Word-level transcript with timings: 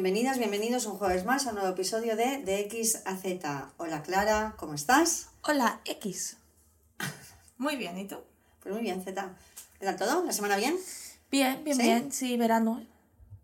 Bienvenidas, 0.00 0.36
bienvenidos 0.36 0.84
un 0.84 0.98
jueves 0.98 1.24
más 1.24 1.46
a 1.46 1.48
un 1.48 1.54
nuevo 1.54 1.70
episodio 1.70 2.16
de 2.16 2.42
De 2.44 2.60
X 2.60 3.00
a 3.06 3.16
Z. 3.16 3.70
Hola 3.78 4.02
Clara, 4.02 4.52
¿cómo 4.58 4.74
estás? 4.74 5.28
Hola, 5.42 5.80
X. 5.86 6.36
Muy 7.56 7.76
bien, 7.76 7.96
¿y 7.96 8.04
tú? 8.06 8.16
Pues 8.62 8.74
muy 8.74 8.82
bien, 8.84 9.02
Z. 9.02 9.26
¿Qué 9.80 9.86
tal 9.86 9.96
todo? 9.96 10.22
¿La 10.22 10.32
semana 10.34 10.58
bien? 10.58 10.76
Bien, 11.30 11.64
bien, 11.64 11.76
¿Sí? 11.78 11.82
bien. 11.82 12.12
Sí, 12.12 12.36
verano. 12.36 12.84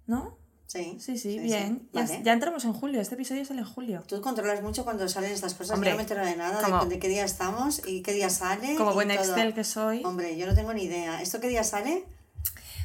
¿No? 0.07 0.37
Sí. 0.67 0.99
Sí, 1.01 1.17
sí, 1.17 1.39
bien. 1.39 1.89
Ya, 1.95 2.03
Vale. 2.03 2.21
ya 2.23 2.35
entramos 2.35 2.67
en 2.67 2.75
julio. 2.75 3.01
Este 3.01 3.15
episodio 3.15 3.47
sale 3.47 3.61
en 3.61 3.67
julio. 3.67 4.05
Tú 4.07 4.21
controlas 4.21 4.61
mucho 4.61 4.85
cuando 4.85 5.09
salen 5.09 5.33
estas 5.33 5.55
cosas. 5.55 5.75
Hombre, 5.77 5.89
yo 5.89 5.95
no 5.95 5.97
me 5.97 6.03
entero 6.03 6.23
de 6.23 6.37
nada, 6.37 6.59
de- 6.59 6.65
como- 6.71 6.85
de, 6.85 6.99
qué 6.99 7.09
día 7.09 7.25
estamos 7.25 7.81
y 7.87 8.03
qué 8.03 8.13
día 8.13 8.29
sale. 8.29 8.77
Como 8.77 8.93
buen 8.93 9.09
todo. 9.09 9.21
Excel 9.21 9.55
que 9.55 9.65
soy. 9.65 10.05
Hombre, 10.05 10.37
yo 10.37 10.47
no 10.47 10.55
tengo 10.55 10.75
ni 10.75 10.83
idea. 10.83 11.23
¿Esto 11.23 11.41
qué 11.41 11.49
día 11.49 11.65
sale? 11.65 12.05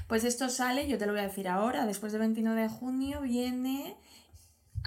Pues 0.07 0.23
esto 0.23 0.49
sale, 0.49 0.87
yo 0.87 0.97
te 0.97 1.05
lo 1.05 1.11
voy 1.11 1.21
a 1.21 1.27
decir 1.27 1.47
ahora. 1.47 1.85
Después 1.85 2.11
del 2.13 2.19
29 2.21 2.61
de 2.61 2.69
junio 2.69 3.21
viene. 3.21 3.97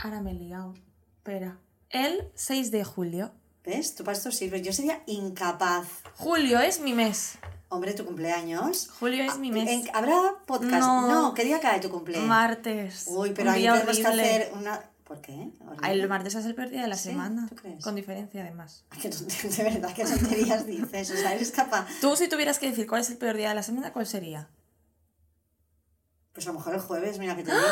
Ahora 0.03 0.21
me 0.21 0.31
he 0.31 0.35
liado. 0.35 0.75
Espera. 1.19 1.59
El 1.91 2.29
6 2.35 2.71
de 2.71 2.85
julio. 2.85 3.33
¿Ves? 3.65 3.95
Tú 3.95 4.05
para 4.05 4.17
esto 4.17 4.31
sirves. 4.33 4.63
Yo 4.63 4.73
sería 4.73 5.03
incapaz. 5.07 5.87
Julio 6.17 6.61
es 6.61 6.81
mi 6.81 6.95
mes. 6.95 7.35
Hombre, 7.69 7.93
tu 7.93 8.05
cumpleaños. 8.07 8.89
Julio 8.99 9.23
es 9.25 9.39
mi 9.39 9.53
mes. 9.53 9.69
Ah, 9.69 9.73
¿En- 9.73 9.97
¿Habrá 9.97 10.21
podcast? 10.47 10.81
No. 10.81 11.35
¿qué 11.35 11.45
día 11.45 11.61
cae 11.61 11.81
tu 11.81 11.91
cumpleaños? 11.91 12.27
Martes. 12.27 13.05
Uy, 13.09 13.33
pero 13.35 13.51
ahí 13.51 13.63
tenemos 13.63 13.97
que 13.99 14.07
horrible. 14.07 14.23
hacer 14.23 14.53
una... 14.55 14.81
¿Por 15.05 15.21
qué? 15.21 15.51
Ah, 15.83 15.93
El 15.93 16.09
martes 16.09 16.35
es 16.37 16.47
el 16.47 16.55
peor 16.55 16.71
día 16.71 16.83
de 16.83 16.89
la 16.89 16.97
Sí, 16.97 17.11
semana. 17.11 17.47
¿tú 17.49 17.57
crees? 17.57 17.83
Con 17.85 17.95
diferencia, 17.97 18.43
además. 18.43 18.85
Ay, 18.91 19.03
de 19.57 19.63
verdad, 19.65 19.93
qué 19.95 20.05
tonterías 20.05 20.67
dices. 20.67 21.11
O 21.11 21.17
sea, 21.17 21.35
eres 21.35 21.51
capaz... 21.51 21.87
Tú, 22.01 22.17
si 22.17 22.29
tuvieras 22.29 22.59
que 22.61 22.71
decir 22.71 22.87
cuál 22.87 23.03
es 23.03 23.11
el 23.11 23.19
peor 23.19 23.37
día 23.37 23.51
de 23.51 23.57
la 23.57 23.63
semana, 23.65 23.93
¿cuál 23.93 24.07
sería? 24.07 24.49
Pues 26.33 26.47
a 26.47 26.53
lo 26.53 26.59
mejor 26.59 26.75
el 26.75 26.81
jueves, 26.81 27.19
mira 27.19 27.35
que 27.37 27.43
te 27.43 27.51
digo. 27.53 27.63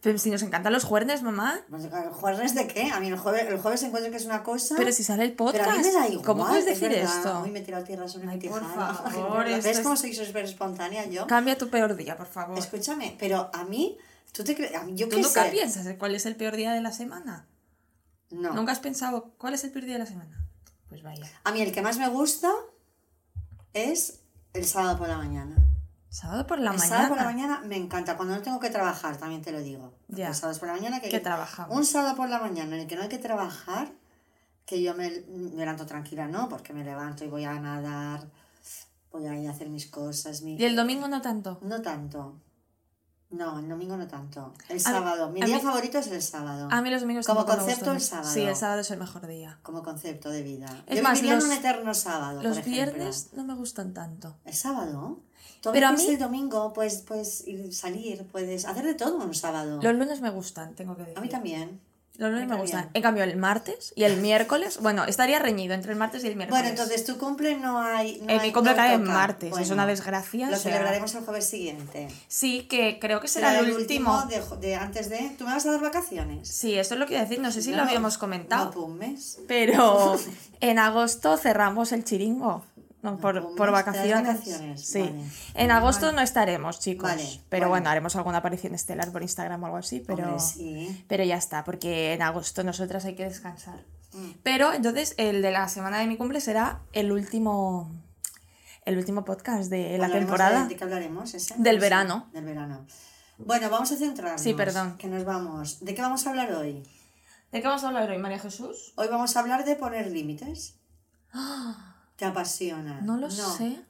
Pero 0.00 0.16
si 0.18 0.30
nos 0.30 0.42
encantan 0.42 0.72
los 0.72 0.84
jueves, 0.84 1.22
mamá. 1.22 1.58
Pues, 1.68 1.84
¿El 1.84 2.10
jueves 2.10 2.54
de 2.54 2.68
qué? 2.68 2.90
A 2.92 3.00
mí 3.00 3.08
el 3.08 3.18
jueves, 3.18 3.46
el 3.48 3.58
jueves 3.58 3.82
encuentro 3.82 4.12
que 4.12 4.16
es 4.18 4.24
una 4.26 4.44
cosa... 4.44 4.76
Pero 4.76 4.92
si 4.92 5.02
sale 5.02 5.24
el 5.24 5.32
podcast. 5.32 5.58
Pero 5.64 5.70
a 5.72 5.74
mí 5.74 5.82
me 5.82 5.92
da 5.92 6.08
igual. 6.08 6.24
¿Cómo 6.24 6.46
puedes 6.46 6.66
es 6.66 6.78
decir 6.78 6.88
verdad. 6.96 7.16
esto? 7.16 7.46
Me 7.52 7.58
he 7.58 7.62
tirado 7.62 7.84
tierra 7.84 8.06
sobre 8.06 8.28
Ay, 8.30 8.38
por 8.48 8.62
favor, 8.64 9.44
¿Ves 9.44 9.66
es- 9.66 9.80
cómo 9.80 9.96
soy 9.96 10.14
súper 10.14 10.44
espontánea 10.44 11.04
yo? 11.06 11.26
Cambia 11.26 11.58
tu 11.58 11.68
peor 11.68 11.96
día, 11.96 12.16
por 12.16 12.28
favor. 12.28 12.56
Escúchame, 12.56 13.16
pero 13.18 13.50
a 13.52 13.64
mí... 13.64 13.98
¿Tú 14.30 14.44
te 14.44 14.54
crees? 14.54 14.70
Yo 14.94 15.08
¿Tú 15.08 15.16
qué 15.16 15.22
nunca 15.22 15.44
sé. 15.44 15.50
piensas 15.50 15.86
en 15.86 15.96
cuál 15.96 16.14
es 16.14 16.26
el 16.26 16.36
peor 16.36 16.54
día 16.54 16.72
de 16.74 16.80
la 16.80 16.92
semana? 16.92 17.46
No. 18.30 18.52
¿Nunca 18.52 18.70
has 18.72 18.78
pensado 18.78 19.32
cuál 19.38 19.54
es 19.54 19.64
el 19.64 19.70
peor 19.72 19.84
día 19.86 19.94
de 19.94 20.00
la 20.00 20.06
semana? 20.06 20.38
Pues 20.88 21.02
vaya. 21.02 21.26
A 21.42 21.50
mí 21.50 21.60
el 21.62 21.72
que 21.72 21.82
más 21.82 21.98
me 21.98 22.08
gusta 22.08 22.52
es 23.72 24.20
el 24.52 24.64
sábado 24.64 24.98
por 24.98 25.08
la 25.08 25.16
mañana. 25.16 25.56
Sábado 26.10 26.46
por 26.46 26.58
la 26.58 26.70
el 26.70 26.78
mañana. 26.78 26.88
sábado 26.96 27.08
por 27.08 27.18
la 27.18 27.24
mañana 27.24 27.60
me 27.64 27.76
encanta. 27.76 28.16
Cuando 28.16 28.34
no 28.34 28.42
tengo 28.42 28.58
que 28.60 28.70
trabajar, 28.70 29.16
también 29.18 29.42
te 29.42 29.52
lo 29.52 29.60
digo. 29.60 29.92
Ya. 30.08 30.28
Los 30.28 30.38
sábados 30.38 30.58
por 30.58 30.68
la 30.68 30.74
mañana 30.74 31.00
que... 31.00 31.08
Que 31.08 31.20
trabajamos. 31.20 31.76
Un 31.76 31.84
sábado 31.84 32.16
por 32.16 32.28
la 32.28 32.38
mañana 32.38 32.76
en 32.76 32.82
el 32.82 32.86
que 32.88 32.96
no 32.96 33.02
hay 33.02 33.08
que 33.08 33.18
trabajar, 33.18 33.88
que 34.64 34.82
yo 34.82 34.94
me, 34.94 35.10
me 35.28 35.56
levanto 35.56 35.86
tranquila, 35.86 36.26
¿no? 36.26 36.48
Porque 36.48 36.72
me 36.72 36.84
levanto 36.84 37.24
y 37.24 37.28
voy 37.28 37.44
a 37.44 37.54
nadar, 37.60 38.26
voy 39.12 39.26
a 39.26 39.34
ir 39.36 39.48
a 39.48 39.52
hacer 39.52 39.68
mis 39.68 39.86
cosas. 39.86 40.42
Mi... 40.42 40.56
Y 40.56 40.64
el 40.64 40.76
domingo 40.76 41.08
no 41.08 41.20
tanto. 41.20 41.58
No 41.62 41.82
tanto. 41.82 42.40
No, 43.30 43.58
el 43.58 43.68
domingo 43.68 43.96
no 43.96 44.08
tanto. 44.08 44.54
El 44.70 44.80
sábado. 44.80 45.28
Mi 45.30 45.42
a 45.42 45.44
día 45.46 45.56
mí- 45.56 45.62
favorito 45.62 45.98
es 45.98 46.06
el 46.06 46.22
sábado. 46.22 46.68
A 46.70 46.80
mí 46.80 46.90
los 46.90 47.02
domingos 47.02 47.26
Como 47.26 47.44
concepto, 47.44 47.92
el 47.92 48.00
sábado. 48.00 48.30
Sí, 48.32 48.40
el 48.42 48.56
sábado 48.56 48.80
es 48.80 48.90
el 48.90 48.98
mejor 48.98 49.26
día. 49.26 49.58
Como 49.62 49.82
concepto 49.82 50.30
de 50.30 50.42
vida. 50.42 50.66
Es 50.86 50.96
yo 50.96 51.02
más, 51.02 51.22
los- 51.22 51.44
en 51.44 51.50
un 51.50 51.56
eterno 51.56 51.92
sábado. 51.92 52.42
Los 52.42 52.56
por 52.58 52.64
viernes 52.66 53.28
no 53.34 53.44
me 53.44 53.54
gustan 53.54 53.92
tanto. 53.92 54.34
¿El 54.46 54.54
sábado? 54.54 55.20
Tú 55.60 55.70
Pero 55.72 55.88
a 55.88 55.92
mí- 55.92 56.06
el 56.06 56.18
domingo 56.18 56.72
puedes, 56.72 57.02
puedes 57.02 57.46
ir 57.46 57.74
salir, 57.74 58.24
puedes 58.28 58.64
hacer 58.64 58.84
de 58.86 58.94
todo 58.94 59.16
un 59.16 59.34
sábado. 59.34 59.78
Los 59.82 59.94
lunes 59.94 60.20
me 60.22 60.30
gustan, 60.30 60.74
tengo 60.74 60.96
que 60.96 61.02
decir. 61.02 61.18
A 61.18 61.20
mí 61.20 61.28
también. 61.28 61.80
Los 62.18 62.30
lunes 62.32 62.46
me 62.48 62.56
también. 62.56 62.60
gustan. 62.76 62.90
En 62.94 63.02
cambio, 63.02 63.22
el 63.22 63.36
martes 63.36 63.92
y 63.94 64.02
el 64.02 64.16
miércoles, 64.20 64.80
bueno, 64.82 65.04
estaría 65.04 65.38
reñido 65.38 65.72
entre 65.74 65.92
el 65.92 65.98
martes 65.98 66.24
y 66.24 66.26
el 66.26 66.34
miércoles. 66.34 66.60
Bueno, 66.62 66.68
entonces 66.68 67.04
tu 67.04 67.16
cumple 67.16 67.56
no 67.56 67.78
hay. 67.80 68.20
No 68.22 68.32
hay- 68.32 68.40
mi 68.40 68.52
cumple 68.52 68.72
no 68.72 68.76
cae 68.76 68.94
en 68.94 69.04
martes, 69.04 69.56
es 69.56 69.70
una 69.70 69.86
desgracia. 69.86 70.50
Lo 70.50 70.56
celebraremos 70.56 71.14
el 71.14 71.24
jueves 71.24 71.48
siguiente. 71.48 72.08
Sí, 72.26 72.62
que 72.68 72.98
creo 73.00 73.20
que 73.20 73.28
será, 73.28 73.56
el 73.60 73.70
último. 73.70 74.20
de, 74.60 74.74
antes 74.74 75.08
de. 75.10 75.32
¿Tú 75.38 75.44
me 75.44 75.52
vas 75.52 75.64
a 75.66 75.70
dar 75.70 75.80
vacaciones? 75.80 76.48
Sí, 76.48 76.76
eso 76.76 76.94
es 76.94 77.00
lo 77.00 77.06
que 77.06 77.14
iba 77.14 77.22
a 77.22 77.24
decir, 77.24 77.40
no 77.40 77.52
sé 77.52 77.62
si 77.62 77.70
No, 77.70 77.76
lo 77.78 77.82
habíamos 77.84 78.14
No, 78.14 78.18
comentado. 78.20 78.70
por 78.72 78.82
un 78.84 78.98
mes. 78.98 79.38
Pero 79.46 80.18
en 80.60 80.78
agosto 80.80 81.36
cerramos 81.36 81.92
el 81.92 82.02
chiringo. 82.02 82.64
No, 83.00 83.16
por, 83.18 83.36
un 83.36 83.54
por 83.54 83.70
mes, 83.70 83.84
¿te 83.84 83.86
das 83.90 83.94
vacaciones. 83.94 84.26
vacaciones? 84.26 84.86
Sí. 84.86 85.00
Vale. 85.02 85.22
En 85.54 85.70
agosto 85.70 86.10
no 86.12 86.20
estaremos, 86.20 86.80
chicos. 86.80 87.08
Vale, 87.08 87.40
pero 87.48 87.68
bueno. 87.68 87.88
haremos 87.88 88.16
alguna 88.16 88.38
aparición 88.38 88.74
estelar 88.74 89.12
por 89.12 89.22
Instagram 89.22 89.62
o 89.62 89.66
algo 89.66 89.78
así. 89.78 90.00
Pero, 90.00 90.24
Hombre, 90.24 90.40
sí. 90.40 91.04
pero 91.06 91.22
ya 91.22 91.36
está, 91.36 91.62
porque 91.64 92.12
en 92.14 92.22
agosto 92.22 92.64
nosotras 92.64 93.04
hay 93.04 93.14
que 93.14 93.24
descansar. 93.24 93.84
Mm. 94.12 94.30
Pero 94.42 94.72
entonces 94.72 95.14
el 95.16 95.42
de 95.42 95.50
la 95.52 95.68
semana 95.68 95.98
de 96.00 96.06
mi 96.08 96.16
cumple 96.16 96.40
será 96.40 96.80
el 96.92 97.12
último. 97.12 97.90
El 98.84 98.96
último 98.96 99.24
podcast 99.24 99.70
de 99.70 99.98
la 99.98 100.06
Hablaremos 100.06 100.18
temporada. 100.18 100.62
¿De, 100.62 100.68
de 100.70 100.76
qué 100.76 100.84
hablaremos? 100.84 101.34
ese? 101.34 101.54
Del 101.58 101.76
No 101.76 101.82
verano. 101.82 102.28
Del 102.32 102.44
verano. 102.46 102.86
Bueno, 103.36 103.68
vamos 103.70 103.92
a 103.92 103.96
centrarnos. 103.96 104.40
Sí, 104.40 104.54
perdón. 104.54 104.96
Que 104.96 105.06
nos 105.08 105.24
vamos. 105.24 105.84
¿De 105.84 105.94
qué 105.94 106.00
vamos 106.02 106.26
a 106.26 106.30
hablar 106.30 106.52
hoy? 106.54 106.82
¿De 107.52 107.60
qué 107.60 107.66
vamos 107.68 107.84
a 107.84 107.88
hablar 107.88 108.10
hoy, 108.10 108.18
María 108.18 108.38
Jesús? 108.38 108.92
Hoy 108.96 109.08
vamos 109.08 109.36
a 109.36 109.40
hablar 109.40 109.64
de 109.64 109.76
poner 109.76 110.10
límites. 110.10 110.74
¿Te 112.18 112.24
apasiona? 112.24 113.00
No 113.00 113.16
lo 113.16 113.30
sé. 113.30 113.80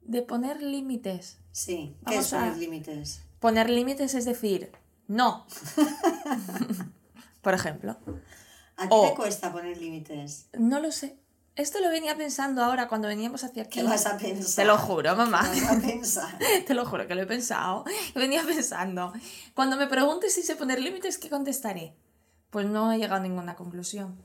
De 0.00 0.22
poner 0.22 0.62
límites. 0.62 1.38
Sí. 1.50 1.96
¿Qué 2.06 2.14
Vamos 2.14 2.26
es 2.26 2.32
poner 2.32 2.56
límites? 2.56 3.22
Poner 3.40 3.68
límites 3.68 4.14
es 4.14 4.24
decir, 4.24 4.70
no. 5.08 5.44
Por 7.42 7.52
ejemplo. 7.52 7.98
¿A 8.76 8.88
ti 8.88 8.94
te 9.08 9.14
cuesta 9.16 9.52
poner 9.52 9.76
límites? 9.76 10.46
No 10.52 10.78
lo 10.78 10.92
sé. 10.92 11.18
Esto 11.56 11.80
lo 11.80 11.88
venía 11.88 12.16
pensando 12.16 12.62
ahora 12.62 12.86
cuando 12.86 13.08
veníamos 13.08 13.42
hacia 13.42 13.64
aquí. 13.64 13.80
¿Qué 13.80 13.84
vas 13.84 14.06
a 14.06 14.18
pensar? 14.18 14.64
Te 14.64 14.68
lo 14.68 14.78
juro, 14.78 15.16
mamá. 15.16 15.50
¿Qué 15.52 15.60
vas 15.60 15.76
a 15.76 15.80
pensar? 15.80 16.38
Te 16.66 16.74
lo 16.74 16.86
juro 16.86 17.08
que 17.08 17.16
lo 17.16 17.22
he 17.22 17.26
pensado. 17.26 17.84
Venía 18.14 18.44
pensando. 18.44 19.12
Cuando 19.52 19.76
me 19.76 19.88
preguntes 19.88 20.32
si 20.32 20.42
sé 20.44 20.54
poner 20.54 20.80
límites, 20.80 21.18
¿qué 21.18 21.28
contestaré? 21.28 21.96
Pues 22.50 22.66
no 22.66 22.92
he 22.92 22.98
llegado 22.98 23.16
a 23.16 23.24
ninguna 23.24 23.56
conclusión. 23.56 24.16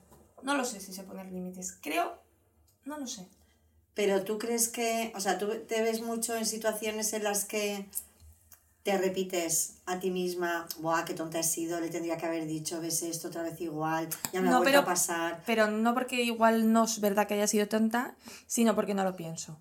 No 0.44 0.54
lo 0.54 0.64
sé 0.66 0.80
si 0.80 0.94
sé 0.94 1.02
poner 1.02 1.31
límites. 1.31 1.76
Creo. 1.81 2.22
No 2.86 3.00
lo 3.00 3.08
sé. 3.08 3.28
Pero 4.00 4.24
tú 4.24 4.38
crees 4.40 4.70
que, 4.70 5.12
o 5.14 5.20
sea, 5.20 5.38
tú 5.38 5.50
te 5.68 5.82
ves 5.82 6.02
mucho 6.02 6.34
en 6.38 6.46
situaciones 6.46 7.12
en 7.12 7.22
las 7.26 7.44
que 7.44 7.86
te 8.84 8.98
repites 8.98 9.74
a 9.86 10.00
ti 10.00 10.10
misma, 10.10 10.70
¡buah, 10.78 11.04
qué 11.04 11.14
tonta 11.14 11.38
he 11.40 11.44
sido! 11.44 11.82
Le 11.82 11.90
tendría 11.90 12.16
que 12.16 12.26
haber 12.26 12.48
dicho, 12.48 12.80
ves 12.80 13.02
esto 13.04 13.28
otra 13.28 13.44
vez 13.44 13.60
igual, 13.60 14.08
ya 14.32 14.40
me 14.40 14.48
ha 14.48 14.52
No, 14.52 14.58
vuelto 14.60 14.72
pero- 14.72 14.80
a 14.84 14.86
pasar. 14.86 15.44
Pero 15.46 15.70
no 15.70 15.94
porque 15.94 16.22
igual 16.24 16.72
no 16.72 16.86
es 16.86 17.02
verdad 17.02 17.28
que 17.28 17.34
haya 17.34 17.46
sido 17.48 17.68
tonta, 17.68 18.16
sino 18.48 18.74
porque 18.74 18.94
no 18.94 19.04
lo 19.04 19.18
pienso. 19.18 19.60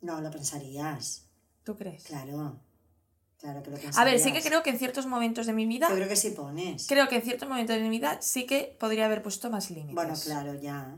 No, 0.00 0.20
lo 0.20 0.32
pensarías. 0.32 1.22
¿Tú 1.62 1.76
crees? 1.76 2.02
Claro. 2.02 2.58
Claro 3.38 3.62
que 3.62 3.70
lo 3.70 3.76
pensarías. 3.76 3.98
A 3.98 4.04
ver, 4.04 4.18
sí 4.18 4.32
que 4.32 4.42
creo 4.42 4.64
que 4.64 4.70
en 4.70 4.80
ciertos 4.80 5.06
momentos 5.06 5.46
de 5.46 5.52
mi 5.52 5.64
vida, 5.64 5.88
Yo 5.90 5.94
creo 5.94 6.08
que 6.08 6.16
sí 6.16 6.30
pones. 6.30 6.88
creo 6.88 7.06
que 7.08 7.14
en 7.14 7.22
ciertos 7.22 7.48
momentos 7.48 7.76
de 7.76 7.82
mi 7.82 7.90
vida 7.90 8.18
sí 8.20 8.46
que 8.46 8.76
podría 8.80 9.06
haber 9.06 9.22
puesto 9.22 9.48
más 9.48 9.70
límites. 9.70 9.94
Bueno, 9.94 10.14
claro, 10.24 10.54
ya. 10.60 10.96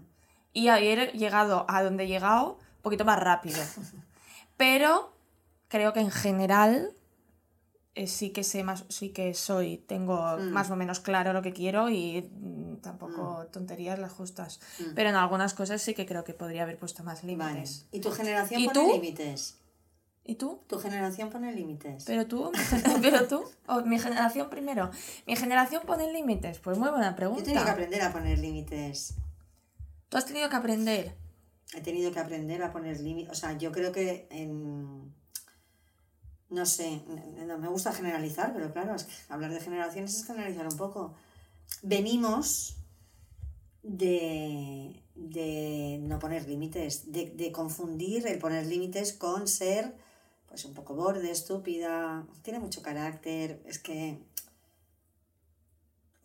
Y 0.56 0.68
haber 0.68 1.12
llegado 1.12 1.66
a 1.68 1.82
donde 1.82 2.04
he 2.04 2.08
llegado 2.08 2.52
un 2.76 2.82
poquito 2.82 3.04
más 3.04 3.18
rápido. 3.20 3.60
Pero 4.56 5.12
creo 5.68 5.92
que 5.92 6.00
en 6.00 6.10
general 6.10 6.92
eh, 7.94 8.06
sí 8.06 8.30
que 8.30 8.44
sé 8.44 8.62
más, 8.64 8.84
sí 8.88 9.10
que 9.10 9.34
soy, 9.34 9.78
tengo 9.78 10.36
Mm. 10.38 10.50
más 10.52 10.70
o 10.70 10.76
menos 10.76 11.00
claro 11.00 11.32
lo 11.32 11.42
que 11.42 11.52
quiero 11.52 11.88
y 11.88 12.22
mm, 12.22 12.76
tampoco 12.82 13.46
tonterías 13.52 13.98
las 13.98 14.12
justas. 14.12 14.60
Mm. 14.78 14.94
Pero 14.94 15.08
en 15.10 15.16
algunas 15.16 15.54
cosas 15.54 15.80
sí 15.82 15.94
que 15.94 16.06
creo 16.06 16.24
que 16.24 16.32
podría 16.34 16.62
haber 16.62 16.78
puesto 16.78 17.02
más 17.04 17.22
Vale. 17.22 17.36
límites. 17.36 17.86
¿Y 17.92 18.00
tu 18.00 18.10
generación 18.12 18.60
¿Y 18.60 18.66
pone 18.68 18.80
tú? 18.80 18.92
límites? 18.92 19.58
¿Y 20.24 20.34
tú? 20.34 20.60
Tu 20.66 20.78
generación 20.78 21.30
pone 21.30 21.52
límites. 21.52 22.04
Pero 22.06 22.26
tú, 22.26 22.50
pero 23.02 23.26
tú, 23.28 23.44
o 23.68 23.80
mi 23.82 23.98
generación 23.98 24.48
primero. 24.50 24.90
¿Mi 25.26 25.36
generación 25.36 25.82
pone 25.86 26.12
límites? 26.12 26.58
Pues 26.58 26.76
muy 26.78 26.88
buena 26.90 27.14
Yo 27.16 27.26
he 27.26 27.42
tenido 27.42 27.44
que 27.44 27.44
pregunta. 27.44 27.72
aprender 27.72 28.02
a 28.02 28.12
poner 28.12 28.38
límites. 28.38 29.14
Has 30.16 30.24
tenido 30.24 30.48
que 30.48 30.56
aprender. 30.56 31.14
He 31.74 31.82
tenido 31.82 32.10
que 32.10 32.18
aprender 32.18 32.62
a 32.62 32.72
poner 32.72 32.98
límites. 33.00 33.30
O 33.32 33.34
sea, 33.34 33.58
yo 33.58 33.70
creo 33.70 33.92
que 33.92 34.26
en... 34.30 35.14
No 36.48 36.64
sé, 36.64 37.02
no 37.46 37.58
me 37.58 37.68
gusta 37.68 37.92
generalizar, 37.92 38.54
pero 38.54 38.72
claro, 38.72 38.96
hablar 39.28 39.52
de 39.52 39.60
generaciones 39.60 40.16
es 40.16 40.24
generalizar 40.24 40.66
un 40.66 40.76
poco. 40.78 41.14
Venimos 41.82 42.76
de, 43.82 45.02
de 45.16 45.98
no 46.00 46.18
poner 46.18 46.48
límites, 46.48 47.12
de, 47.12 47.30
de 47.30 47.52
confundir 47.52 48.26
el 48.26 48.38
poner 48.38 48.64
límites 48.64 49.12
con 49.12 49.48
ser 49.48 49.96
pues 50.46 50.64
un 50.64 50.72
poco 50.72 50.94
borde, 50.94 51.30
estúpida, 51.30 52.26
tiene 52.42 52.60
mucho 52.60 52.80
carácter, 52.80 53.60
es 53.66 53.78
que 53.78 54.18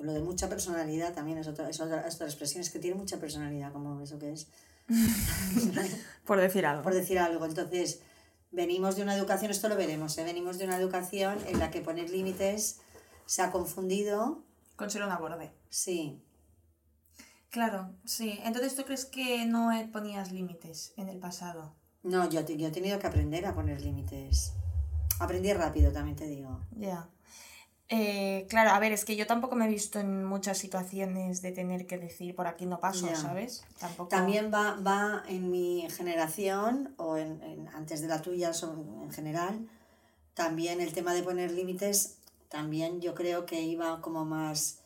lo 0.04 0.14
de 0.14 0.22
mucha 0.22 0.50
personalidad 0.50 1.14
también 1.14 1.38
es 1.38 1.48
otra, 1.48 1.70
es 1.70 1.80
otra, 1.80 2.08
es 2.08 2.16
otra 2.16 2.28
expresión, 2.28 2.62
es 2.62 2.70
que 2.70 2.80
tiene 2.80 2.96
mucha 2.98 3.18
personalidad, 3.20 3.72
como 3.72 4.02
eso 4.02 4.18
que 4.20 4.32
es, 4.34 4.48
Por 6.26 6.40
decir 6.40 6.66
algo. 6.66 6.84
por 6.84 6.94
decir 6.94 7.20
algo. 7.20 7.46
Entonces, 7.46 8.02
venimos 8.52 8.96
de 8.96 9.04
una 9.04 9.16
educación, 9.16 9.52
esto 9.52 9.70
lo 9.70 9.76
veremos, 9.76 10.18
¿eh? 10.18 10.24
venimos 10.24 10.58
de 10.58 10.66
una 10.66 10.78
educación 10.78 11.38
en 11.48 11.60
la 11.60 11.72
que 11.72 11.82
poner 11.82 12.10
límites 12.10 12.80
se 13.26 13.42
ha 13.42 13.52
confundido. 13.52 14.44
Con 14.76 14.90
ser 14.90 15.04
una 15.04 15.18
borde. 15.18 15.52
Sí. 15.70 16.22
Claro, 17.50 17.94
sí. 18.06 18.40
Entonces, 18.44 18.76
¿tú 18.76 18.84
crees 18.84 19.06
que 19.06 19.46
no 19.46 19.70
ponías 19.92 20.32
límites 20.32 20.94
en 20.98 21.08
el 21.10 21.20
pasado? 21.20 21.76
No, 22.04 22.28
yo, 22.30 22.44
te- 22.46 22.58
yo 22.58 22.68
he 22.68 22.72
tenido 22.72 22.98
que 22.98 23.08
aprender 23.08 23.46
a 23.46 23.54
poner 23.54 23.82
límites. 23.82 24.54
Aprendí 25.20 25.54
rápido, 25.54 25.92
también 25.92 26.16
te 26.18 26.26
digo. 26.28 26.60
Ya. 26.72 27.08
Eh, 27.94 28.48
claro, 28.50 28.70
a 28.72 28.80
ver, 28.80 28.94
es 28.94 29.04
que 29.04 29.18
yo 29.18 29.28
tampoco 29.28 29.58
me 29.58 29.66
he 29.66 29.68
visto 29.68 30.00
en 30.00 30.24
muchas 30.24 30.58
situaciones 30.58 31.42
de 31.42 31.52
tener 31.52 31.86
que 31.88 31.98
decir 31.98 32.34
por 32.36 32.48
aquí 32.48 32.66
no 32.66 32.80
paso. 32.80 33.06
¿sabes? 33.16 33.66
Tampoco. 33.80 34.08
También 34.08 34.50
va, 34.54 34.76
va 34.80 35.24
en 35.28 35.52
mi 35.52 35.86
generación, 35.90 36.94
o 36.98 37.18
en, 37.18 37.42
en- 37.44 37.68
antes 37.70 38.02
de 38.02 38.08
la 38.08 38.22
tuya 38.22 38.54
son- 38.54 39.02
en 39.04 39.12
general, 39.12 39.68
también 40.36 40.80
el 40.80 40.94
tema 40.94 41.14
de 41.14 41.22
poner 41.22 41.52
límites, 41.52 42.18
también 42.48 43.02
yo 43.02 43.14
creo 43.14 43.46
que 43.46 43.60
iba 43.62 44.00
como 44.02 44.24
más 44.24 44.80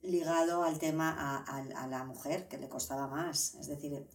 ligado 0.00 0.62
al 0.64 0.78
tema 0.78 1.10
a, 1.10 1.44
a- 1.58 1.84
a 1.84 1.86
la 1.86 2.04
mujer, 2.04 2.48
que 2.48 2.56
le 2.56 2.70
costaba 2.70 3.08
más. 3.08 3.56
Es 3.56 3.66
decir, 3.66 4.06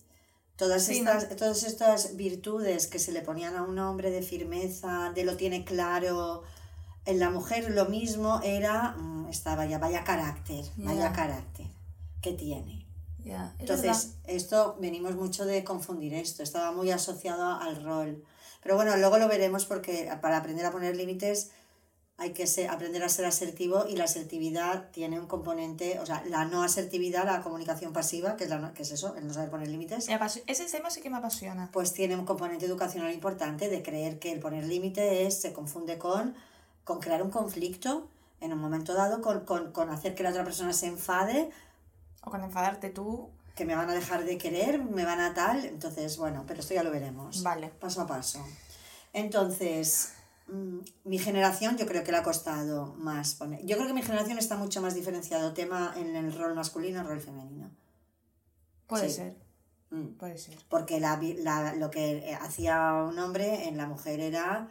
todas, 0.55 0.83
Sí, 0.85 1.01
¿no? 1.01 1.11
estas, 1.11 1.35
todas 1.35 1.63
estas 1.63 2.15
virtudes 2.15 2.87
que 2.87 2.97
se 2.97 3.11
le 3.11 3.21
ponían 3.21 3.55
a 3.55 3.61
un 3.61 3.77
hombre 3.77 4.09
de 4.09 4.23
firmeza, 4.23 5.11
de 5.13 5.23
lo 5.23 5.37
tiene 5.37 5.63
claro, 5.65 6.41
en 7.05 7.19
la 7.19 7.29
mujer 7.29 7.69
lo 7.71 7.85
mismo 7.85 8.39
era, 8.43 8.91
mm, 8.97 9.27
estaba 9.29 9.65
ya, 9.65 9.77
vaya 9.79 10.03
carácter, 10.03 10.63
vaya 10.77 11.09
Ya. 11.09 11.13
carácter 11.13 11.67
que 12.21 12.33
tiene. 12.33 12.85
Verdad. 13.19 13.53
Entonces, 13.59 14.15
esto 14.25 14.75
venimos 14.79 15.15
mucho 15.15 15.45
de 15.45 15.63
confundir 15.63 16.13
esto, 16.13 16.43
estaba 16.43 16.71
muy 16.71 16.91
asociado 16.91 17.53
al 17.59 17.81
rol. 17.83 18.23
Pero 18.61 18.75
bueno, 18.75 18.95
luego 18.97 19.17
lo 19.17 19.27
veremos 19.27 19.65
porque 19.65 20.09
para 20.21 20.37
aprender 20.37 20.65
a 20.65 20.71
poner 20.71 20.95
límites 20.95 21.51
hay 22.17 22.31
que 22.31 22.47
ser- 22.47 22.69
aprender 22.69 23.01
a 23.03 23.09
ser 23.09 23.25
asertivo 23.25 23.85
y 23.89 23.95
la 23.97 24.03
asertividad 24.05 24.91
tiene 24.91 25.19
un 25.19 25.25
componente, 25.27 25.99
o 25.99 26.05
sea, 26.05 26.23
la 26.29 26.45
no 26.45 26.63
asertividad, 26.63 27.25
la 27.25 27.41
comunicación 27.41 27.91
pasiva, 27.91 28.37
que 28.37 28.43
es, 28.43 28.49
la 28.49 28.59
no- 28.59 28.73
que 28.73 28.83
es 28.83 28.91
eso, 28.91 29.15
el 29.15 29.25
no 29.27 29.33
saber 29.33 29.49
poner 29.49 29.67
límites, 29.69 30.07
Ese 30.45 30.65
tema 30.65 30.89
sí 30.91 31.01
que 31.01 31.09
me 31.09 31.17
apasiona. 31.17 31.69
pues 31.73 31.91
tiene 31.93 32.15
un 32.15 32.25
componente 32.25 32.65
educacional 32.65 33.11
importante 33.13 33.67
de 33.69 33.81
creer 33.81 34.19
que 34.19 34.31
el 34.31 34.39
poner 34.39 34.65
límite 34.65 35.25
es, 35.25 35.41
se 35.41 35.53
confunde 35.53 35.97
con, 35.97 36.35
con 36.83 36.99
crear 36.99 37.21
un 37.23 37.29
conflicto 37.31 38.07
en 38.41 38.51
un 38.53 38.59
momento 38.59 38.93
dado, 38.93 39.21
con, 39.21 39.45
con, 39.45 39.71
con 39.71 39.89
hacer 39.89 40.15
que 40.15 40.23
la 40.23 40.29
otra 40.31 40.43
persona 40.43 40.73
se 40.73 40.87
enfade 40.87 41.49
O 42.23 42.29
con 42.31 42.43
enfadarte 42.43 42.89
tú. 42.89 43.29
que 43.55 43.65
me 43.65 43.75
van 43.75 43.89
a 43.89 43.93
dejar 43.93 44.25
de 44.25 44.37
querer, 44.37 44.83
me 44.83 45.05
van 45.05 45.19
a 45.19 45.33
tal, 45.33 45.63
entonces, 45.65 46.17
bueno, 46.17 46.43
pero 46.47 46.59
esto 46.61 46.73
ya 46.73 46.83
lo 46.83 46.89
veremos. 46.91 47.43
Vale. 47.43 47.69
Paso 47.79 48.01
a 48.01 48.07
paso. 48.07 48.43
Entonces, 49.13 50.13
mm, 50.47 50.79
mi 51.05 51.19
generación 51.19 51.77
yo 51.77 51.85
creo 51.85 52.03
que 52.03 52.11
le 52.11 52.17
ha 52.17 52.23
costado 52.23 52.93
más 52.97 53.35
poner. 53.35 53.63
Yo 53.65 53.75
creo 53.77 53.87
que 53.87 53.93
mi 53.93 54.01
generación 54.01 54.37
está 54.39 54.57
mucho 54.57 54.81
más 54.81 54.95
diferenciado 54.95 55.53
tema 55.53 55.93
en 55.95 56.15
el 56.15 56.33
rol 56.37 56.55
masculino 56.55 56.97
y 56.97 57.01
el 57.01 57.07
rol 57.07 57.21
femenino. 57.21 57.69
Puede 58.87 59.09
Sí. 59.09 59.15
ser, 59.15 59.35
Mm. 59.91 60.15
puede 60.17 60.37
ser. 60.39 60.57
Porque 60.69 60.99
la, 60.99 61.19
la- 61.37 61.75
lo 61.75 61.91
que 61.91 62.35
hacía 62.41 62.93
un 63.07 63.17
hombre 63.19 63.67
en 63.67 63.77
la 63.77 63.85
mujer 63.85 64.19
era... 64.19 64.69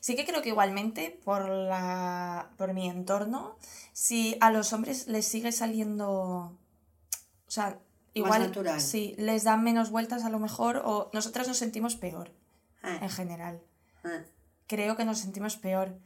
Sí 0.00 0.16
que 0.16 0.24
creo 0.24 0.40
que 0.42 0.48
igualmente, 0.48 1.20
por 1.24 1.48
la. 1.48 2.50
por 2.56 2.72
mi 2.72 2.88
entorno, 2.88 3.56
si 3.92 4.36
a 4.40 4.50
los 4.50 4.72
hombres 4.72 5.06
les 5.06 5.26
sigue 5.26 5.52
saliendo. 5.52 6.08
O 6.08 7.50
sea, 7.50 7.78
igual. 8.14 8.42
natural. 8.42 8.80
Sí, 8.80 9.14
les 9.18 9.44
dan 9.44 9.62
menos 9.62 9.90
vueltas 9.90 10.24
a 10.24 10.30
lo 10.30 10.38
mejor, 10.38 10.82
o 10.84 11.10
nosotras 11.12 11.46
nos 11.48 11.58
sentimos 11.58 11.96
peor, 11.96 12.30
eh, 12.82 12.98
en 13.02 13.10
general. 13.10 13.62
eh. 14.04 14.24
Creo 14.66 14.96
que 14.96 15.04
nos 15.04 15.18
sentimos 15.18 15.56
peor. 15.56 15.98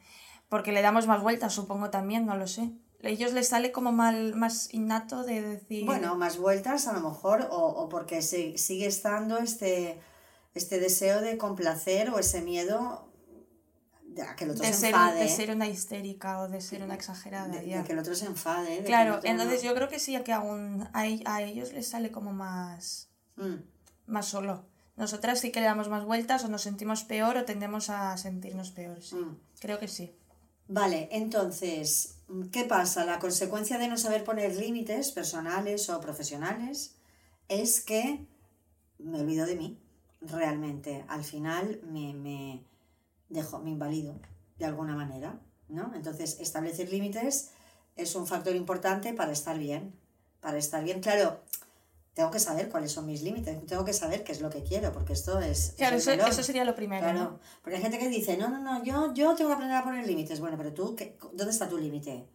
Porque 0.48 0.72
le 0.72 0.82
damos 0.82 1.06
más 1.06 1.22
vueltas, 1.22 1.52
supongo 1.52 1.90
también, 1.90 2.26
no 2.26 2.36
lo 2.36 2.46
sé. 2.46 2.70
A 3.02 3.08
ellos 3.08 3.32
les 3.32 3.48
sale 3.48 3.72
como 3.72 3.92
mal, 3.92 4.34
más 4.34 4.72
innato 4.72 5.22
de 5.22 5.42
decir. 5.42 5.84
Bueno, 5.84 6.16
más 6.16 6.38
vueltas 6.38 6.86
a 6.86 6.92
lo 6.92 7.00
mejor, 7.00 7.48
o, 7.50 7.58
o 7.58 7.88
porque 7.88 8.22
se, 8.22 8.56
sigue 8.56 8.86
estando 8.86 9.38
este, 9.38 10.00
este 10.54 10.80
deseo 10.80 11.20
de 11.20 11.36
complacer 11.36 12.10
o 12.10 12.18
ese 12.18 12.40
miedo 12.40 13.06
a 14.22 14.36
que 14.36 14.44
el 14.44 14.50
otro 14.50 14.62
de 14.64 14.72
se 14.72 14.78
ser, 14.80 14.90
enfade. 14.94 15.20
de 15.20 15.28
ser 15.28 15.50
una 15.50 15.66
histérica 15.66 16.40
o 16.40 16.48
de 16.48 16.60
ser 16.60 16.82
una 16.82 16.94
exagerada. 16.94 17.48
de, 17.48 17.84
que 17.84 17.92
el 17.92 17.98
otro 17.98 18.14
se 18.14 18.26
enfade. 18.26 18.78
de 18.80 18.84
Claro, 18.84 19.20
entonces 19.24 19.62
no- 19.62 19.68
yo 19.70 19.74
creo 19.74 19.88
que 19.88 19.98
sí 19.98 20.16
que 20.24 20.32
aún 20.32 20.88
a, 20.92 21.06
e- 21.06 21.22
a 21.24 21.42
ellos 21.42 21.72
les 21.72 21.86
sale 21.88 22.10
como 22.10 22.32
más, 22.32 23.08
Mm, 23.36 23.56
más 24.06 24.26
solo. 24.26 24.64
Nosotras 24.96 25.40
sí 25.40 25.50
que 25.50 25.60
le 25.60 25.66
damos 25.66 25.88
más 25.88 26.04
vueltas 26.04 26.44
o 26.44 26.48
nos 26.48 26.62
sentimos 26.62 27.02
peor 27.04 27.36
o 27.36 27.44
tendemos 27.44 27.90
a 27.90 28.16
sentirnos 28.16 28.70
peor, 28.70 29.02
sí. 29.02 29.16
mm. 29.16 29.36
Creo 29.60 29.78
que 29.80 29.88
sí. 29.88 30.14
Vale, 30.68 31.08
entonces, 31.12 32.16
¿qué 32.52 32.64
pasa? 32.64 33.04
La 33.04 33.18
consecuencia 33.18 33.76
de 33.78 33.88
no 33.88 33.98
saber 33.98 34.24
poner 34.24 34.54
límites 34.56 35.10
personales 35.12 35.90
o 35.90 36.00
profesionales 36.00 36.94
es 37.48 37.80
que 37.82 38.24
me 38.98 39.20
olvido 39.20 39.44
de 39.46 39.56
mí, 39.56 39.78
realmente. 40.22 41.04
Al 41.08 41.22
final 41.24 41.80
me, 41.84 42.14
me 42.14 42.64
dejo, 43.28 43.58
me 43.58 43.70
invalido 43.70 44.14
de 44.58 44.64
alguna 44.66 44.94
manera, 44.94 45.38
¿no? 45.68 45.92
Entonces, 45.94 46.38
establecer 46.40 46.90
límites 46.90 47.50
es 47.96 48.14
un 48.14 48.26
factor 48.26 48.54
importante 48.56 49.12
para 49.14 49.32
estar 49.32 49.58
bien. 49.58 49.94
Para 50.40 50.58
estar 50.58 50.84
bien, 50.84 51.00
claro, 51.00 51.40
tengo 52.12 52.30
que 52.30 52.38
saber 52.38 52.68
cuáles 52.68 52.92
son 52.92 53.06
mis 53.06 53.22
límites, 53.22 53.64
tengo 53.66 53.84
que 53.84 53.92
saber 53.92 54.22
qué 54.24 54.32
es 54.32 54.40
lo 54.40 54.50
que 54.50 54.62
quiero, 54.62 54.92
porque 54.92 55.14
esto 55.14 55.40
es... 55.40 55.74
Claro, 55.76 55.96
eso, 55.96 56.42
sería 56.42 56.64
lo 56.64 56.74
primero, 56.76 57.02
Claro, 57.02 57.18
¿no? 57.18 57.40
porque 57.62 57.76
hay 57.76 57.82
gente 57.82 57.98
que 57.98 58.08
dice, 58.08 58.36
no, 58.36 58.48
no, 58.48 58.60
no, 58.60 58.84
yo, 58.84 59.12
yo 59.14 59.34
tengo 59.34 59.48
que 59.50 59.54
aprender 59.54 59.76
a 59.78 59.82
poner 59.84 60.06
límites. 60.06 60.38
Bueno, 60.40 60.56
pero 60.56 60.72
tú, 60.72 60.94
¿qué- 60.94 61.16
¿dónde 61.32 61.50
está 61.50 61.68
tu 61.68 61.78
límite? 61.78 62.26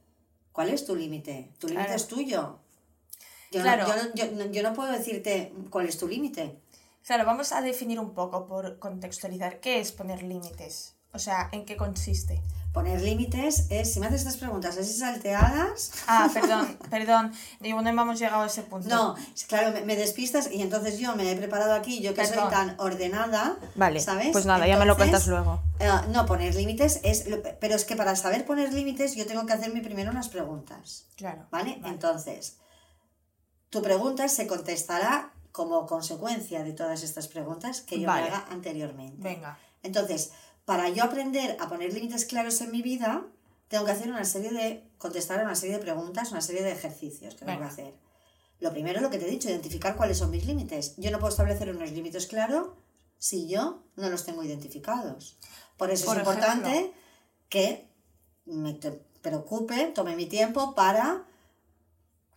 ¿Cuál 0.51 0.69
es 0.69 0.85
tu 0.85 0.95
límite? 0.95 1.51
Tu 1.59 1.67
límite 1.67 1.85
Claro. 1.85 1.95
es 2.01 2.07
tuyo. 2.07 2.59
Yo, 3.51 3.61
Claro. 3.61 3.87
no, 3.87 3.95
yo, 4.15 4.25
yo, 4.25 4.31
no- 4.45 4.51
yo 4.51 4.63
no 4.63 4.73
puedo 4.73 4.91
decirte 4.91 5.53
cuál 5.69 5.87
es 5.87 5.97
tu 5.97 6.07
límite. 6.07 6.59
Claro, 7.09 7.25
vamos 7.25 7.51
a 7.53 7.61
definir 7.61 7.99
un 7.99 8.13
poco 8.13 8.45
por 8.45 8.77
contextualizar. 8.77 9.59
¿Qué 9.61 9.79
es 9.79 9.91
poner 9.91 10.21
límites? 10.21 10.93
O 11.11 11.17
sea, 11.17 11.49
¿en 11.51 11.65
qué 11.65 11.75
consiste? 11.75 12.39
Poner 12.71 13.01
límites 13.01 13.65
es, 13.71 13.91
si 13.91 13.99
me 13.99 14.05
haces 14.05 14.19
estas 14.21 14.37
preguntas 14.37 14.77
así 14.77 14.93
salteadas, 14.93 15.91
Ah, 16.05 16.29
perdón, 16.35 16.77
perdón. 16.91 17.33
Digo, 17.61 17.81
no 17.81 17.89
hemos 17.89 18.19
llegado 18.19 18.43
a 18.43 18.45
ese 18.45 18.61
punto. 18.61 18.89
no, 18.89 19.15
claro, 19.47 19.71
me, 19.71 19.81
me 19.85 19.95
despistas 19.95 20.51
y 20.51 20.61
entonces 20.61 20.99
yo 20.99 21.15
me 21.15 21.31
he 21.31 21.35
preparado 21.35 21.73
aquí, 21.73 21.99
yo 21.99 22.13
que 22.13 22.27
soy 22.27 22.47
tan 22.51 22.75
ordenada, 22.79 23.57
Vale, 23.73 24.01
¿sabes? 24.01 24.29
pues 24.31 24.45
nada, 24.45 24.67
ya 24.67 24.77
me 24.77 24.85
lo 24.85 24.95
cuentas 24.95 25.25
luego. 25.25 25.63
eh, 25.79 25.89
no, 26.09 26.27
poner 26.27 26.53
límites 26.53 26.99
es, 27.01 27.25
lo- 27.25 27.41
pero 27.59 27.73
es 27.73 27.85
que 27.85 27.95
para 27.95 28.15
saber 28.17 28.45
poner 28.45 28.71
límites 28.71 29.15
yo 29.15 29.25
tengo 29.25 29.47
que 29.47 29.53
hacerme 29.53 29.81
primero 29.81 30.11
unas 30.11 30.29
preguntas. 30.29 31.07
Claro. 31.15 31.47
¿Vale? 31.49 31.81
Entonces, 31.85 32.57
tu 33.71 33.81
pregunta 33.81 34.27
se 34.29 34.45
contestará 34.45 35.33
como 35.51 35.85
consecuencia 35.85 36.63
de 36.63 36.73
todas 36.73 37.03
estas 37.03 37.27
preguntas 37.27 37.81
que 37.81 37.99
yo 37.99 38.07
Vale. 38.07 38.23
me 38.23 38.27
haga 38.29 38.45
anteriormente. 38.49 39.21
Venga. 39.21 39.59
Entonces, 39.83 40.31
para 40.65 40.89
yo 40.89 41.03
aprender 41.03 41.57
a 41.59 41.67
poner 41.67 41.93
límites 41.93 42.25
claros 42.25 42.61
en 42.61 42.71
mi 42.71 42.81
vida, 42.81 43.25
tengo 43.67 43.85
que 43.85 43.91
hacer 43.91 44.09
una 44.09 44.25
serie 44.25 44.51
de, 44.51 44.83
contestar 44.97 45.39
a 45.39 45.43
una 45.43 45.55
serie 45.55 45.77
de 45.77 45.81
preguntas, 45.81 46.31
una 46.31 46.41
serie 46.41 46.63
de 46.63 46.71
ejercicios 46.71 47.33
que 47.35 47.45
tengo 47.45 47.53
que 47.53 47.57
Venga. 47.57 47.71
hacer. 47.71 47.93
Lo 48.59 48.71
primero, 48.71 48.99
lo 48.99 49.09
que 49.09 49.17
te 49.17 49.27
he 49.27 49.29
dicho, 49.29 49.49
identificar 49.49 49.95
cuáles 49.95 50.17
son 50.17 50.31
mis 50.31 50.45
límites. 50.45 50.95
Yo 50.97 51.11
no 51.11 51.19
puedo 51.19 51.31
establecer 51.31 51.69
unos 51.69 51.91
límites 51.91 52.27
claros 52.27 52.69
si 53.17 53.47
yo 53.47 53.83
no 53.95 54.09
los 54.09 54.25
tengo 54.25 54.43
identificados. 54.43 55.37
Por 55.77 55.91
eso 55.91 56.05
Por 56.05 56.15
es 56.15 56.19
importante 56.19 56.69
ejemplo. 56.69 56.99
que 57.47 57.89
me 58.45 58.73
preocupe, 59.21 59.91
tome 59.93 60.15
mi 60.15 60.25
tiempo 60.25 60.75
para 60.75 61.25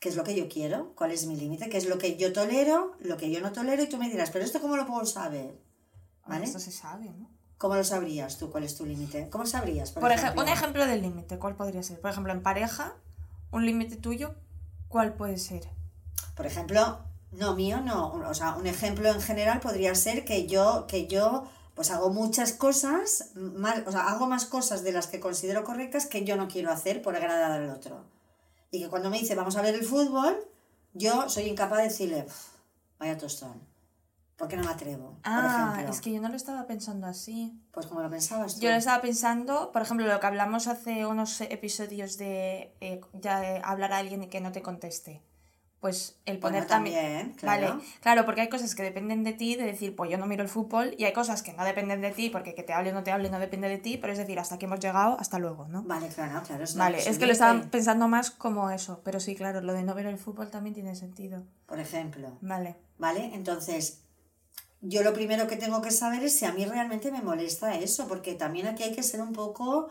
qué 0.02 0.08
es 0.08 0.16
lo 0.16 0.24
que 0.24 0.34
yo 0.34 0.48
quiero, 0.48 0.92
cuál 0.96 1.12
es 1.12 1.26
mi 1.26 1.36
límite, 1.36 1.68
qué 1.68 1.78
es 1.78 1.86
lo 1.86 1.96
que 1.96 2.16
yo 2.16 2.32
tolero, 2.32 2.96
lo 2.98 3.16
que 3.16 3.30
yo 3.30 3.40
no 3.40 3.52
tolero, 3.52 3.84
y 3.84 3.88
tú 3.88 3.98
me 3.98 4.10
dirás, 4.10 4.30
pero 4.32 4.44
esto 4.44 4.60
cómo 4.60 4.76
lo 4.76 4.84
puedo 4.84 5.06
saber, 5.06 5.56
¿vale? 6.26 6.44
Esto 6.44 6.58
se 6.58 6.72
sabe, 6.72 7.04
¿no? 7.04 7.30
¿Cómo 7.56 7.76
lo 7.76 7.84
sabrías 7.84 8.36
tú? 8.36 8.50
¿Cuál 8.50 8.64
es 8.64 8.74
tu 8.76 8.84
límite? 8.84 9.28
¿Cómo 9.30 9.46
sabrías? 9.46 9.92
Por, 9.92 10.00
Por 10.00 10.10
ejemplo, 10.10 10.42
ejemplo, 10.42 10.42
un 10.42 10.58
ejemplo 10.58 10.86
del 10.86 11.02
límite, 11.02 11.38
¿cuál 11.38 11.54
podría 11.54 11.84
ser? 11.84 12.00
Por 12.00 12.10
ejemplo, 12.10 12.32
en 12.32 12.42
pareja, 12.42 12.96
un 13.52 13.64
límite 13.64 13.94
tuyo, 13.94 14.34
¿cuál 14.88 15.14
puede 15.14 15.38
ser? 15.38 15.68
Por 16.34 16.46
ejemplo, 16.46 16.98
no 17.30 17.54
mío, 17.54 17.80
no. 17.80 18.12
O 18.28 18.34
sea, 18.34 18.56
un 18.56 18.66
ejemplo 18.66 19.08
en 19.08 19.20
general 19.20 19.60
podría 19.60 19.94
ser 19.94 20.24
que 20.24 20.48
yo, 20.48 20.88
que 20.88 21.06
yo, 21.06 21.44
pues 21.76 21.92
hago 21.92 22.10
muchas 22.10 22.52
cosas, 22.52 23.30
más, 23.36 23.86
o 23.86 23.92
sea, 23.92 24.08
hago 24.08 24.26
más 24.26 24.46
cosas 24.46 24.82
de 24.82 24.90
las 24.90 25.06
que 25.06 25.20
considero 25.20 25.62
correctas 25.62 26.06
que 26.06 26.24
yo 26.24 26.34
no 26.34 26.48
quiero 26.48 26.72
hacer 26.72 27.02
por 27.02 27.14
agradar 27.14 27.52
al 27.52 27.70
otro. 27.70 28.04
Y 28.72 28.80
que 28.82 28.88
cuando 28.88 29.10
me 29.10 29.18
dice 29.20 29.36
vamos 29.36 29.54
a 29.56 29.62
ver 29.62 29.76
el 29.76 29.84
fútbol, 29.84 30.36
yo 30.94 31.28
soy 31.28 31.44
incapaz 31.44 31.78
de 31.78 31.84
decirle, 31.84 32.22
"Pf, 32.22 32.48
vaya 32.98 33.16
tostón. 33.16 33.60
Porque 34.36 34.56
no 34.56 34.64
me 34.64 34.70
atrevo. 34.70 35.18
Ah, 35.22 35.40
por 35.40 35.74
ejemplo. 35.74 35.94
es 35.94 36.00
que 36.00 36.12
yo 36.12 36.20
no 36.20 36.28
lo 36.28 36.34
estaba 36.34 36.66
pensando 36.66 37.06
así. 37.06 37.52
Pues 37.70 37.86
como 37.86 38.00
lo 38.02 38.10
pensabas 38.10 38.56
tú. 38.56 38.60
Yo 38.62 38.70
lo 38.70 38.76
estaba 38.76 39.00
pensando, 39.00 39.70
por 39.70 39.82
ejemplo, 39.82 40.04
lo 40.04 40.18
que 40.18 40.26
hablamos 40.26 40.66
hace 40.66 41.06
unos 41.06 41.40
episodios 41.42 42.16
de 42.18 42.74
eh, 42.80 43.00
ya, 43.12 43.44
eh, 43.56 43.62
hablar 43.64 43.92
a 43.92 43.98
alguien 43.98 44.24
y 44.24 44.28
que 44.28 44.40
no 44.40 44.50
te 44.50 44.60
conteste. 44.62 45.22
Pues 45.82 46.16
el 46.26 46.38
Bueno, 46.38 46.58
poner 46.58 46.68
también... 46.68 46.94
también, 46.94 47.32
claro. 47.32 47.68
Vale, 47.70 47.84
claro, 48.00 48.24
porque 48.24 48.42
hay 48.42 48.48
cosas 48.48 48.76
que 48.76 48.84
dependen 48.84 49.24
de 49.24 49.32
ti, 49.32 49.56
de 49.56 49.64
decir, 49.64 49.96
pues 49.96 50.08
yo 50.12 50.16
no 50.16 50.26
miro 50.26 50.44
el 50.44 50.48
fútbol, 50.48 50.94
y 50.96 51.06
hay 51.06 51.12
cosas 51.12 51.42
que 51.42 51.52
no 51.54 51.64
dependen 51.64 52.00
de 52.00 52.12
ti, 52.12 52.30
porque 52.30 52.54
que 52.54 52.62
te 52.62 52.72
hable 52.72 52.90
o 52.90 52.94
no 52.94 53.02
te 53.02 53.10
hable 53.10 53.28
no 53.30 53.40
depende 53.40 53.68
de 53.68 53.78
ti, 53.78 53.98
pero 53.98 54.12
es 54.12 54.18
decir, 54.20 54.38
hasta 54.38 54.54
aquí 54.54 54.66
hemos 54.66 54.78
llegado, 54.78 55.18
hasta 55.18 55.40
luego, 55.40 55.66
¿no? 55.66 55.82
Vale, 55.82 56.06
claro, 56.06 56.40
claro. 56.46 56.62
Es 56.62 56.76
Vale, 56.76 56.98
es 56.98 57.18
que 57.18 57.26
lo 57.26 57.32
estaba 57.32 57.60
pensando 57.62 58.06
más 58.06 58.30
como 58.30 58.70
eso, 58.70 59.00
pero 59.02 59.18
sí, 59.18 59.34
claro, 59.34 59.60
lo 59.60 59.72
de 59.72 59.82
no 59.82 59.96
ver 59.96 60.06
el 60.06 60.18
fútbol 60.18 60.52
también 60.52 60.72
tiene 60.72 60.94
sentido. 60.94 61.42
Por 61.66 61.80
ejemplo. 61.80 62.38
Vale. 62.42 62.76
¿Vale? 62.98 63.32
Entonces, 63.34 64.04
yo 64.82 65.02
lo 65.02 65.12
primero 65.12 65.48
que 65.48 65.56
tengo 65.56 65.82
que 65.82 65.90
saber 65.90 66.22
es 66.22 66.38
si 66.38 66.44
a 66.44 66.52
mí 66.52 66.64
realmente 66.64 67.10
me 67.10 67.22
molesta 67.22 67.74
eso, 67.74 68.06
porque 68.06 68.34
también 68.34 68.68
aquí 68.68 68.84
hay 68.84 68.94
que 68.94 69.02
ser 69.02 69.20
un 69.20 69.32
poco, 69.32 69.88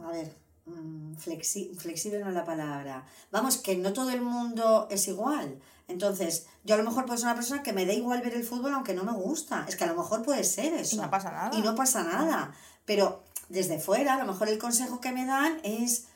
a 0.00 0.12
ver, 0.12 0.32
flexi- 0.66 1.74
flexible 1.76 2.18
no 2.20 2.28
es 2.28 2.34
la 2.34 2.44
palabra. 2.44 3.04
Vamos, 3.30 3.58
que 3.58 3.76
no 3.76 3.92
todo 3.92 4.10
el 4.10 4.20
mundo 4.22 4.88
es 4.90 5.06
igual. 5.08 5.58
Entonces, 5.88 6.46
yo 6.64 6.74
a 6.74 6.78
lo 6.78 6.84
mejor 6.84 7.04
puedo 7.06 7.16
ser 7.16 7.26
una 7.26 7.36
persona 7.36 7.62
que 7.62 7.72
me 7.72 7.86
da 7.86 7.92
igual 7.92 8.20
ver 8.22 8.34
el 8.34 8.44
fútbol 8.44 8.74
aunque 8.74 8.94
no 8.94 9.04
me 9.04 9.12
gusta. 9.12 9.64
Es 9.68 9.76
que 9.76 9.84
a 9.84 9.86
lo 9.86 9.94
mejor 9.96 10.22
puede 10.22 10.42
ser 10.44 10.72
eso. 10.74 10.96
Y 10.96 10.98
no 10.98 11.10
pasa 11.10 11.30
nada. 11.30 11.50
Y 11.56 11.62
no 11.62 11.74
pasa 11.74 12.02
nada. 12.02 12.52
Pero 12.84 13.22
desde 13.48 13.78
fuera, 13.78 14.14
a 14.14 14.18
lo 14.18 14.26
mejor 14.26 14.48
el 14.48 14.58
consejo 14.58 15.00
que 15.00 15.12
me 15.12 15.24
dan 15.26 15.60
es, 15.62 16.06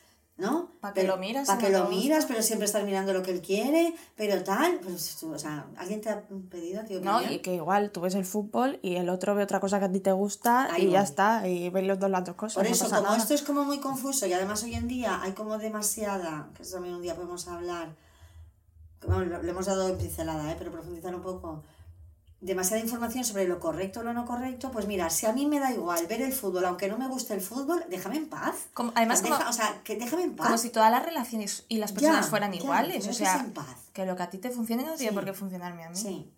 ¿no? 0.41 0.73
Pa' 0.81 0.93
que 0.93 1.03
Pero- 1.03 1.15
lo 1.15 1.21
miras 1.21 1.47
pa' 1.47 1.57
si 1.57 1.65
que 1.67 1.71
lo 1.71 1.81
gusta. 1.81 1.95
miras, 1.95 2.25
pero 2.27 2.43
siempre 2.43 2.65
estás 2.67 2.85
mirando 2.85 3.13
lo 3.13 3.23
que 3.23 3.31
él 3.31 3.43
quiere, 3.43 3.95
pero 4.17 4.43
tal. 4.43 4.81
Pues, 4.83 5.17
tú, 5.21 5.33
o 5.35 5.39
sea, 5.39 5.67
¿alguien 5.77 6.01
te 6.01 6.09
ha 6.09 6.23
pedido 6.51 6.83
tu 6.85 7.01
No, 7.01 7.21
y 7.23 7.41
que 7.41 7.55
igual 7.55 7.91
tú 7.93 8.01
ves 8.01 8.15
el 8.15 8.25
fútbol 8.25 8.79
y 8.83 8.97
el 8.97 9.09
otro 9.11 9.35
ve 9.35 9.43
otra 9.43 9.61
cosa 9.61 9.79
que 9.79 9.85
a 9.85 9.93
ti 9.93 10.01
te 10.01 10.13
gusta 10.13 10.73
Ahí 10.73 10.87
y 10.87 10.91
ya 10.91 11.03
está, 11.03 11.47
y 11.47 11.69
ves 11.71 11.85
los 11.85 11.99
dos 11.99 12.11
las 12.11 12.25
dos 12.25 12.35
cosas. 12.35 12.55
Por 12.57 12.67
eso, 12.67 12.89
como 12.89 13.03
nada. 13.03 13.17
esto 13.19 13.35
es 13.35 13.43
como 13.43 13.65
muy 13.65 13.79
confuso 13.79 14.27
y 14.27 14.33
además 14.33 14.63
hoy 14.65 14.75
en 14.75 14.89
día 14.89 15.21
hay 15.23 15.33
como 15.33 15.59
demasiada, 15.59 16.49
que 16.55 16.63
eso 16.63 16.75
también 16.75 16.95
un 16.97 17.03
día 17.03 17.15
podemos 17.15 17.47
hablar, 17.47 17.95
que, 19.01 19.07
bueno, 19.07 19.39
lo 19.43 19.49
hemos 19.51 19.67
dado 19.67 19.89
en 19.89 19.99
pincelada, 19.99 20.51
¿eh? 20.51 20.57
pero 20.59 20.73
profundizar 20.73 21.15
un 21.15 21.23
poco, 21.23 21.63
demasiada 22.41 22.83
información 22.83 23.25
sobre 23.25 23.47
lo 23.47 23.61
correcto 23.61 24.01
o 24.01 24.03
lo 24.03 24.13
no 24.15 24.25
correcto, 24.25 24.71
pues 24.71 24.87
mira, 24.87 25.11
si 25.11 25.27
a 25.27 25.33
mí 25.33 25.47
me 25.47 25.59
da 25.61 25.71
igual 25.73 26.07
ver 26.07 26.23
el 26.23 26.33
fútbol, 26.33 26.65
aunque 26.65 26.89
no 26.89 26.97
me 26.97 27.07
guste 27.07 27.35
el 27.35 27.41
fútbol, 27.43 27.85
déjame 27.91 28.17
en 28.17 28.29
paz. 28.31 28.55
Como- 28.73 28.93
además, 28.95 29.23
Deja- 29.23 29.37
como, 29.39 29.51
o 29.51 29.53
sea, 29.53 29.81
que 29.85 29.97
déjame 29.97 30.23
en 30.23 30.37
paz. 30.37 30.47
como 30.47 30.57
si 30.59 30.71
todas 30.71 30.91
las 30.91 31.05
relaciones 31.05 31.65
y 31.69 31.77
las 31.79 31.93
personas 31.93 32.25
Ya, 32.25 32.31
fueran 32.31 32.55
iguales. 32.55 33.05
me 33.05 33.11
O 33.11 33.15
sea, 33.15 33.41
en 33.41 33.53
paz. 33.53 33.67
que 33.93 34.07
lo 34.07 34.17
que 34.17 34.23
a 34.23 34.31
ti 34.31 34.39
te 34.39 34.51
funcione 34.51 34.85
no 34.85 34.95
tiene 34.95 35.11
Sí. 35.11 35.15
por 35.15 35.25
qué 35.27 35.33
funcionarme 35.35 35.85
a 35.85 35.91
mí. 35.91 35.97
Sí. 35.97 36.33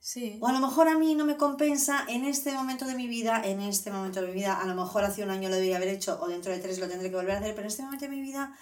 Sí. 0.00 0.38
O 0.42 0.48
a 0.48 0.52
lo 0.52 0.60
mejor 0.60 0.88
a 0.88 0.98
mí 0.98 1.14
no 1.14 1.24
me 1.24 1.36
compensa 1.38 2.04
en 2.08 2.24
este 2.24 2.52
momento 2.52 2.84
de 2.84 2.94
mi 2.94 3.06
vida, 3.06 3.40
en 3.42 3.60
este 3.62 3.90
momento 3.90 4.20
de 4.20 4.26
mi 4.26 4.34
vida, 4.34 4.60
a 4.60 4.66
lo 4.66 4.74
mejor 4.74 5.02
hace 5.04 5.22
un 5.22 5.30
año 5.30 5.48
lo 5.48 5.54
debería 5.54 5.76
haber 5.76 5.88
hecho 5.88 6.18
o 6.20 6.28
dentro 6.28 6.52
de 6.52 6.58
tres 6.58 6.78
lo 6.78 6.88
tendré 6.88 7.08
que 7.10 7.16
volver 7.16 7.36
a 7.36 7.38
hacer, 7.38 7.54
pero 7.54 7.62
en 7.62 7.68
este 7.68 7.82
momento 7.84 8.04
de 8.04 8.10
mi 8.10 8.20
vida 8.20 8.54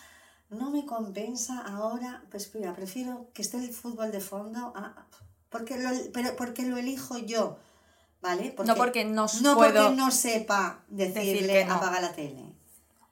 no 0.51 0.71
me 0.71 0.85
compensa 0.87 1.61
ahora, 1.67 2.23
pues 2.31 2.55
mira, 2.55 2.75
prefiero 2.75 3.31
que 3.35 3.43
esté 3.43 3.57
el 3.57 3.73
fútbol 3.73 4.13
de 4.13 4.21
fondo, 4.21 4.73
a- 4.77 5.07
porque, 5.53 5.77
lo, 5.79 5.91
pero 6.13 6.35
porque 6.37 6.63
lo 6.65 6.77
elijo 6.79 7.19
yo, 7.19 7.59
¿vale? 8.21 8.55
no 8.65 8.75
porque 8.75 9.05
no, 9.05 9.27
no 9.43 9.55
puedo. 9.57 9.83
porque 9.85 9.97
no 9.97 10.11
sepa 10.11 10.83
decirle 10.89 11.33
decir 11.33 11.47
que 11.49 11.65
no. 11.67 11.75
apaga 11.75 12.01
la 12.01 12.13
tele. 12.13 12.43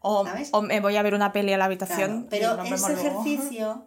o, 0.01 0.25
o 0.53 0.63
me 0.63 0.81
voy 0.81 0.97
a 0.97 1.03
ver 1.03 1.15
una 1.15 1.33
peli 1.33 1.53
a 1.53 1.59
la 1.59 1.67
habitación. 1.67 2.27
pero 2.31 2.61
ese 2.63 2.93
luego. 2.95 3.01
ejercicio 3.25 3.85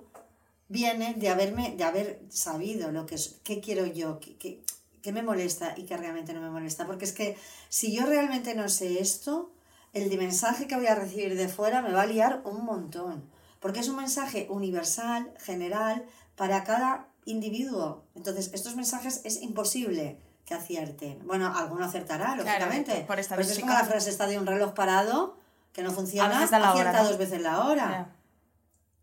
viene 0.69 1.13
de 1.15 1.29
haberme, 1.29 1.73
de 1.75 1.83
haber 1.83 2.21
sabido 2.29 2.91
lo 2.91 3.05
que 3.05 3.15
es, 3.15 3.39
qué 3.43 3.59
quiero 3.59 3.85
yo, 3.85 4.19
qué, 4.19 4.37
qué- 4.37 4.63
qué 5.01 5.11
me 5.11 5.21
molesta 5.21 5.73
y 5.75 5.83
qué 5.83 5.97
realmente 5.97 6.33
no 6.33 6.39
me 6.39 6.49
molesta. 6.49 6.85
Porque 6.85 7.03
es 7.03 7.11
que 7.11 7.35
si 7.67 7.93
yo 7.93 8.05
realmente 8.05 8.55
no 8.55 8.69
sé 8.69 9.01
esto, 9.01 9.51
el 9.91 10.09
de 10.09 10.15
mensaje 10.17 10.65
que 10.65 10.77
voy 10.77 10.87
a 10.87 10.95
recibir 10.95 11.35
de 11.35 11.49
fuera 11.49 11.81
me 11.81 11.91
va 11.91 12.03
a 12.03 12.05
liar 12.05 12.41
un 12.45 12.63
montón. 12.63 13.29
Porque 13.59 13.81
es 13.81 13.89
un 13.89 13.97
mensaje 13.97 14.47
universal, 14.49 15.33
general, 15.39 16.05
para 16.37 16.63
cada 16.63 17.07
individuo. 17.25 18.03
Entonces, 18.15 18.51
estos 18.53 18.75
mensajes 18.75 19.21
es 19.23 19.41
imposible 19.41 20.19
que 20.45 20.53
acierten. 20.53 21.25
Bueno, 21.25 21.55
alguno 21.55 21.85
acertará, 21.85 22.35
lógicamente. 22.35 23.05
por 23.07 23.15
Pues 23.15 23.51
es 23.51 23.59
como 23.59 23.73
la 23.73 23.85
frase 23.85 24.09
está 24.09 24.27
de 24.27 24.37
un 24.37 24.45
reloj 24.45 24.73
parado 24.73 25.37
que 25.71 25.81
no 25.81 25.91
funciona, 25.91 26.45
hora, 26.45 26.71
acierta 26.71 27.01
¿no? 27.03 27.09
dos 27.09 27.17
veces 27.17 27.41
la 27.41 27.65
hora. 27.65 28.15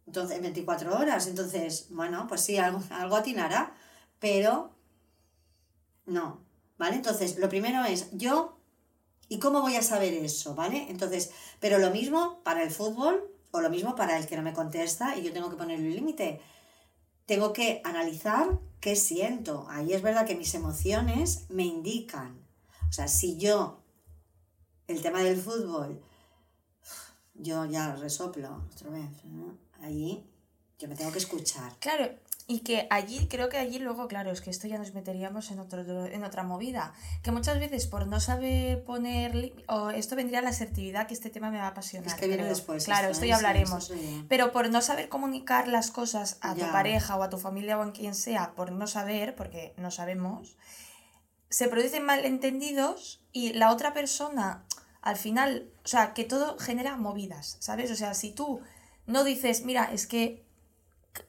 Entonces, 0.07 0.37
en 0.37 0.43
24 0.43 0.99
horas. 0.99 1.27
Entonces, 1.27 1.87
bueno, 1.91 2.27
pues 2.29 2.43
sí, 2.43 2.59
algo, 2.59 2.83
algo 2.91 3.17
atinará, 3.17 3.75
pero 4.19 4.71
no, 6.07 6.41
¿vale? 6.79 6.97
Entonces, 6.97 7.39
lo 7.39 7.49
primero 7.49 7.85
es 7.85 8.09
yo 8.13 8.57
y 9.29 9.39
cómo 9.39 9.63
voy 9.63 9.77
a 9.77 9.83
saber 9.83 10.13
eso, 10.13 10.55
¿vale? 10.55 10.87
Entonces, 10.91 11.31
pero 11.61 11.79
lo 11.79 11.91
mismo 11.91 12.41
para 12.43 12.63
el 12.63 12.71
fútbol 12.71 13.25
o 13.53 13.61
lo 13.61 13.71
mismo 13.71 13.95
para 13.95 14.17
el 14.19 14.27
que 14.27 14.37
no 14.37 14.43
me 14.43 14.53
contesta 14.53 15.17
y 15.17 15.23
yo 15.23 15.33
tengo 15.33 15.51
que 15.51 15.57
ponerle 15.57 15.87
un 15.87 15.95
límite. 15.95 16.41
Tengo 17.31 17.53
que 17.53 17.81
analizar 17.85 18.59
qué 18.81 18.97
siento. 18.97 19.65
Ahí 19.69 19.93
es 19.93 20.03
verdad 20.03 20.27
que 20.27 20.35
mis 20.35 20.53
emociones 20.57 21.45
me 21.49 21.63
indican. 21.63 22.37
O 22.89 22.93
sea, 22.93 23.07
si 23.07 23.37
yo, 23.37 23.79
el 24.89 25.01
tema 25.01 25.23
del 25.23 25.41
fútbol, 25.41 26.03
yo 27.35 27.67
ya 27.67 27.95
resoplo 27.95 28.65
otra 28.75 28.91
vez. 28.91 29.09
Ahí 29.81 30.29
yo 30.81 30.89
me 30.89 30.97
tengo 30.97 31.13
que 31.13 31.19
escuchar. 31.19 31.73
Claro, 31.79 32.13
y 32.51 32.61
que 32.61 32.89
allí, 32.91 33.29
creo 33.29 33.49
que 33.49 33.59
allí 33.59 33.79
luego, 33.79 34.09
claro, 34.09 34.33
es 34.33 34.41
que 34.41 34.51
esto 34.51 34.67
ya 34.67 34.77
nos 34.77 34.93
meteríamos 34.93 35.53
en, 35.53 35.61
otro, 35.61 36.07
en 36.07 36.25
otra 36.25 36.43
movida. 36.43 36.93
Que 37.23 37.31
muchas 37.31 37.61
veces 37.61 37.87
por 37.87 38.09
no 38.09 38.19
saber 38.19 38.83
poner. 38.83 39.53
O 39.69 39.91
esto 39.91 40.17
vendría 40.17 40.41
a 40.41 40.43
la 40.43 40.49
asertividad, 40.49 41.07
que 41.07 41.15
este 41.15 41.31
tema 41.31 41.53
me 41.53 41.59
va 41.59 41.67
a 41.67 41.69
apasionar. 41.69 42.09
Es 42.09 42.15
que 42.15 42.27
viene 42.27 42.43
creo. 42.43 42.53
después. 42.53 42.85
Claro, 42.85 43.03
esto, 43.03 43.13
esto 43.13 43.25
¿eh? 43.27 43.29
ya 43.29 43.37
hablaremos. 43.37 43.87
sí. 43.87 44.27
Pero 44.29 44.51
por 44.51 44.69
no 44.69 44.83
saber 44.83 45.09
comunicar 45.09 45.69
las 45.69 45.93
cosas 45.93 46.39
a 46.41 46.57
tu 46.57 46.69
pareja 46.73 47.15
o 47.15 47.23
a 47.23 47.31
tu 47.31 47.39
familia 47.39 47.79
o 47.79 47.83
a 47.83 47.93
quien 47.93 48.17
sea, 48.17 48.53
por 48.57 48.73
no 48.73 48.89
saber, 48.89 49.37
porque 49.37 49.73
no 49.77 49.93
sabemos, 49.93 50.57
se 51.51 51.69
producen 51.69 52.05
malentendidos 52.05 53.23
y 53.31 53.53
la 53.53 53.71
otra 53.71 53.95
persona, 53.95 54.65
al 55.03 55.17
final, 55.17 55.71
o 55.85 55.89
sea, 55.89 56.15
que 56.15 56.25
todo 56.25 56.59
genera 56.59 56.97
movidas, 56.97 57.59
¿sabes? 57.61 57.93
O 57.93 57.95
sea, 57.95 58.15
si 58.15 58.33
tú 58.33 58.61
no 59.07 59.23
dices, 59.23 59.65
mira, 59.65 59.85
es 59.93 60.09
que, 60.09 60.50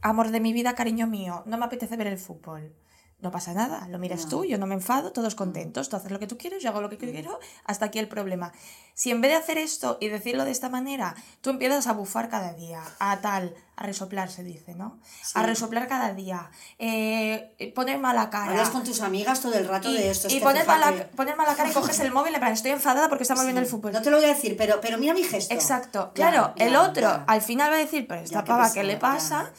amor 0.02 0.32
de 0.32 0.40
mi 0.40 0.54
vida, 0.54 0.76
cariño 0.76 1.08
mío, 1.08 1.44
no 1.46 1.58
me 1.58 1.66
apetece 1.66 1.98
ver 1.98 2.08
el 2.08 2.18
fútbol. 2.18 2.74
No 3.22 3.30
pasa 3.30 3.54
nada, 3.54 3.88
lo 3.88 4.00
miras 4.00 4.24
No. 4.24 4.30
tú, 4.30 4.46
yo 4.46 4.58
no 4.58 4.66
me 4.66 4.74
enfado, 4.74 5.12
todos 5.12 5.36
contentos, 5.36 5.90
tú 5.90 5.96
haces 5.96 6.10
lo 6.12 6.18
que 6.18 6.26
tú 6.26 6.38
quieres, 6.40 6.64
yo 6.64 6.70
hago 6.70 6.82
lo 6.82 6.90
que 6.90 6.98
quiero, 6.98 7.40
hasta 7.66 7.86
aquí 7.86 8.00
el 8.00 8.08
problema. 8.08 8.52
Si 8.96 9.12
en 9.12 9.22
vez 9.22 9.30
de 9.32 9.38
hacer 9.38 9.58
esto 9.60 9.98
y 10.02 10.08
decirlo 10.08 10.44
de 10.44 10.50
esta 10.52 10.70
manera, 10.70 11.16
tú 11.42 11.52
empiezas 11.52 11.86
a 11.86 11.94
bufar 11.94 12.30
cada 12.30 12.54
día, 12.54 12.82
a 13.00 13.22
tal, 13.22 13.54
a 13.76 13.84
resoplar 13.84 14.30
se 14.32 14.44
dice, 14.44 14.74
¿no? 14.74 15.00
A 15.36 15.42
Sí. 15.42 15.46
resoplar 15.46 15.88
cada 15.88 16.14
día, 16.14 16.50
eh, 16.80 17.72
poner 17.76 18.00
mala 18.00 18.30
cara. 18.32 18.52
Hablas 18.52 18.70
con 18.70 18.84
tus 18.84 19.02
amigas 19.02 19.40
todo 19.40 19.54
el 19.54 19.68
rato 19.68 19.90
y, 19.90 19.94
de 19.98 20.10
esto. 20.10 20.28
es 20.28 20.34
y 20.34 20.40
poner, 20.40 20.66
mala, 20.66 21.08
poner 21.16 21.36
mala 21.36 21.54
cara 21.56 21.70
y 21.70 21.74
coges 21.74 22.00
el 22.00 22.12
móvil, 22.12 22.34
en 22.34 22.40
plan, 22.40 22.54
estoy 22.54 22.72
enfadada 22.72 23.08
porque 23.08 23.24
estamos 23.24 23.44
viendo 23.44 23.62
el 23.62 23.68
fútbol. 23.68 23.92
No 23.94 24.02
te 24.02 24.10
lo 24.10 24.18
voy 24.18 24.26
a 24.26 24.30
decir, 24.30 24.58
pero, 24.58 24.82
pero 24.82 24.98
mira 24.98 25.14
mi 25.14 25.24
gesto. 25.24 25.54
Exacto, 25.54 26.12
claro, 26.16 26.54
ya, 26.58 26.66
el 26.66 26.76
otro 26.76 27.02
ya. 27.02 27.24
al 27.28 27.42
final 27.44 27.72
va 27.72 27.76
a 27.76 27.80
decir, 27.80 28.08
pero 28.08 28.22
esta 28.22 28.44
pava, 28.44 28.72
¿qué 28.74 28.84
le 28.84 28.98
pasa? 28.98 29.52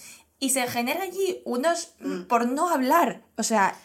Y 0.42 0.50
se 0.50 0.66
genera 0.66 1.02
allí 1.04 1.40
unos, 1.44 1.94
Mm. 2.00 2.22
por 2.24 2.48
no 2.48 2.68
hablar, 2.68 3.22
o 3.36 3.44
sea, 3.44 3.76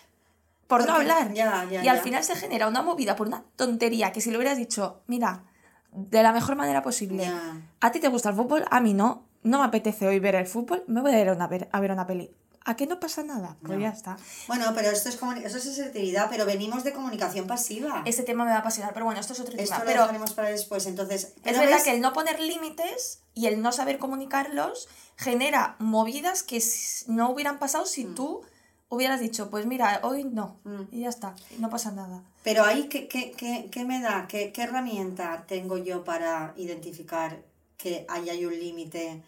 por 0.66 0.88
no 0.88 0.94
hablar. 0.96 1.32
ya, 1.32 1.66
ya, 1.70 1.84
y 1.84 1.88
al 1.88 1.98
ya. 1.98 2.02
final 2.04 2.24
se 2.24 2.36
genera 2.36 2.68
una 2.68 2.82
movida 2.82 3.16
por 3.16 3.28
una 3.28 3.44
tontería 3.56 4.12
que 4.12 4.22
si 4.22 4.32
le 4.32 4.38
hubieras 4.38 4.58
dicho, 4.58 5.02
mira, 5.06 5.44
de 5.92 6.24
la 6.24 6.32
mejor 6.34 6.56
manera 6.56 6.82
posible, 6.82 7.32
a 7.80 7.92
ti 7.92 8.00
te 8.00 8.08
gusta 8.08 8.30
el 8.30 8.36
fútbol, 8.36 8.66
a 8.72 8.80
mí 8.80 8.96
no, 8.96 9.28
no 9.44 9.60
me 9.60 9.66
apetece 9.66 10.08
hoy 10.08 10.18
ver 10.18 10.34
el 10.34 10.48
fútbol, 10.48 10.84
me 10.88 11.02
voy 11.02 11.12
a 11.14 11.22
ir 11.22 11.30
a, 11.30 11.34
una, 11.34 11.46
a 11.46 11.80
ver 11.80 11.92
una 11.92 12.08
peli. 12.08 12.32
¿A 12.70 12.76
qué 12.76 12.86
no 12.86 13.00
pasa 13.00 13.24
nada? 13.24 13.56
Pues 13.62 13.78
No. 13.80 13.84
ya 13.86 13.90
está. 13.92 14.18
Bueno, 14.48 14.74
pero 14.76 14.90
esto 14.92 15.08
es, 15.08 15.16
eso 15.46 15.58
es 15.58 15.68
asertividad, 15.68 16.28
pero 16.30 16.46
venimos 16.46 16.84
de 16.84 16.92
comunicación 16.92 17.48
pasiva. 17.48 18.04
Ese 18.06 18.24
tema 18.24 18.44
me 18.44 18.52
va 18.52 18.58
a 18.58 18.60
apasionar, 18.60 18.94
pero 18.94 19.06
bueno, 19.06 19.22
esto 19.22 19.32
es 19.32 19.40
otro 19.40 19.54
Esto 19.56 19.64
tema. 19.64 19.80
lo 19.80 19.86
Pero 19.86 20.02
dejaremos 20.02 20.34
para 20.34 20.50
después. 20.50 20.86
Entonces, 20.86 21.34
Es 21.46 21.58
verdad 21.58 21.76
ves- 21.78 21.84
que 21.84 21.92
el 21.92 22.02
no 22.02 22.12
poner 22.12 22.42
límites 22.42 23.22
y 23.34 23.46
el 23.46 23.62
no 23.62 23.72
saber 23.72 24.00
comunicarlos 24.00 24.90
genera 25.16 25.78
movidas 25.80 26.44
que 26.44 26.62
no 27.08 27.30
hubieran 27.32 27.58
pasado 27.58 27.86
si 27.86 28.04
tú 28.04 28.42
hubieras 28.90 29.22
dicho, 29.22 29.50
pues 29.50 29.66
mira, 29.66 30.02
hoy 30.04 30.26
no. 30.26 30.60
Mm. 30.66 30.82
Y 30.92 31.00
ya 31.02 31.10
está, 31.10 31.36
no 31.60 31.70
pasa 31.70 31.92
nada. 31.92 32.22
Pero 32.44 32.66
ahí, 32.66 32.90
¿qué, 32.90 33.08
qué, 33.08 33.32
qué, 33.32 33.70
qué 33.72 33.86
me 33.86 34.02
da? 34.02 34.28
¿Qué, 34.28 34.52
¿Qué 34.52 34.64
herramienta 34.64 35.46
tengo 35.48 35.78
yo 35.78 36.04
para 36.04 36.54
identificar 36.58 37.42
que 37.78 38.06
ahí 38.10 38.30
hay 38.30 38.46
un 38.46 38.60
límite 38.60 39.22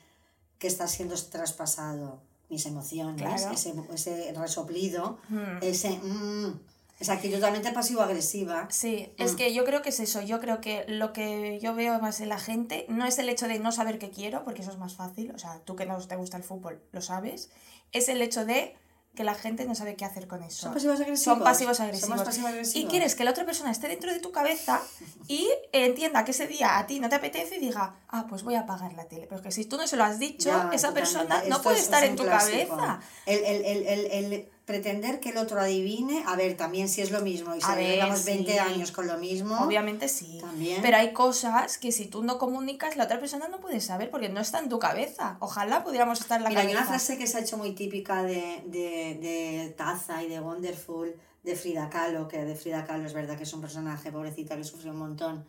que 0.58 0.68
está 0.68 0.88
siendo 0.90 1.16
traspasado? 1.16 2.22
Mis 2.50 2.66
emociones, 2.66 3.22
Claro. 3.22 3.52
ese, 3.54 3.74
ese 3.94 4.34
resoplido, 4.34 5.20
Mm. 5.30 5.58
ese... 5.62 5.90
mm, 5.92 6.60
esa 7.00 7.14
actitud 7.14 7.40
pasivo-agresiva. 7.74 8.68
Sí, 8.70 9.10
es 9.18 9.34
Mm. 9.34 9.36
que 9.38 9.54
yo 9.54 9.64
creo 9.64 9.82
que 9.82 9.88
es 9.90 10.00
eso. 10.02 10.22
Yo 10.22 10.42
creo 10.42 10.60
que 10.60 10.84
lo 10.90 11.14
que 11.14 11.58
yo 11.62 11.74
veo 11.74 11.98
más 12.00 12.20
en 12.20 12.28
la 12.28 12.40
gente 12.40 12.86
no 12.90 13.06
es 13.06 13.18
el 13.20 13.30
hecho 13.30 13.48
de 13.48 13.58
no 13.60 13.72
saber 13.72 14.00
qué 14.00 14.10
quiero, 14.10 14.44
porque 14.44 14.64
eso 14.64 14.72
es 14.72 14.78
más 14.78 14.96
fácil. 14.96 15.32
O 15.34 15.40
sea, 15.40 15.62
tú 15.64 15.78
que 15.78 15.86
no 15.86 15.98
te 16.06 16.16
gusta 16.18 16.36
el 16.36 16.44
fútbol, 16.44 16.82
lo 16.92 17.02
sabes. 17.02 17.50
Es 17.94 18.10
el 18.10 18.22
hecho 18.22 18.46
de 18.46 18.76
que 19.20 19.26
la 19.26 19.36
gente 19.36 19.66
no 19.66 19.76
sabe 19.76 19.96
qué 19.98 20.06
hacer 20.06 20.28
con 20.30 20.42
eso. 20.44 20.62
Son 20.62 20.74
pasivos 20.74 20.98
agresivos. 21.02 21.24
Son 21.38 21.44
pasivos 21.44 21.78
agresivos. 21.82 22.10
Somos 22.10 22.24
pasivos 22.24 22.52
agresivos. 22.52 22.82
Y 22.82 22.88
quieres 22.90 23.16
que 23.16 23.26
la 23.26 23.32
otra 23.32 23.46
persona 23.46 23.70
esté 23.70 23.90
dentro 23.90 24.14
de 24.14 24.22
tu 24.22 24.32
cabeza 24.32 24.82
y 25.28 25.50
entienda 25.74 26.24
que 26.24 26.32
ese 26.32 26.48
día 26.48 26.78
a 26.78 26.88
ti 26.88 27.02
no 27.02 27.10
te 27.10 27.16
apetece 27.16 27.58
y 27.58 27.60
diga, 27.60 27.96
ah, 28.08 28.28
pues 28.30 28.44
voy 28.44 28.56
a 28.56 28.62
apagar 28.62 28.94
la 28.94 29.04
tele. 29.10 29.28
Pero 29.30 29.42
que 29.42 29.52
si 29.52 29.66
tú 29.66 29.76
no 29.76 29.88
se 29.88 29.98
lo 29.98 30.06
has 30.06 30.20
dicho, 30.20 30.48
Ya, 30.48 30.70
esa 30.72 30.94
persona 30.94 31.44
no 31.50 31.62
puede 31.62 31.80
es- 31.80 31.84
estar 31.84 32.02
es 32.02 32.12
en 32.12 32.16
tu 32.16 32.24
clásico. 32.24 32.78
cabeza. 32.78 33.02
El, 33.26 33.44
el, 33.44 33.66
el, 33.66 34.06
el 34.12 34.50
pretender 34.70 35.20
que 35.20 35.30
el 35.30 35.38
otro 35.38 35.60
adivine, 35.60 36.24
a 36.28 36.36
ver, 36.36 36.56
también 36.56 36.90
si 36.90 37.02
es 37.02 37.10
lo 37.10 37.22
mismo 37.22 37.56
y 37.56 37.60
si 37.60 37.72
llevamos 37.72 38.24
20 38.24 38.52
sí. 38.52 38.58
años 38.60 38.92
con 38.92 39.08
lo 39.08 39.18
mismo. 39.18 39.58
Obviamente 39.62 40.08
sí. 40.08 40.38
También. 40.40 40.84
Pero 40.84 40.98
hay 40.98 41.12
cosas 41.12 41.80
que 41.80 41.92
si 41.92 42.06
tú 42.06 42.24
no 42.24 42.38
comunicas, 42.38 42.96
la 42.96 43.06
otra 43.06 43.20
persona 43.20 43.48
no 43.48 43.60
puede 43.60 43.82
saber 43.82 44.12
porque 44.12 44.30
no 44.30 44.40
está 44.40 44.60
en 44.60 44.70
tu 44.70 44.78
cabeza. 44.78 45.38
Ojalá 45.40 45.84
pudiéramos 45.84 46.22
estar 46.22 46.38
en 46.38 46.44
la 46.44 46.50
Mira, 46.50 46.62
hay 46.62 46.68
cabeza. 46.68 46.82
una 46.82 46.88
frase 46.88 47.18
que 47.18 47.26
se 47.26 47.40
ha 47.40 47.42
hecho 47.42 47.58
muy 47.58 47.72
típica 47.72 48.22
de, 48.22 48.62
de, 48.68 49.18
de 49.20 49.74
Taza 49.76 50.22
y 50.22 50.30
de 50.30 50.40
Wonderful, 50.40 51.16
de 51.42 51.56
Frida 51.56 51.90
Kahlo, 51.90 52.28
que 52.28 52.46
de 52.46 52.54
Frida 52.54 52.86
Kahlo 52.86 53.08
es 53.08 53.14
verdad 53.14 53.38
que 53.38 53.46
es 53.46 53.54
un 53.54 53.62
personaje, 53.62 54.12
pobrecita, 54.12 54.56
que 54.56 54.64
sufrió 54.64 54.92
un 54.92 55.00
montón 55.00 55.46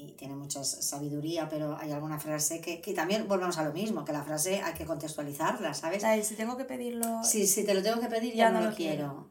y 0.00 0.12
tiene 0.12 0.34
mucha 0.36 0.62
sabiduría, 0.62 1.48
pero 1.48 1.76
hay 1.76 1.90
alguna 1.90 2.18
frase 2.20 2.60
que, 2.60 2.80
que 2.80 2.94
también 2.94 3.26
volvemos 3.26 3.58
a 3.58 3.64
lo 3.64 3.72
mismo, 3.72 4.04
que 4.04 4.12
la 4.12 4.22
frase 4.22 4.62
hay 4.62 4.72
que 4.74 4.84
contextualizarla, 4.86 5.74
¿sabes? 5.74 6.02
De, 6.02 6.22
si 6.22 6.36
tengo 6.36 6.56
que 6.56 6.64
pedirlo... 6.64 7.22
Si, 7.24 7.46
si 7.48 7.64
te 7.64 7.74
lo 7.74 7.82
tengo 7.82 8.00
que 8.00 8.06
pedir, 8.06 8.32
ya, 8.34 8.50
no, 8.50 8.60
lo 8.60 8.72
quiero. 8.74 9.28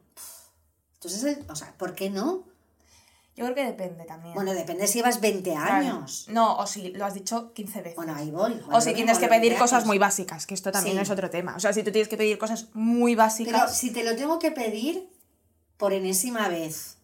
Entonces, 0.94 1.24
el- 1.24 1.46
o 1.50 1.56
sea, 1.56 1.72
¿por 1.78 1.94
qué 1.94 2.10
no? 2.10 2.44
Yo 3.36 3.44
creo 3.44 3.54
que 3.54 3.64
depende 3.64 4.04
también. 4.04 4.34
Bueno, 4.34 4.52
depende 4.52 4.86
si 4.88 4.98
llevas 4.98 5.20
20 5.20 5.52
Claro. 5.52 5.72
años. 5.74 6.26
No, 6.28 6.56
o 6.56 6.66
si 6.66 6.88
lo 6.90 7.04
has 7.06 7.14
dicho 7.14 7.52
15 7.54 7.78
veces. 7.82 7.96
Bueno, 7.96 8.14
ahí 8.14 8.30
voy. 8.32 8.60
o 8.70 8.80
si 8.80 8.92
tienes 8.94 9.18
que 9.18 9.28
pedir 9.28 9.56
cosas 9.56 9.86
muy 9.86 9.96
básicas, 9.98 10.44
que 10.44 10.54
esto 10.54 10.72
también 10.72 10.96
Sí. 10.96 11.02
es 11.02 11.10
otro 11.10 11.30
tema. 11.30 11.54
O 11.56 11.60
sea, 11.60 11.72
si 11.72 11.82
tú 11.84 11.92
tienes 11.92 12.08
que 12.08 12.16
pedir 12.16 12.36
cosas 12.36 12.66
muy 12.74 13.12
Pero 13.14 13.24
básicas... 13.24 13.78
si 13.78 13.90
te 13.92 14.02
lo 14.02 14.16
tengo 14.16 14.38
que 14.40 14.50
pedir 14.50 15.08
por 15.76 15.92
enésima 15.92 16.48
vez, 16.48 16.96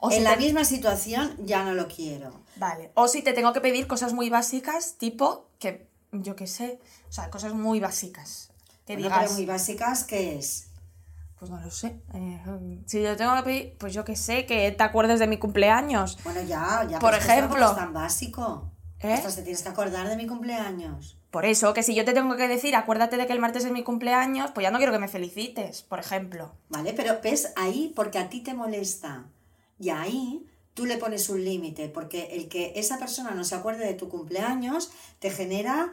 o 0.00 0.10
si 0.10 0.16
en 0.16 0.24
la 0.24 0.32
te- 0.36 0.38
misma 0.44 0.64
situación, 0.64 1.36
ya 1.44 1.62
no 1.62 1.74
lo 1.74 1.86
quiero. 1.88 2.40
Vale. 2.56 2.90
O 2.94 3.08
si 3.08 3.22
te 3.22 3.32
tengo 3.32 3.52
que 3.52 3.60
pedir 3.60 3.86
cosas 3.86 4.12
muy 4.12 4.30
básicas, 4.30 4.94
tipo 4.98 5.48
que, 5.58 5.88
yo 6.12 6.36
qué 6.36 6.46
sé, 6.46 6.80
o 7.08 7.12
sea, 7.12 7.30
cosas 7.30 7.54
muy 7.54 7.80
básicas. 7.80 8.50
Que 8.86 8.94
Bueno, 8.94 9.08
digas, 9.08 9.18
pero 9.22 9.32
muy 9.34 9.46
básicas, 9.46 10.04
¿qué 10.04 10.38
es? 10.38 10.68
pues 11.42 11.50
no 11.50 11.60
lo 11.60 11.72
sé. 11.72 12.00
eh, 12.14 12.40
si 12.86 13.02
yo 13.02 13.16
tengo 13.16 13.34
que 13.34 13.42
pedir, 13.42 13.76
pues 13.76 13.92
yo 13.92 14.04
qué 14.04 14.14
sé, 14.14 14.46
que 14.46 14.70
te 14.70 14.82
acuerdes 14.84 15.18
de 15.18 15.26
mi 15.26 15.38
cumpleaños. 15.38 16.16
Bueno, 16.22 16.40
ya, 16.42 16.86
ya. 16.88 17.00
Por 17.00 17.14
ejemplo. 17.14 17.68
Es 17.68 17.74
tan 17.74 17.92
básico. 17.92 18.70
¿Eh? 19.00 19.12
Hasta 19.12 19.34
te 19.34 19.42
tienes 19.42 19.60
que 19.64 19.68
acordar 19.68 20.08
de 20.08 20.14
mi 20.14 20.28
cumpleaños. 20.28 21.18
Por 21.32 21.44
eso, 21.44 21.74
que 21.74 21.82
si 21.82 21.96
yo 21.96 22.04
te 22.04 22.12
tengo 22.12 22.36
que 22.36 22.46
decir, 22.46 22.76
acuérdate 22.76 23.16
de 23.16 23.26
que 23.26 23.32
el 23.32 23.40
martes 23.40 23.64
es 23.64 23.72
mi 23.72 23.82
cumpleaños, 23.82 24.52
pues 24.52 24.62
ya 24.62 24.70
no 24.70 24.78
quiero 24.78 24.92
que 24.92 25.00
me 25.00 25.08
felicites, 25.08 25.82
por 25.82 25.98
ejemplo. 25.98 26.52
¿Vale? 26.68 26.92
Pero 26.92 27.18
ves 27.20 27.52
ahí 27.56 27.92
porque 27.96 28.20
a 28.20 28.28
ti 28.28 28.40
te 28.42 28.54
molesta. 28.54 29.24
Y 29.80 29.90
ahí 29.90 30.46
tú 30.74 30.86
le 30.86 30.96
pones 30.96 31.28
un 31.28 31.44
límite, 31.44 31.88
porque 31.88 32.30
el 32.32 32.48
que 32.48 32.72
esa 32.76 32.98
persona 32.98 33.32
no 33.32 33.44
se 33.44 33.54
acuerde 33.54 33.86
de 33.86 33.94
tu 33.94 34.08
cumpleaños 34.08 34.90
te 35.18 35.30
genera 35.30 35.92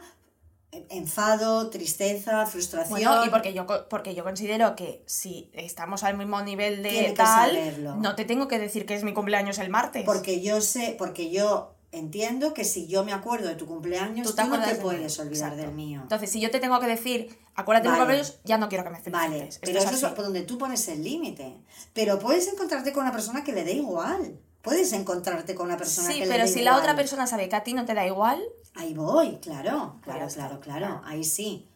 enfado, 0.88 1.68
tristeza, 1.68 2.46
frustración. 2.46 2.90
Bueno, 2.90 3.24
y 3.24 3.30
porque 3.30 3.52
yo, 3.52 3.66
porque 3.88 4.14
yo 4.14 4.22
considero 4.22 4.76
que 4.76 5.02
si 5.06 5.50
estamos 5.52 6.04
al 6.04 6.16
mismo 6.16 6.40
nivel 6.42 6.82
de 6.82 7.12
tal, 7.16 8.00
no 8.00 8.14
te 8.14 8.24
tengo 8.24 8.46
que 8.46 8.58
decir 8.58 8.86
que 8.86 8.94
es 8.94 9.02
mi 9.02 9.12
cumpleaños 9.12 9.58
el 9.58 9.68
martes. 9.68 10.04
Porque 10.04 10.40
yo 10.40 10.60
sé, 10.60 10.94
porque 10.96 11.30
yo 11.30 11.74
entiendo 11.92 12.54
que 12.54 12.64
si 12.64 12.86
yo 12.86 13.04
me 13.04 13.12
acuerdo 13.12 13.48
de 13.48 13.56
tu 13.56 13.66
cumpleaños, 13.66 14.24
Tú 14.24 14.32
tú, 14.32 14.42
te 14.42 14.48
no 14.48 14.62
te 14.62 14.76
puedes 14.76 15.18
olvidar 15.18 15.52
exacto. 15.52 15.66
del 15.66 15.74
mío. 15.74 16.00
Entonces, 16.02 16.30
si 16.30 16.40
yo 16.40 16.52
te 16.52 16.60
tengo 16.60 16.78
que 16.78 16.86
decir, 16.86 17.36
acuérdate 17.56 17.88
de 17.88 17.92
mi 17.92 17.98
cumpleaños, 17.98 18.38
ya 18.44 18.56
no 18.56 18.68
quiero 18.68 18.84
que 18.84 18.90
me 18.90 19.00
felicites. 19.00 19.30
Vale, 19.30 19.48
Esto 19.48 19.60
pero 19.62 19.78
es 19.80 19.90
eso 19.90 20.06
es 20.06 20.12
por 20.12 20.24
donde 20.24 20.42
tú 20.42 20.56
pones 20.56 20.86
el 20.86 21.02
límite. 21.02 21.56
Pero 21.92 22.20
puedes 22.20 22.46
encontrarte 22.46 22.92
con 22.92 23.02
una 23.02 23.12
persona 23.12 23.42
que 23.42 23.52
le 23.52 23.64
dé 23.64 23.72
igual. 23.72 24.38
Puedes 24.62 24.92
encontrarte 24.92 25.54
con 25.54 25.66
una 25.66 25.76
persona 25.76 26.08
Sí, 26.08 26.18
que 26.20 26.26
le 26.26 26.32
pero 26.32 26.46
si 26.46 26.60
igual. 26.60 26.64
la 26.66 26.76
otra 26.78 26.94
persona 26.96 27.26
sabe 27.26 27.48
que 27.48 27.56
a 27.56 27.62
ti 27.64 27.72
no 27.72 27.84
te 27.84 27.94
da 27.94 28.06
igual, 28.06 28.42
Ahí 28.74 28.94
voy, 28.94 29.38
claro, 29.42 29.96
claro, 30.02 30.28
claro, 30.28 30.60
claro, 30.60 31.02
ahí 31.04 31.24
sí, 31.24 31.66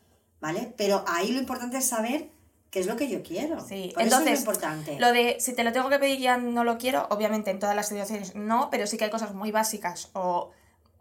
¿vale? 0.40 0.72
Pero 0.76 1.04
ahí 1.08 1.32
lo 1.32 1.40
importante 1.40 1.78
es 1.78 1.86
saber 1.88 2.28
qué 2.70 2.78
es 2.80 2.86
lo 2.86 2.94
que 2.96 3.08
yo 3.08 3.22
quiero. 3.22 3.58
Sí, 3.60 3.90
Por 3.94 4.02
eso 4.02 4.08
es 4.20 4.20
entonces, 4.20 4.32
lo 4.32 4.38
importante. 4.38 5.00
lo 5.00 5.12
de 5.12 5.36
si 5.40 5.54
te 5.54 5.64
lo 5.64 5.72
tengo 5.72 5.88
que 5.88 5.98
pedir 5.98 6.20
ya 6.20 6.36
no 6.36 6.62
lo 6.62 6.78
quiero, 6.78 7.06
obviamente 7.10 7.50
en 7.50 7.58
todas 7.58 7.74
las 7.74 7.88
situaciones 7.88 8.34
no, 8.36 8.68
pero 8.70 8.86
sí 8.86 8.96
que 8.96 9.04
hay 9.04 9.10
cosas 9.10 9.34
muy 9.34 9.50
básicas 9.50 10.10
o, 10.12 10.50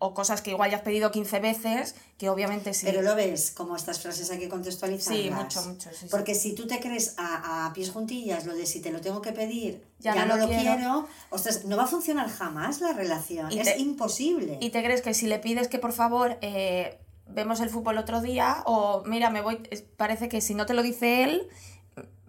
o 0.06 0.14
cosas 0.14 0.42
que 0.42 0.52
igual 0.52 0.70
ya 0.70 0.78
has 0.78 0.84
pedido 0.84 1.12
15 1.12 1.40
veces, 1.40 1.96
que 2.18 2.30
obviamente 2.30 2.74
sí. 2.74 2.86
Pero 2.86 3.02
lo 3.02 3.16
ves, 3.16 3.52
como 3.52 3.76
estas 3.78 4.02
frases 4.02 4.30
hay 4.32 4.40
que 4.40 4.50
contextualizarlas. 4.50 5.24
Sí, 5.24 5.32
mucho, 5.32 5.62
mucho, 5.70 5.90
sí, 5.92 5.96
sí. 6.02 6.08
Porque 6.12 6.36
si 6.36 6.54
tú 6.56 6.68
te 6.68 6.80
crees 6.82 7.16
a, 7.18 7.66
a 7.68 7.74
pies 7.74 7.90
juntillas 7.92 8.46
lo 8.46 8.54
de 8.54 8.66
si 8.66 8.82
te 8.82 8.92
lo 8.92 9.00
tengo 9.00 9.22
que 9.22 9.32
pedir, 9.32 9.82
Ya 10.00 10.14
ya, 10.16 10.26
no 10.26 10.36
lo 10.36 10.42
lo 10.44 10.48
quiero. 10.50 10.76
quiero, 10.76 11.08
ostras, 11.30 11.64
no 11.66 11.78
va 11.78 11.84
a 11.84 11.88
funcionar 11.88 12.28
jamás 12.30 12.82
la 12.82 12.92
relación. 12.94 13.50
Y 13.52 13.60
es 13.60 13.66
te- 13.76 13.80
imposible. 13.80 14.58
Y 14.62 14.70
te 14.72 14.84
crees 14.84 15.02
que 15.02 15.14
si 15.14 15.28
le 15.28 15.40
pides 15.40 15.68
que 15.70 15.80
por 15.80 15.94
favor 15.94 16.38
eh, 16.42 17.00
vemos 17.28 17.62
el 17.62 17.70
fútbol 17.70 17.98
otro 17.98 18.20
día 18.22 18.64
o 18.66 19.04
mira, 19.06 19.30
me 19.30 19.40
voy, 19.42 19.56
parece 19.96 20.28
que 20.28 20.42
si 20.42 20.54
no 20.54 20.66
te 20.66 20.74
lo 20.74 20.84
dice 20.84 21.24
él, 21.24 21.48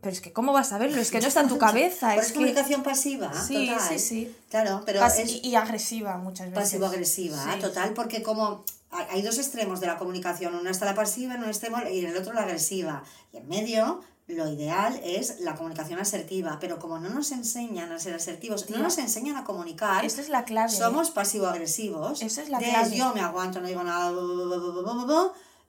pero 0.04 0.12
es 0.12 0.20
que 0.20 0.32
¿cómo 0.32 0.52
vas 0.52 0.72
a 0.72 0.78
verlo? 0.78 1.00
Es 1.00 1.10
que 1.10 1.20
no 1.20 1.26
está 1.26 1.40
en 1.40 1.48
tu 1.48 1.58
cabeza. 1.68 2.14
Es 2.14 2.20
es 2.20 2.28
que... 2.28 2.34
comunicación 2.34 2.82
pasiva, 2.84 3.32
Sí, 3.32 3.66
total. 3.68 3.88
sí, 3.88 3.98
sí. 3.98 4.36
Claro, 4.50 4.82
pero 4.86 5.00
Pas- 5.00 5.18
es... 5.18 5.40
y, 5.42 5.54
agresiva 5.56 6.16
muchas 6.18 6.50
veces. 6.50 6.62
pasivo-agresiva, 6.62 7.54
Sí. 7.54 7.60
total, 7.60 7.92
porque 7.94 8.22
como 8.22 8.64
hay 9.10 9.22
dos 9.22 9.38
extremos 9.38 9.80
de 9.80 9.88
la 9.88 9.96
comunicación, 9.98 10.54
una 10.54 10.70
está 10.70 10.84
la 10.84 10.94
pasiva 10.94 11.34
en 11.34 11.42
un 11.42 11.48
extremo 11.48 11.78
y 11.90 11.98
en 12.00 12.10
el 12.10 12.16
otro 12.16 12.32
la 12.32 12.42
agresiva. 12.42 13.02
Y 13.32 13.38
en 13.38 13.48
medio, 13.48 14.02
lo 14.28 14.48
ideal 14.48 15.00
es 15.04 15.40
la 15.40 15.54
comunicación 15.56 15.98
asertiva, 15.98 16.58
pero 16.60 16.78
como 16.78 16.98
no 17.00 17.08
nos 17.10 17.32
enseñan 17.32 17.90
a 17.90 17.98
ser 17.98 18.14
asertivos, 18.14 18.70
no 18.70 18.78
nos 18.78 18.96
enseñan 18.98 19.36
a 19.36 19.44
comunicar, 19.44 20.04
Esa 20.04 20.20
es 20.20 20.28
la 20.28 20.44
clave. 20.44 20.68
somos 20.70 21.10
pasivo-agresivos. 21.10 22.22
Esa 22.22 22.42
es 22.42 22.48
la 22.50 22.58
clave. 22.58 22.96
yo 22.96 23.12
me 23.14 23.20
aguanto, 23.20 23.60
no 23.60 23.66
digo 23.66 23.82
nada, 23.82 24.12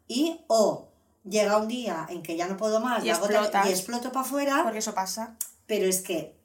y 0.07 0.39
o 0.47 0.89
llega 1.27 1.57
un 1.57 1.67
día 1.67 2.05
en 2.09 2.23
que 2.23 2.35
ya 2.35 2.47
no 2.47 2.57
puedo 2.57 2.79
más 2.79 3.03
Y 3.03 3.07
y, 3.07 3.09
explotas. 3.09 3.69
exploto 3.69 4.11
para 4.11 4.25
afuera, 4.25 4.61
Porque 4.63 4.79
eso 4.79 4.93
pasa. 4.93 5.35
pero 5.65 5.85
es 5.85 6.01
que 6.01 6.35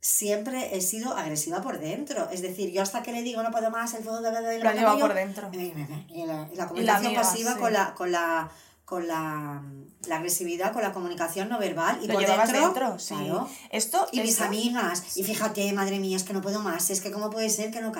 siempre 0.00 0.76
he 0.76 0.80
sido 0.82 1.16
agresiva 1.16 1.62
por 1.62 1.78
dentro. 1.78 2.28
Es 2.30 2.42
decir, 2.42 2.70
yo 2.72 2.82
hasta 2.82 3.02
que 3.02 3.12
le 3.12 3.22
digo 3.22 3.42
no 3.42 3.50
puedo 3.50 3.70
más, 3.70 3.94
el 3.94 4.02
fuego 4.04 4.20
de 4.20 4.30
de 4.30 4.58
Lo 4.58 4.68
has 4.68 4.74
llevado 4.74 4.98
por 4.98 5.14
dentro. 5.14 5.50
Y 5.52 6.26
la, 6.26 6.48
y 6.52 6.56
la 6.56 6.68
comunicación 6.68 7.14
pasiva 7.14 7.54
sí. 7.54 7.58
con 7.58 7.72
la, 7.72 7.94
con 7.94 8.12
la 8.12 8.50
con 8.84 9.08
la, 9.08 9.62
la 10.06 10.16
agresividad, 10.16 10.72
con 10.72 10.82
la 10.82 10.92
comunicación 10.92 11.48
no 11.48 11.58
verbal 11.58 11.98
y 12.02 12.06
Lo 12.06 12.14
por 12.14 12.26
dentro, 12.26 12.60
dentro, 12.60 12.98
sí. 12.98 13.14
claro. 13.14 13.48
Esto, 13.70 14.06
Y 14.12 14.20
mis 14.20 14.40
amigas, 14.42 15.16
y 15.16 15.24
fíjate, 15.24 15.72
madre 15.72 15.98
mía, 15.98 16.16
es 16.18 16.24
que 16.24 16.34
no 16.34 16.42
puedo 16.42 16.60
más, 16.60 16.90
es 16.90 17.00
que 17.00 17.10
cómo 17.10 17.30
puede 17.30 17.48
ser 17.48 17.70
que 17.70 17.80
no... 17.80 17.92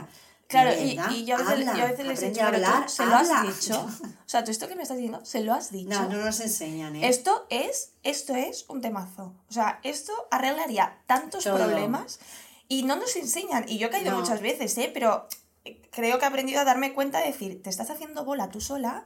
Claro, 0.49 0.71
y, 0.79 0.99
y 1.15 1.25
yo 1.25 1.37
a 1.37 1.39
veces, 1.39 1.53
habla, 1.69 1.77
yo 1.79 1.85
a 1.85 1.89
veces 1.91 2.07
les 2.07 2.23
he 2.23 2.31
dicho, 2.31 2.45
hablar, 2.45 2.89
se 2.91 3.05
lo 3.07 3.15
has 3.17 3.31
habla". 3.31 3.51
dicho. 3.53 3.87
O 4.25 4.29
sea, 4.35 4.43
tú 4.45 4.51
esto 4.51 4.69
que 4.69 4.75
me 4.77 4.83
estás 4.83 4.97
diciendo, 4.97 5.25
se 5.25 5.41
lo 5.43 5.53
has 5.55 5.71
dicho. 5.71 5.89
No, 5.91 6.09
no 6.09 6.25
nos 6.25 6.41
enseñan, 6.41 6.97
¿eh? 6.97 7.09
Esto 7.09 7.47
es, 7.51 7.93
esto 8.03 8.35
es 8.35 8.65
un 8.69 8.81
temazo. 8.81 9.35
O 9.49 9.53
sea, 9.53 9.81
esto 9.83 10.13
arreglaría 10.31 10.99
tantos 11.07 11.45
Todo. 11.45 11.57
problemas 11.57 12.19
y 12.69 12.83
no 12.85 12.97
nos 12.97 13.15
enseñan. 13.17 13.65
Y 13.69 13.79
yo 13.79 13.89
he 13.89 13.91
caído 13.91 14.11
No. 14.13 14.21
muchas 14.21 14.41
veces, 14.41 14.77
¿eh? 14.79 14.91
Pero 14.93 15.29
creo 15.91 16.19
que 16.19 16.25
he 16.25 16.29
aprendido 16.29 16.61
a 16.61 16.65
darme 16.65 16.95
cuenta 16.95 17.19
de 17.21 17.27
decir, 17.27 17.63
te 17.63 17.71
estás 17.71 17.91
haciendo 17.91 18.25
bola 18.25 18.49
tú 18.51 18.61
sola 18.61 19.05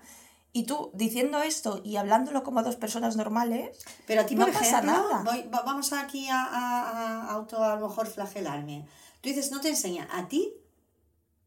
y 0.52 0.64
tú 0.64 0.90
diciendo 0.94 1.42
esto 1.42 1.82
y 1.84 1.96
hablándolo 1.96 2.42
como 2.42 2.62
dos 2.62 2.76
personas 2.76 3.16
normales. 3.16 3.78
Pero 4.06 4.22
a 4.22 4.26
ti, 4.26 4.34
No 4.34 4.46
por 4.46 4.54
pasa 4.54 4.80
nada. 4.80 5.22
voy- 5.24 5.42
va- 5.52 5.62
vamos 5.62 5.92
aquí 5.92 6.28
a, 6.28 6.42
a- 6.44 6.90
a 7.28 7.30
auto 7.32 7.62
a 7.62 7.76
lo 7.76 7.88
mejor 7.88 8.06
flagelarme. 8.06 8.86
Tú 9.20 9.28
dices, 9.28 9.50
no 9.50 9.60
te 9.60 9.68
enseñan. 9.68 10.08
¿A 10.12 10.26
ti? 10.28 10.54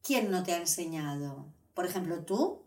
¿Quién 0.03 0.31
no 0.31 0.43
te 0.43 0.53
ha 0.53 0.57
enseñado? 0.57 1.45
Por 1.73 1.85
ejemplo, 1.85 2.19
tú, 2.23 2.61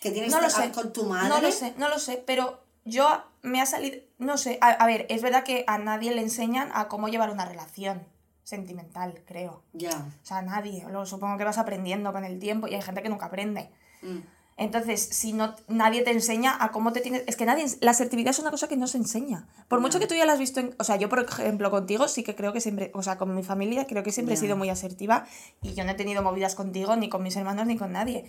que 0.00 0.10
tienes 0.10 0.30
No 0.30 0.40
lo 0.40 0.50
sé. 0.50 0.70
con 0.72 0.92
tu 0.92 1.04
madre. 1.04 1.28
No 1.28 1.40
lo 1.40 1.52
sé, 1.52 1.74
no 1.76 1.88
lo 1.88 1.98
sé, 1.98 2.22
pero 2.26 2.62
yo 2.84 3.22
me 3.42 3.60
ha 3.60 3.66
salido, 3.66 3.98
no 4.18 4.36
sé, 4.38 4.58
a, 4.60 4.70
a 4.70 4.86
ver, 4.86 5.06
es 5.08 5.22
verdad 5.22 5.44
que 5.44 5.64
a 5.66 5.78
nadie 5.78 6.14
le 6.14 6.22
enseñan 6.22 6.70
a 6.74 6.88
cómo 6.88 7.08
llevar 7.08 7.30
una 7.30 7.44
relación 7.44 8.06
sentimental, 8.48 9.22
creo. 9.26 9.62
Ya. 9.74 9.90
O 10.22 10.26
sea, 10.26 10.38
a 10.38 10.42
nadie. 10.42 10.82
Luego 10.88 11.04
supongo 11.04 11.36
que 11.36 11.44
vas 11.44 11.58
aprendiendo 11.58 12.12
con 12.12 12.24
el 12.24 12.38
tiempo 12.38 12.66
y 12.66 12.74
hay 12.74 12.80
gente 12.80 13.02
que 13.02 13.10
nunca 13.10 13.26
aprende. 13.26 13.70
Mm. 14.00 14.20
Entonces, 14.58 15.00
si 15.00 15.32
no 15.32 15.54
nadie 15.68 16.02
te 16.02 16.10
enseña 16.10 16.56
a 16.60 16.72
cómo 16.72 16.92
te 16.92 17.00
tienes... 17.00 17.22
Es 17.26 17.36
que 17.36 17.46
nadie... 17.46 17.64
La 17.80 17.92
asertividad 17.92 18.32
es 18.32 18.40
una 18.40 18.50
cosa 18.50 18.66
que 18.66 18.76
no 18.76 18.88
se 18.88 18.98
enseña. 18.98 19.46
Por 19.68 19.80
mucho 19.80 20.00
que 20.00 20.08
tú 20.08 20.14
ya 20.16 20.26
la 20.26 20.32
has 20.32 20.38
visto 20.40 20.58
en... 20.58 20.74
O 20.78 20.84
sea, 20.84 20.96
yo, 20.96 21.08
por 21.08 21.20
ejemplo, 21.20 21.70
contigo 21.70 22.08
sí 22.08 22.24
que 22.24 22.34
creo 22.34 22.52
que 22.52 22.60
siempre... 22.60 22.90
O 22.92 23.02
sea, 23.02 23.18
con 23.18 23.34
mi 23.34 23.44
familia 23.44 23.86
creo 23.86 24.02
que 24.02 24.10
siempre 24.10 24.34
he 24.34 24.36
sido 24.36 24.56
muy 24.56 24.68
asertiva 24.68 25.26
y 25.62 25.74
yo 25.74 25.84
no 25.84 25.92
he 25.92 25.94
tenido 25.94 26.22
movidas 26.22 26.56
contigo, 26.56 26.96
ni 26.96 27.08
con 27.08 27.22
mis 27.22 27.36
hermanos, 27.36 27.66
ni 27.66 27.76
con 27.76 27.92
nadie. 27.92 28.24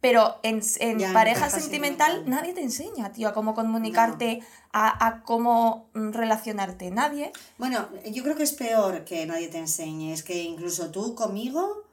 Pero 0.00 0.38
en, 0.42 0.60
en 0.80 0.98
Ya, 0.98 1.12
pareja 1.12 1.50
sentimental, 1.50 2.24
nadie 2.26 2.52
te 2.52 2.62
enseña, 2.62 3.12
tío, 3.12 3.28
a 3.28 3.32
cómo 3.32 3.54
comunicarte, 3.54 4.40
a, 4.72 5.06
a 5.06 5.22
cómo 5.22 5.90
relacionarte. 5.94 6.90
Nadie. 6.90 7.32
Bueno, 7.58 7.88
yo 8.04 8.22
creo 8.22 8.36
que 8.36 8.42
es 8.42 8.52
peor 8.52 9.04
que 9.04 9.26
nadie 9.26 9.48
te 9.48 9.58
enseñe. 9.58 10.12
Es 10.12 10.22
que 10.22 10.42
incluso 10.42 10.90
tú 10.90 11.14
conmigo, 11.14 11.85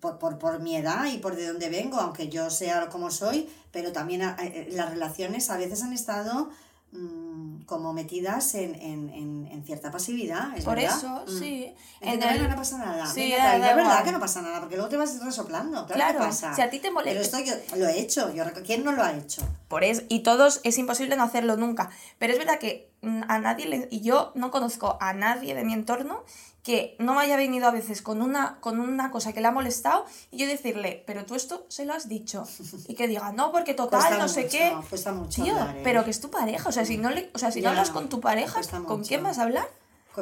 por, 0.00 0.18
por, 0.18 0.38
por 0.38 0.60
mi 0.60 0.76
edad 0.76 1.06
y 1.06 1.18
por 1.18 1.36
de 1.36 1.46
dónde 1.48 1.68
vengo, 1.68 1.98
aunque 1.98 2.28
yo 2.28 2.50
sea 2.50 2.88
como 2.88 3.10
soy, 3.10 3.48
pero 3.72 3.92
también 3.92 4.22
a- 4.22 4.36
eh, 4.40 4.68
las 4.72 4.90
relaciones 4.90 5.50
a 5.50 5.56
veces 5.56 5.82
han 5.82 5.92
estado 5.92 6.50
mm, 6.92 7.62
como 7.66 7.92
metidas 7.92 8.54
en, 8.54 8.74
en, 8.74 9.10
en, 9.10 9.48
en 9.52 9.64
cierta 9.64 9.90
pasividad, 9.92 10.56
¿es 10.56 10.64
Por 10.64 10.76
verdad? 10.76 10.96
eso, 10.96 11.24
Mm. 11.26 11.38
sí. 11.38 11.74
En 12.00 12.22
el... 12.22 12.48
no 12.48 12.56
pasa 12.56 12.78
nada. 12.78 13.06
Sí, 13.06 13.32
tal, 13.36 13.60
da 13.60 13.70
es 13.70 13.76
verdad 13.76 14.04
que 14.04 14.12
no 14.12 14.18
pasa 14.20 14.42
nada, 14.42 14.58
porque 14.60 14.74
luego 14.76 14.88
te 14.90 14.96
vas 14.96 15.22
resoplando. 15.22 15.86
Claro, 15.86 15.94
Claro, 16.00 16.18
que 16.20 16.24
pasa. 16.26 16.54
si 16.54 16.62
a 16.62 16.70
ti 16.70 16.78
te 16.80 16.90
molesta- 16.90 17.20
Pero 17.20 17.20
esto 17.20 17.38
yo 17.70 17.76
lo 17.78 17.86
he 17.86 18.00
hecho. 18.00 18.34
Yo, 18.34 18.44
¿Quién 18.64 18.82
no 18.84 18.92
lo 18.92 19.02
ha 19.04 19.12
hecho? 19.12 19.42
Por 19.68 19.84
eso, 19.84 20.02
y 20.08 20.20
todos 20.20 20.60
es 20.64 20.78
imposible 20.78 21.14
no 21.16 21.22
hacerlo 21.24 21.56
nunca. 21.56 21.90
Pero 22.18 22.32
es 22.32 22.38
verdad 22.40 22.58
que 22.58 22.90
mm, 23.02 23.22
a 23.28 23.38
nadie 23.38 23.66
le, 23.66 23.88
y 23.90 24.00
yo 24.00 24.32
no 24.34 24.50
conozco 24.50 24.96
a 25.00 25.12
nadie 25.12 25.54
de 25.54 25.62
mi 25.64 25.74
entorno 25.74 26.24
que 26.70 26.96
no 27.00 27.14
me 27.14 27.22
haya 27.22 27.36
venido 27.36 27.66
a 27.66 27.72
veces 27.72 28.00
con 28.00 28.22
una, 28.22 28.58
con 28.60 28.78
una 28.78 29.10
cosa 29.10 29.32
que 29.32 29.40
le 29.40 29.48
ha 29.48 29.50
molestado 29.50 30.04
y 30.30 30.36
yo 30.38 30.46
decirle, 30.46 31.02
pero 31.06 31.24
tú 31.24 31.34
esto 31.34 31.66
se 31.68 31.84
lo 31.84 31.92
has 31.94 32.08
dicho. 32.08 32.46
Y 32.86 32.94
que 32.94 33.08
diga, 33.08 33.32
no, 33.32 33.50
porque 33.50 33.74
total, 33.74 34.00
Cuesta 34.00 34.18
no 34.18 34.28
sé 34.28 34.46
qué. 34.46 34.72
Cuesta 34.88 35.12
mucho 35.12 35.42
Tío, 35.42 35.54
hablar, 35.58 35.76
¿eh? 35.76 35.80
pero 35.82 36.04
que 36.04 36.10
es 36.10 36.20
tu 36.20 36.30
pareja. 36.30 36.68
O 36.68 36.72
sea, 36.72 36.84
si 36.84 36.96
no, 36.96 37.10
le, 37.10 37.30
o 37.34 37.38
sea, 37.38 37.50
si 37.50 37.60
Ya, 37.60 37.68
no 37.68 37.70
hablas 37.72 37.90
con 37.90 38.08
tu 38.08 38.20
pareja, 38.20 38.60
¿con 38.86 39.02
quién 39.04 39.22
vas 39.24 39.38
a 39.38 39.42
hablar? 39.42 39.66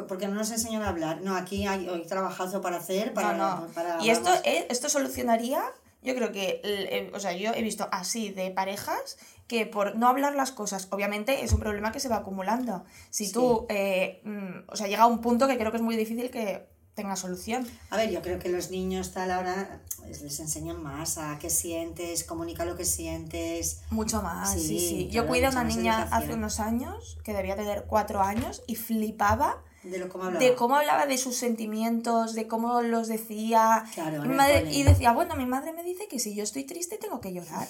Porque 0.07 0.27
no 0.27 0.35
nos 0.35 0.49
enseñan 0.51 0.83
a 0.83 0.89
hablar. 0.89 1.21
No, 1.21 1.35
aquí 1.35 1.67
hay, 1.67 1.87
hay 1.87 2.05
trabajazo 2.07 2.61
para 2.61 2.77
hacer, 2.77 3.13
para... 3.13 3.33
no, 3.33 3.61
no. 3.61 3.67
para- 3.67 4.01
y 4.03 4.09
esto, 4.09 4.29
vamos. 4.29 4.41
esto 4.45 4.87
solucionaría, 4.89 5.61
yo 6.01 6.15
creo 6.15 6.31
que, 6.31 7.11
o 7.13 7.19
sea, 7.19 7.33
yo 7.33 7.51
he 7.53 7.61
visto 7.61 7.87
así 7.91 8.29
de 8.29 8.51
parejas 8.51 9.17
que 9.47 9.65
por 9.65 9.95
no 9.95 10.07
hablar 10.07 10.35
las 10.35 10.51
cosas, 10.51 10.87
obviamente 10.91 11.43
es 11.43 11.51
un 11.53 11.59
problema 11.59 11.91
que 11.91 11.99
se 11.99 12.07
va 12.07 12.17
acumulando. 12.17 12.85
Si 13.09 13.25
Sí. 13.25 13.31
tú, 13.33 13.65
eh, 13.69 14.21
mm, 14.23 14.69
o 14.71 14.75
sea, 14.75 14.87
llega 14.87 15.03
a 15.03 15.07
un 15.07 15.21
punto 15.21 15.47
que 15.47 15.57
creo 15.57 15.71
que 15.71 15.77
es 15.77 15.83
muy 15.83 15.95
difícil 15.95 16.29
que 16.29 16.67
tenga 16.93 17.15
solución. 17.15 17.65
A 17.89 17.97
ver, 17.97 18.11
yo 18.11 18.21
creo 18.21 18.39
que 18.39 18.49
los 18.49 18.71
niños 18.71 19.11
tal 19.13 19.31
ahora 19.31 19.81
pues, 19.97 20.21
les 20.21 20.39
enseñan 20.39 20.83
más 20.83 21.17
a 21.17 21.39
qué 21.39 21.49
sientes, 21.49 22.23
comunica 22.25 22.65
lo 22.65 22.75
que 22.75 22.83
sientes. 22.85 23.81
Mucho 23.89 24.21
más, 24.21 24.53
sí, 24.53 24.59
Sí, 24.59 24.79
sí. 24.79 25.07
Yo 25.09 25.25
cuidé 25.25 25.47
a 25.47 25.49
una 25.49 25.63
niña 25.63 26.09
hace 26.11 26.33
unos 26.33 26.59
años, 26.59 27.17
que 27.23 27.33
debía 27.33 27.55
tener 27.55 27.85
cuatro 27.87 28.21
años, 28.21 28.63
y 28.67 28.75
flipaba 28.75 29.63
De 29.83 29.97
lo 29.97 30.09
como 30.09 30.25
hablaba. 30.25 30.43
de 30.43 30.55
cómo 30.55 30.75
hablaba 30.75 31.05
de 31.05 31.17
sus 31.17 31.35
sentimientos, 31.37 32.33
de 32.33 32.47
cómo 32.47 32.81
los 32.81 33.07
decía. 33.07 33.85
Claro, 33.93 34.25
Y, 34.25 34.27
mi 34.27 34.35
madre- 34.35 34.69
y 34.71 34.83
decía, 34.83 35.11
bueno, 35.13 35.35
mi 35.35 35.45
madre 35.45 35.71
me 35.73 35.83
dice 35.83 36.07
que 36.07 36.19
si 36.19 36.35
yo 36.35 36.43
estoy 36.43 36.63
triste 36.65 36.97
tengo 36.97 37.21
que 37.21 37.31
llorar. 37.33 37.67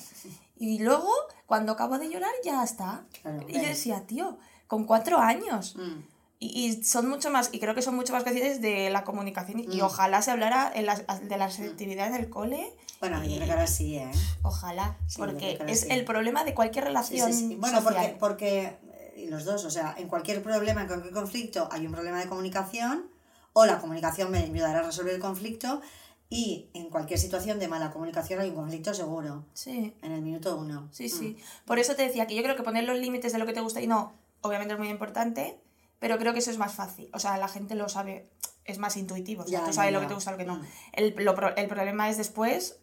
Y 0.58 0.80
luego, 0.80 1.12
cuando 1.45 1.72
acabo 1.74 2.00
de 2.00 2.10
llorar, 2.10 2.32
ya 2.43 2.63
está. 2.63 3.06
Claro, 3.22 3.45
y 3.48 3.54
yo 3.54 3.62
decía, 3.62 4.04
tío, 4.08 4.38
con 4.67 4.86
cuatro 4.86 5.19
años. 5.19 5.76
Mm. 5.78 6.00
Y, 6.41 6.65
y 6.67 6.84
son 6.86 7.10
mucho 7.10 7.30
más, 7.30 7.50
y 7.52 7.60
creo 7.60 7.76
que 7.76 7.82
son 7.82 7.95
mucho 7.95 8.13
más 8.13 8.24
conscientes 8.24 8.62
de 8.62 8.89
la 8.89 9.04
comunicación. 9.04 9.60
Y 9.60 9.82
Mm. 9.82 9.84
ojalá 9.84 10.22
se 10.22 10.32
hablara 10.32 10.72
en 10.74 10.86
las- 10.86 11.04
de 11.28 11.38
la 11.38 11.45
asertividad 11.45 12.08
en 12.08 12.15
el 12.15 12.30
cole. 12.30 12.74
Bueno, 13.02 13.24
yo 13.24 13.36
creo 13.36 13.45
que 13.45 13.52
ahora 13.52 13.67
sí, 13.67 13.98
¿eh? 13.98 14.10
Ojalá. 14.41 14.98
Sí, 15.08 15.17
porque 15.19 15.60
es 15.67 15.82
sí. 15.82 15.88
el 15.91 16.04
problema 16.06 16.43
de 16.43 16.54
cualquier 16.54 16.86
relación. 16.86 17.32
sí. 17.34 17.56
Bueno, 17.60 17.82
porque, 17.84 18.00
social. 18.00 18.17
porque 18.19 18.78
y 19.20 19.28
los 19.30 19.46
dos, 19.46 19.66
o 19.66 19.70
sea, 19.72 19.96
en 19.98 20.08
cualquier 20.08 20.42
problema, 20.42 20.82
en 20.82 20.88
cualquier 20.88 21.14
conflicto, 21.14 21.68
hay 21.72 21.86
un 21.86 21.92
problema 21.94 22.20
de 22.20 22.28
comunicación, 22.28 23.08
o 23.54 23.66
la 23.66 23.80
comunicación 23.80 24.32
me 24.32 24.40
ayudará 24.40 24.80
a 24.80 24.84
resolver 24.84 25.16
el 25.16 25.22
conflicto, 25.22 25.82
y 26.30 26.70
en 26.74 26.90
cualquier 26.90 27.18
situación 27.20 27.58
de 27.60 27.68
mala 27.68 27.92
comunicación 27.92 28.40
hay 28.40 28.50
un 28.50 28.56
conflicto 28.56 28.94
seguro, 28.94 29.46
Sí. 29.54 29.94
en 30.02 30.12
el 30.12 30.22
minuto 30.22 30.56
uno. 30.58 30.88
Sí, 30.92 31.06
Mm. 31.06 31.10
sí. 31.10 31.38
Por 31.66 31.80
eso 31.80 31.96
te 31.96 32.04
decía 32.04 32.28
que 32.28 32.36
yo 32.36 32.44
creo 32.44 32.56
que 32.56 32.64
poner 32.64 32.84
los 32.84 32.98
límites 33.00 33.32
de 33.34 33.40
lo 33.40 33.46
que 33.46 33.54
te 33.54 33.62
gusta 33.62 33.82
y 33.82 33.88
no, 33.88 34.14
obviamente 34.42 34.74
es 34.76 34.80
muy 34.80 34.90
importante, 34.90 35.60
pero 36.00 36.18
creo 36.18 36.34
que 36.34 36.40
eso 36.40 36.52
es 36.52 36.58
más 36.58 36.74
fácil. 36.76 37.10
O 37.14 37.20
sea, 37.20 37.38
la 37.38 37.48
gente 37.48 37.74
lo 37.76 37.90
sabe, 37.90 38.30
es 38.64 38.78
más 38.78 38.96
intuitivo. 38.96 39.44
O 39.44 39.48
sea, 39.48 39.60
Ya, 39.60 39.66
tú 39.66 39.72
ya, 39.72 39.74
sabes 39.74 39.92
lo 39.92 40.00
que 40.02 40.06
te 40.06 40.14
gusta 40.14 40.30
y 40.30 40.34
lo 40.34 40.38
que 40.38 40.46
no. 40.46 40.56
Mm. 40.58 40.66
El, 40.94 41.16
lo 41.26 41.56
el 41.56 41.68
problema 41.68 42.10
es 42.10 42.18
después 42.18 42.78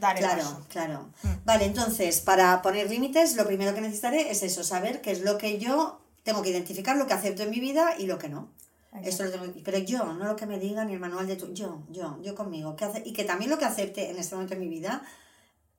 dar 0.00 0.16
el 0.16 0.22
Claro, 0.24 0.42
paso. 0.42 0.66
claro. 0.68 1.10
Mm. 1.22 1.28
Vale, 1.44 1.64
entonces, 1.64 2.20
para 2.20 2.60
poner 2.62 2.88
límites, 2.90 3.36
lo 3.36 3.46
primero 3.46 3.74
que 3.74 3.80
necesitaré 3.80 4.30
es 4.30 4.42
eso, 4.42 4.64
saber 4.64 5.00
qué 5.00 5.12
es 5.12 5.20
lo 5.22 5.38
que 5.38 5.58
yo 5.58 6.00
tengo 6.22 6.42
que 6.42 6.50
identificar, 6.50 6.96
lo 6.96 7.06
que 7.06 7.14
acepto 7.14 7.42
en 7.42 7.50
mi 7.50 7.60
vida 7.60 7.94
y 7.98 8.06
lo 8.06 8.18
que 8.18 8.28
no. 8.28 8.48
Esto 9.02 9.24
lo 9.24 9.30
tengo, 9.30 9.46
pero 9.64 9.78
yo, 9.78 10.04
no 10.04 10.26
lo 10.26 10.36
que 10.36 10.44
me 10.44 10.58
diga 10.58 10.84
ni 10.84 10.92
el 10.92 11.00
manual 11.00 11.26
de 11.26 11.36
tu, 11.36 11.52
yo, 11.54 11.82
yo, 11.88 12.18
yo 12.22 12.34
conmigo, 12.34 12.76
¿qué 12.76 12.84
hace? 12.84 13.02
y 13.06 13.14
que 13.14 13.24
también 13.24 13.50
lo 13.50 13.56
que 13.58 13.64
acepte 13.64 14.10
en 14.10 14.18
este 14.18 14.34
momento 14.34 14.54
de 14.54 14.60
mi 14.60 14.68
vida, 14.68 15.02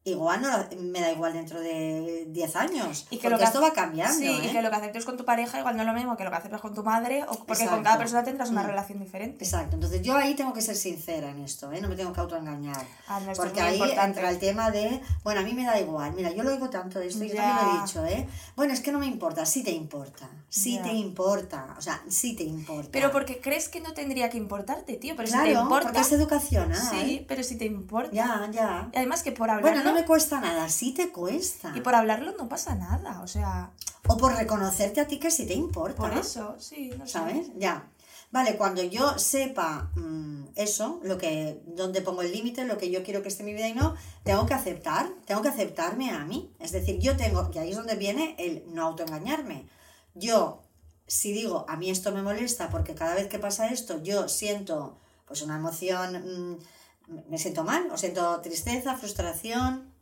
igual 0.05 0.41
no 0.41 0.49
me 0.81 0.99
da 0.99 1.11
igual 1.11 1.31
dentro 1.31 1.61
de 1.61 2.25
10 2.27 2.55
años, 2.57 3.05
Y 3.09 3.15
que 3.17 3.21
porque 3.23 3.29
lo 3.29 3.37
que 3.37 3.43
esto 3.45 3.61
va 3.61 3.71
cambiando, 3.71 4.17
Sí, 4.17 4.27
¿eh? 4.27 4.47
y 4.47 4.51
que 4.51 4.61
lo 4.61 4.69
que 4.69 4.75
aceptes 4.75 5.05
con 5.05 5.15
tu 5.15 5.23
pareja 5.23 5.59
igual 5.59 5.77
no 5.77 5.83
es 5.83 5.87
lo 5.87 5.93
mismo 5.93 6.17
que 6.17 6.25
lo 6.25 6.29
que 6.29 6.35
aceptas 6.35 6.59
con 6.59 6.73
tu 6.75 6.83
madre, 6.83 7.23
o 7.29 7.45
porque 7.45 7.65
con 7.67 7.83
cada 7.83 7.97
persona 7.97 8.21
tendrás 8.23 8.49
una 8.49 8.63
Mm. 8.63 8.67
relación 8.67 8.99
diferente. 8.99 9.45
Exacto, 9.45 9.75
entonces 9.75 10.01
yo 10.01 10.15
ahí 10.17 10.35
tengo 10.35 10.51
que 10.53 10.61
ser 10.61 10.75
sincera 10.75 11.29
en 11.29 11.39
esto, 11.39 11.71
¿eh? 11.71 11.79
no 11.79 11.87
me 11.87 11.95
tengo 11.95 12.11
que 12.11 12.19
autoengañar. 12.19 12.85
Ah, 13.07 13.21
no, 13.25 13.31
Porque 13.33 13.61
ahí 13.61 13.75
importante. 13.75 14.03
entra 14.19 14.29
el 14.29 14.39
tema 14.39 14.71
de, 14.71 15.01
bueno, 15.23 15.39
a 15.39 15.43
mí 15.43 15.53
me 15.53 15.63
da 15.65 15.79
igual, 15.79 16.11
mira, 16.13 16.31
yo 16.31 16.43
lo 16.43 16.51
digo 16.51 16.69
tanto 16.69 16.99
de 16.99 17.07
esto, 17.07 17.23
yo 17.23 17.35
también 17.35 17.55
lo 17.65 17.77
he 17.77 17.81
dicho, 17.81 18.05
¿eh? 18.05 18.27
Bueno, 18.57 18.73
es 18.73 18.81
que 18.81 18.91
no 18.91 18.99
me 18.99 19.05
importa, 19.07 19.45
sí 19.45 19.63
te 19.63 19.71
importa, 19.71 20.29
sí 20.49 20.79
te 20.83 20.91
importa, 20.91 21.75
o 21.77 21.81
sea, 21.81 22.01
sí 22.09 22.35
te 22.35 22.43
importa. 22.43 22.89
Pero 22.91 23.09
porque 23.11 23.39
crees 23.39 23.69
que 23.69 23.79
no 23.79 23.93
tendría 23.93 24.29
que 24.29 24.37
importarte, 24.37 24.97
tío, 24.97 25.15
pero 25.15 25.27
si 25.29 25.33
te 25.37 25.43
claro, 25.43 25.61
importa... 25.61 25.83
porque 25.85 26.01
es 26.01 26.11
educacional. 26.11 26.77
Sí, 26.91 27.23
pero 27.25 27.41
si 27.43 27.57
te 27.57 27.65
importa. 27.65 28.09
Ya, 28.11 28.49
ya. 28.51 28.89
Y 28.93 28.97
además 28.97 29.23
que 29.23 29.31
por. 29.31 29.49
Bueno, 29.61 29.83
no 29.83 29.92
me 29.93 30.05
cuesta 30.05 30.39
nada, 30.39 30.69
sí 30.69 30.93
te 30.93 31.11
cuesta. 31.11 31.73
Y 31.75 31.81
por 31.81 31.95
hablarlo 31.95 32.33
no 32.37 32.49
pasa 32.49 32.75
nada, 32.75 33.21
o 33.21 33.27
sea, 33.27 33.71
O 34.07 34.17
por 34.17 34.35
reconocerte 34.35 34.99
a 35.01 35.07
ti 35.07 35.19
que 35.19 35.31
sí 35.31 35.45
te 35.45 35.53
importa. 35.53 35.97
por 35.97 36.13
eso, 36.13 36.55
sí, 36.59 36.91
no 36.97 37.05
sé. 37.05 37.13
¿Sabes? 37.13 37.47
Ya. 37.55 37.89
Vale, 38.31 38.57
cuando 38.57 38.81
yo 38.81 39.19
sepa 39.19 39.91
mm, 39.95 40.45
eso, 40.55 40.99
lo 41.03 41.19
que, 41.19 41.61
dónde 41.67 42.01
pongo 42.01 42.23
el 42.23 42.31
límite, 42.31 42.65
lo 42.65 42.79
que 42.79 42.89
yo 42.89 43.03
quiero 43.03 43.21
que 43.21 43.27
esté 43.27 43.43
en 43.43 43.45
mi 43.45 43.53
vida 43.53 43.67
y 43.67 43.73
no, 43.73 43.95
tengo 44.23 44.47
que 44.47 44.55
aceptar, 44.55 45.07
tengo 45.25 45.43
que 45.43 45.49
aceptarme 45.49 46.09
a 46.09 46.25
mí. 46.25 46.51
Es 46.59 46.71
decir, 46.71 46.97
yo 46.99 47.15
tengo, 47.15 47.51
y 47.53 47.59
ahí 47.59 47.69
es 47.69 47.75
donde 47.77 47.95
viene 47.95 48.35
el 48.39 48.63
no 48.73 48.87
autoengañarme. 48.87 49.67
Yo, 50.15 50.63
si 51.05 51.31
digo, 51.31 51.65
a 51.69 51.77
mí 51.77 51.91
esto 51.91 52.11
me 52.11 52.23
molesta 52.23 52.71
porque 52.71 52.95
cada 52.95 53.13
vez 53.13 53.27
que 53.27 53.37
pasa 53.37 53.67
esto 53.67 54.01
yo 54.01 54.27
siento 54.27 54.97
pues 55.27 55.43
una 55.43 55.55
emoción, 55.55 56.13
mm, 56.13 56.57
me 57.07 57.37
siento 57.37 57.63
mal, 57.63 57.89
o 57.91 57.97
siento 57.97 58.39
tristeza, 58.41 58.95
frustración, 58.95 59.93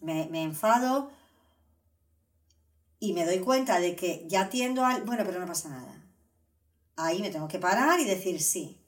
me, 0.00 0.28
me 0.30 0.42
enfado 0.42 1.10
y 3.00 3.12
me 3.12 3.24
doy 3.24 3.38
cuenta 3.40 3.78
de 3.78 3.94
que 3.94 4.24
ya 4.28 4.48
tiendo 4.48 4.84
al, 4.84 5.02
bueno, 5.04 5.22
pero 5.24 5.40
no 5.40 5.46
pasa 5.46 5.68
nada. 5.68 6.02
Ahí 6.96 7.20
me 7.20 7.30
tengo 7.30 7.46
que 7.46 7.58
parar 7.58 8.00
y 8.00 8.04
decir 8.04 8.40
sí, 8.42 8.80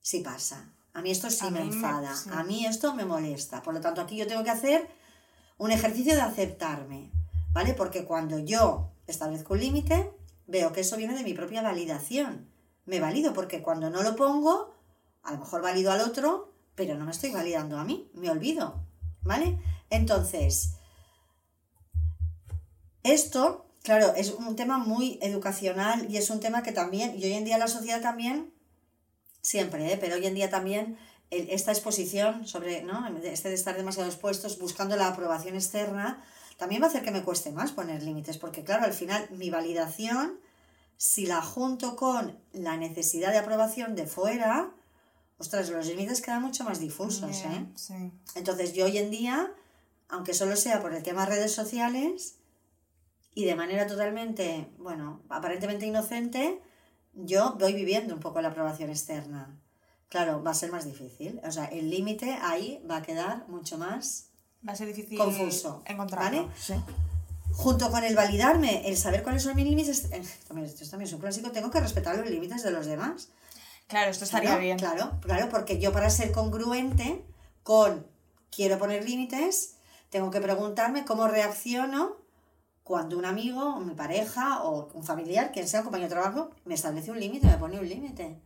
sí 0.00 0.20
pasa. 0.20 0.72
A 0.92 1.02
mí 1.02 1.10
esto 1.10 1.30
sí 1.30 1.46
A 1.46 1.50
me 1.50 1.60
enfada, 1.60 2.14
sí. 2.16 2.30
a 2.32 2.42
mí 2.42 2.66
esto 2.66 2.94
me 2.94 3.04
molesta. 3.04 3.62
Por 3.62 3.74
lo 3.74 3.80
tanto, 3.80 4.00
aquí 4.00 4.16
yo 4.16 4.26
tengo 4.26 4.42
que 4.42 4.50
hacer 4.50 4.88
un 5.58 5.70
ejercicio 5.70 6.14
de 6.14 6.22
aceptarme, 6.22 7.10
¿vale? 7.52 7.74
Porque 7.74 8.04
cuando 8.04 8.38
yo 8.38 8.90
establezco 9.06 9.54
un 9.54 9.60
límite, 9.60 10.10
veo 10.46 10.72
que 10.72 10.80
eso 10.80 10.96
viene 10.96 11.14
de 11.14 11.22
mi 11.22 11.34
propia 11.34 11.62
validación. 11.62 12.48
Me 12.86 12.98
valido 12.98 13.34
porque 13.34 13.62
cuando 13.62 13.90
no 13.90 14.02
lo 14.02 14.16
pongo, 14.16 14.74
a 15.22 15.32
lo 15.32 15.38
mejor 15.38 15.60
valido 15.60 15.92
al 15.92 16.00
otro, 16.00 16.49
pero 16.74 16.94
no 16.94 17.04
me 17.04 17.10
estoy 17.10 17.30
validando 17.30 17.78
a 17.78 17.84
mí, 17.84 18.10
me 18.14 18.30
olvido, 18.30 18.84
¿vale? 19.22 19.58
Entonces, 19.90 20.74
esto, 23.02 23.66
claro, 23.82 24.14
es 24.14 24.30
un 24.32 24.56
tema 24.56 24.78
muy 24.78 25.18
educacional 25.22 26.06
y 26.10 26.16
es 26.16 26.30
un 26.30 26.40
tema 26.40 26.62
que 26.62 26.72
también, 26.72 27.18
y 27.18 27.24
hoy 27.24 27.32
en 27.32 27.44
día 27.44 27.58
la 27.58 27.68
sociedad 27.68 28.00
también, 28.00 28.52
siempre, 29.42 29.92
¿eh? 29.92 29.98
pero 29.98 30.16
hoy 30.16 30.26
en 30.26 30.34
día 30.34 30.50
también 30.50 30.98
esta 31.30 31.70
exposición 31.70 32.46
sobre, 32.46 32.82
¿no? 32.82 33.06
Este 33.22 33.48
de 33.48 33.54
estar 33.54 33.76
demasiado 33.76 34.08
expuestos 34.08 34.58
buscando 34.58 34.96
la 34.96 35.08
aprobación 35.08 35.54
externa, 35.54 36.22
también 36.56 36.82
va 36.82 36.86
a 36.86 36.88
hacer 36.90 37.02
que 37.02 37.12
me 37.12 37.22
cueste 37.22 37.52
más 37.52 37.72
poner 37.72 38.02
límites, 38.02 38.36
porque 38.36 38.64
claro, 38.64 38.84
al 38.84 38.92
final 38.92 39.28
mi 39.30 39.48
validación, 39.48 40.40
si 40.96 41.26
la 41.26 41.40
junto 41.40 41.96
con 41.96 42.38
la 42.52 42.76
necesidad 42.76 43.30
de 43.30 43.38
aprobación 43.38 43.94
de 43.94 44.06
fuera, 44.06 44.74
ostras, 45.40 45.70
los 45.70 45.86
límites 45.86 46.20
quedan 46.20 46.42
mucho 46.42 46.64
más 46.64 46.78
difusos, 46.78 47.36
¿eh? 47.44 47.66
sí. 47.74 48.12
Entonces 48.34 48.74
yo 48.74 48.84
hoy 48.84 48.98
en 48.98 49.10
día, 49.10 49.52
aunque 50.08 50.34
solo 50.34 50.54
sea 50.54 50.80
por 50.82 50.94
el 50.94 51.02
tema 51.02 51.26
redes 51.26 51.52
sociales 51.52 52.36
y 53.34 53.46
de 53.46 53.54
manera 53.54 53.86
totalmente, 53.86 54.68
bueno, 54.78 55.22
aparentemente 55.28 55.86
inocente, 55.86 56.60
yo 57.14 57.56
voy 57.58 57.72
viviendo 57.72 58.14
un 58.14 58.20
poco 58.20 58.40
la 58.40 58.48
aprobación 58.48 58.90
externa. 58.90 59.58
Claro, 60.10 60.42
va 60.42 60.50
a 60.50 60.54
ser 60.54 60.70
más 60.70 60.84
difícil. 60.84 61.40
O 61.44 61.50
sea, 61.50 61.64
el 61.66 61.88
límite 61.88 62.38
ahí 62.42 62.84
va 62.88 62.98
a 62.98 63.02
quedar 63.02 63.48
mucho 63.48 63.78
más 63.78 64.30
Va 64.68 64.72
a 64.74 64.76
ser 64.76 64.88
difícil 64.88 65.16
Confuso, 65.16 65.82
encontrarlo. 65.86 66.42
¿vale? 66.42 66.54
Sí. 66.60 66.74
junto 67.52 67.90
con 67.90 68.04
el 68.04 68.14
validarme, 68.14 68.86
el 68.86 68.96
saber 68.96 69.22
cuáles 69.22 69.42
son 69.42 69.56
mis 69.56 69.64
límites, 69.64 70.04
eh, 70.12 70.18
esto 70.18 70.48
también 70.48 71.06
es 71.08 71.12
un 71.14 71.20
clásico, 71.20 71.50
tengo 71.50 71.70
que 71.70 71.80
respetar 71.80 72.16
los 72.18 72.28
límites 72.28 72.62
de 72.62 72.70
los 72.70 72.84
demás. 72.84 73.30
Claro, 73.90 74.10
esto 74.10 74.24
estaría 74.24 74.50
Claro, 74.50 74.62
bien. 74.62 74.78
Claro, 74.78 75.10
claro, 75.20 75.48
porque 75.48 75.80
yo 75.80 75.92
para 75.92 76.08
ser 76.10 76.30
congruente 76.30 77.24
con 77.64 78.06
quiero 78.50 78.78
poner 78.78 79.04
límites, 79.04 79.76
tengo 80.10 80.30
que 80.30 80.40
preguntarme 80.40 81.04
cómo 81.04 81.26
reacciono 81.26 82.16
cuando 82.84 83.18
un 83.18 83.24
amigo, 83.24 83.74
o 83.74 83.80
mi 83.80 83.94
pareja, 83.94 84.62
o 84.62 84.88
un 84.94 85.04
familiar, 85.04 85.50
quien 85.52 85.66
sea, 85.68 85.80
un 85.80 85.84
compañero 85.84 86.08
de 86.08 86.14
trabajo, 86.14 86.50
me 86.64 86.74
establece 86.74 87.10
un 87.10 87.18
límite, 87.18 87.48
me 87.48 87.58
pone 87.58 87.78
un 87.78 87.88
límite. 87.88 88.40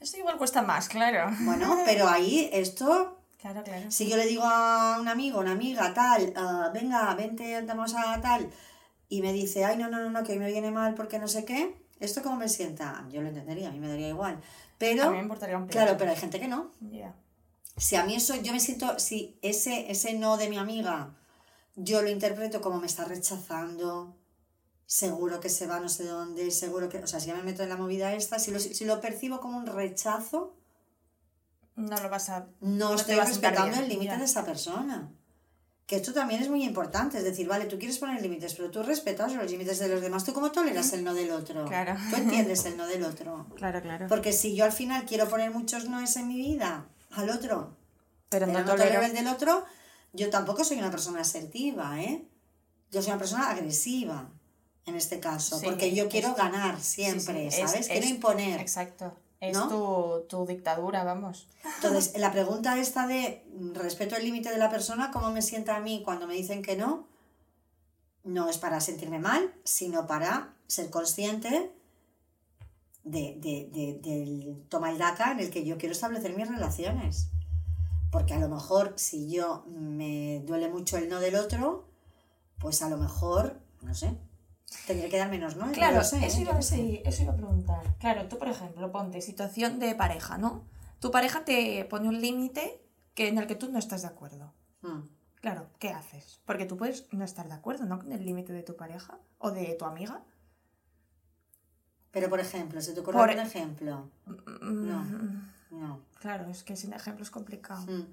Esto 0.00 0.18
igual 0.18 0.36
cuesta 0.36 0.62
más, 0.62 0.88
claro. 0.88 1.30
Bueno, 1.40 1.78
pero 1.84 2.06
ahí 2.06 2.48
esto 2.52 3.16
Claro, 3.38 3.62
claro. 3.62 3.90
Si 3.90 4.08
yo 4.08 4.16
le 4.16 4.26
digo 4.26 4.42
a 4.44 4.98
un 5.00 5.06
amigo, 5.08 5.38
una 5.38 5.52
amiga, 5.52 5.94
tal, 5.94 6.32
ah, 6.36 6.70
venga, 6.74 7.14
vente, 7.14 7.62
vamos 7.62 7.94
a 7.94 8.20
tal, 8.20 8.50
y 9.08 9.22
me 9.22 9.32
dice, 9.32 9.64
ay, 9.64 9.78
no, 9.78 9.88
no, 9.88 10.00
no, 10.00 10.10
no, 10.10 10.24
que 10.24 10.32
hoy 10.32 10.38
me 10.38 10.50
viene 10.50 10.70
mal 10.72 10.94
porque 10.94 11.18
no 11.18 11.28
sé 11.28 11.44
qué, 11.44 11.76
¿esto 12.00 12.22
cómo 12.22 12.36
me 12.36 12.48
sienta? 12.48 13.06
Yo 13.10 13.22
lo 13.22 13.28
entendería, 13.28 13.68
a 13.68 13.72
mí 13.72 13.78
me 13.78 13.88
daría 13.88 14.08
igual. 14.08 14.40
Pero, 14.78 15.04
A 15.04 15.10
mí 15.10 15.16
me 15.16 15.22
importaría 15.22 15.56
un 15.56 15.66
claro, 15.66 15.96
pero 15.98 16.10
hay 16.10 16.16
gente 16.16 16.38
que 16.38 16.48
no. 16.48 16.70
Ya. 16.80 17.14
Si 17.76 17.96
a 17.96 18.04
mí 18.04 18.14
eso, 18.14 18.34
yo 18.36 18.52
me 18.52 18.60
siento, 18.60 18.98
si 18.98 19.38
ese, 19.42 19.90
ese 19.90 20.14
no 20.14 20.36
de 20.36 20.48
mi 20.48 20.56
amiga, 20.56 21.14
yo 21.76 22.02
lo 22.02 22.10
interpreto 22.10 22.60
como 22.60 22.80
me 22.80 22.86
está 22.86 23.04
rechazando, 23.04 24.16
seguro 24.86 25.38
que 25.38 25.48
se 25.48 25.66
va 25.66 25.78
no 25.80 25.88
sé 25.88 26.04
dónde, 26.04 26.50
seguro 26.50 26.88
que, 26.88 26.98
o 26.98 27.06
sea, 27.06 27.20
si 27.20 27.28
ya 27.28 27.34
me 27.34 27.42
meto 27.42 27.62
en 27.62 27.68
la 27.68 27.76
movida 27.76 28.14
esta, 28.14 28.38
si 28.38 28.50
lo, 28.50 28.58
si 28.58 28.84
lo 28.84 29.00
percibo 29.00 29.40
como 29.40 29.58
un 29.58 29.66
rechazo, 29.66 30.54
No 31.76 32.00
lo 32.00 32.08
vas 32.08 32.28
a... 32.30 32.46
no, 32.60 32.90
No 32.90 32.94
estoy 32.94 33.14
respetando 33.14 33.78
el 33.78 33.88
límite 33.88 34.16
de 34.16 34.24
esa 34.24 34.44
persona. 34.44 35.12
Que 35.88 35.96
esto 35.96 36.12
también 36.12 36.42
es 36.42 36.50
muy 36.50 36.64
importante, 36.64 37.16
es 37.16 37.24
decir, 37.24 37.48
vale, 37.48 37.64
tú 37.64 37.78
quieres 37.78 37.96
poner 37.96 38.20
límites, 38.20 38.52
pero 38.54 38.70
tú 38.70 38.82
respetas 38.82 39.32
los 39.32 39.50
límites 39.50 39.78
de 39.78 39.88
los 39.88 40.02
demás. 40.02 40.22
¿Tú 40.22 40.34
cómo 40.34 40.52
toleras 40.52 40.92
el 40.92 41.02
no 41.02 41.14
del 41.14 41.30
otro? 41.30 41.64
Claro. 41.64 41.96
Tú 42.10 42.16
entiendes 42.16 42.62
el 42.66 42.76
no 42.76 42.86
del 42.86 43.04
otro. 43.04 43.46
Claro, 43.56 43.80
claro. 43.80 44.06
Porque 44.06 44.34
si 44.34 44.54
yo 44.54 44.66
al 44.66 44.72
final 44.72 45.06
quiero 45.06 45.26
poner 45.30 45.50
muchos 45.50 45.88
noes 45.88 46.14
en 46.16 46.28
mi 46.28 46.36
vida 46.36 46.86
al 47.12 47.30
otro, 47.30 47.74
Pero 48.28 48.44
pero 48.44 48.46
no 48.46 48.58
no 48.60 48.64
tolero 48.66 48.84
tolero... 48.96 49.02
el 49.06 49.14
del 49.14 49.28
otro, 49.28 49.64
yo 50.12 50.28
tampoco 50.28 50.62
soy 50.62 50.76
una 50.78 50.90
persona 50.90 51.22
asertiva, 51.22 51.98
¿eh? 52.02 52.22
Yo 52.90 53.00
soy 53.00 53.12
una 53.12 53.18
persona 53.18 53.48
agresiva, 53.48 54.28
en 54.84 54.94
este 54.94 55.20
caso, 55.20 55.58
Sí, 55.58 55.64
porque 55.64 55.94
yo 55.94 56.10
quiero 56.10 56.34
ganar 56.34 56.78
siempre, 56.82 57.50
sí, 57.50 57.62
¿sabes? 57.66 57.86
quiero 57.86 58.04
es- 58.04 58.10
imponer. 58.10 58.60
Exacto. 58.60 59.16
Es 59.40 59.56
¿no? 59.56 59.68
tu, 59.68 60.26
tu 60.28 60.46
dictadura, 60.46 61.04
vamos. 61.04 61.46
Entonces, 61.76 62.18
la 62.18 62.32
pregunta 62.32 62.78
esta 62.78 63.06
de 63.06 63.44
respeto 63.74 64.16
el 64.16 64.24
límite 64.24 64.50
de 64.50 64.58
la 64.58 64.68
persona, 64.70 65.10
¿cómo 65.12 65.30
me 65.30 65.42
sienta 65.42 65.76
a 65.76 65.80
mí 65.80 66.02
cuando 66.04 66.26
me 66.26 66.34
dicen 66.34 66.62
que 66.62 66.76
no? 66.76 67.06
No 68.24 68.48
es 68.48 68.58
para 68.58 68.80
sentirme 68.80 69.20
mal, 69.20 69.54
sino 69.64 70.06
para 70.06 70.54
ser 70.66 70.90
consciente 70.90 71.72
de, 73.04 73.36
de- 73.40 73.68
de- 73.72 73.98
del 74.02 74.64
toma 74.68 74.92
y 74.92 74.98
daca 74.98 75.30
en 75.32 75.40
el 75.40 75.50
que 75.50 75.64
yo 75.64 75.78
quiero 75.78 75.92
establecer 75.92 76.34
mis 76.36 76.48
relaciones. 76.48 77.28
Porque 78.10 78.34
a 78.34 78.38
lo 78.40 78.48
mejor 78.48 78.94
si 78.96 79.30
yo 79.30 79.64
me 79.68 80.40
duele 80.46 80.68
mucho 80.68 80.96
el 80.96 81.08
no 81.08 81.20
del 81.20 81.36
otro, 81.36 81.84
pues 82.58 82.82
a 82.82 82.88
lo 82.88 82.96
mejor, 82.96 83.60
no 83.82 83.94
sé, 83.94 84.16
tendré 84.86 85.08
que 85.08 85.18
dar 85.18 85.30
menos 85.30 85.56
no. 85.56 85.70
Claro, 85.72 86.02
sé, 86.04 86.24
eso, 86.26 86.38
¿eh? 86.38 86.42
iba 86.42 86.54
decir, 86.54 87.02
eso 87.04 87.22
iba 87.22 87.32
a 87.32 87.36
preguntar. 87.36 87.82
Claro, 87.98 88.28
tú, 88.28 88.38
por 88.38 88.48
ejemplo, 88.48 88.90
ponte 88.92 89.20
situación 89.20 89.78
de 89.78 89.94
pareja, 89.94 90.38
¿no? 90.38 90.64
Tu 91.00 91.10
pareja 91.10 91.44
te 91.44 91.84
pone 91.84 92.08
un 92.08 92.20
límite 92.20 92.80
que, 93.14 93.28
en 93.28 93.38
el 93.38 93.46
que 93.46 93.54
tú 93.54 93.70
no 93.70 93.78
estás 93.78 94.02
de 94.02 94.08
acuerdo. 94.08 94.52
Mm. 94.82 95.00
Claro, 95.40 95.68
¿qué 95.78 95.90
haces? 95.90 96.40
Porque 96.44 96.64
tú 96.66 96.76
puedes 96.76 97.06
no 97.12 97.24
estar 97.24 97.46
de 97.48 97.54
acuerdo, 97.54 97.84
¿no? 97.84 97.98
Con 97.98 98.12
el 98.12 98.24
límite 98.24 98.52
de 98.52 98.62
tu 98.62 98.74
pareja 98.76 99.18
o 99.38 99.50
de 99.52 99.74
tu 99.74 99.84
amiga. 99.84 100.22
Pero 102.10 102.28
por 102.28 102.40
ejemplo, 102.40 102.80
¿se 102.80 102.92
te 102.94 103.00
ocurre 103.00 103.18
Por- 103.18 103.30
algún 103.30 103.46
ejemplo? 103.46 104.10
No. 104.26 104.98
Mm, 105.00 105.50
No. 105.70 106.00
Claro, 106.20 106.48
es 106.48 106.64
que 106.64 106.76
sin 106.76 106.92
ejemplo 106.92 107.22
es 107.22 107.30
complicado. 107.30 107.82
Mm. 107.86 108.06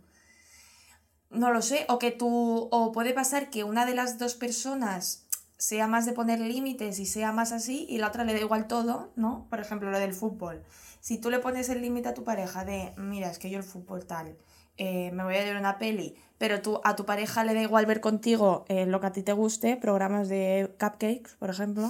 No 1.31 1.51
lo 1.51 1.61
sé, 1.61 1.85
o 1.89 1.97
que 1.97 2.11
tú, 2.11 2.67
o 2.71 2.91
puede 2.91 3.13
pasar 3.13 3.49
que 3.49 3.63
una 3.63 3.85
de 3.85 3.95
las 3.95 4.19
dos 4.19 4.35
personas 4.35 5.24
sea 5.57 5.87
más 5.87 6.05
de 6.05 6.13
poner 6.13 6.39
límites 6.39 6.99
y 6.99 7.05
sea 7.05 7.31
más 7.31 7.51
así 7.51 7.85
y 7.89 7.97
la 7.97 8.07
otra 8.07 8.23
le 8.23 8.33
da 8.33 8.39
igual 8.39 8.67
todo, 8.67 9.11
¿no? 9.15 9.47
Por 9.49 9.59
ejemplo, 9.59 9.89
lo 9.89 9.99
del 9.99 10.13
fútbol. 10.13 10.63
Si 10.99 11.17
tú 11.17 11.29
le 11.29 11.39
pones 11.39 11.69
el 11.69 11.81
límite 11.81 12.09
a 12.09 12.13
tu 12.13 12.23
pareja 12.23 12.65
de, 12.65 12.93
mira, 12.97 13.29
es 13.29 13.39
que 13.39 13.49
yo 13.49 13.57
el 13.57 13.63
fútbol 13.63 14.05
tal, 14.05 14.37
eh, 14.77 15.11
me 15.11 15.23
voy 15.23 15.35
a 15.35 15.43
ver 15.43 15.55
una 15.55 15.77
peli, 15.77 16.15
pero 16.37 16.61
tú, 16.61 16.81
a 16.83 16.95
tu 16.95 17.05
pareja 17.05 17.43
le 17.43 17.53
da 17.53 17.61
igual 17.61 17.85
ver 17.85 18.01
contigo 18.01 18.65
eh, 18.67 18.85
lo 18.85 18.99
que 18.99 19.07
a 19.07 19.11
ti 19.13 19.23
te 19.23 19.31
guste, 19.31 19.77
programas 19.77 20.27
de 20.27 20.75
cupcakes, 20.79 21.35
por 21.39 21.49
ejemplo. 21.49 21.89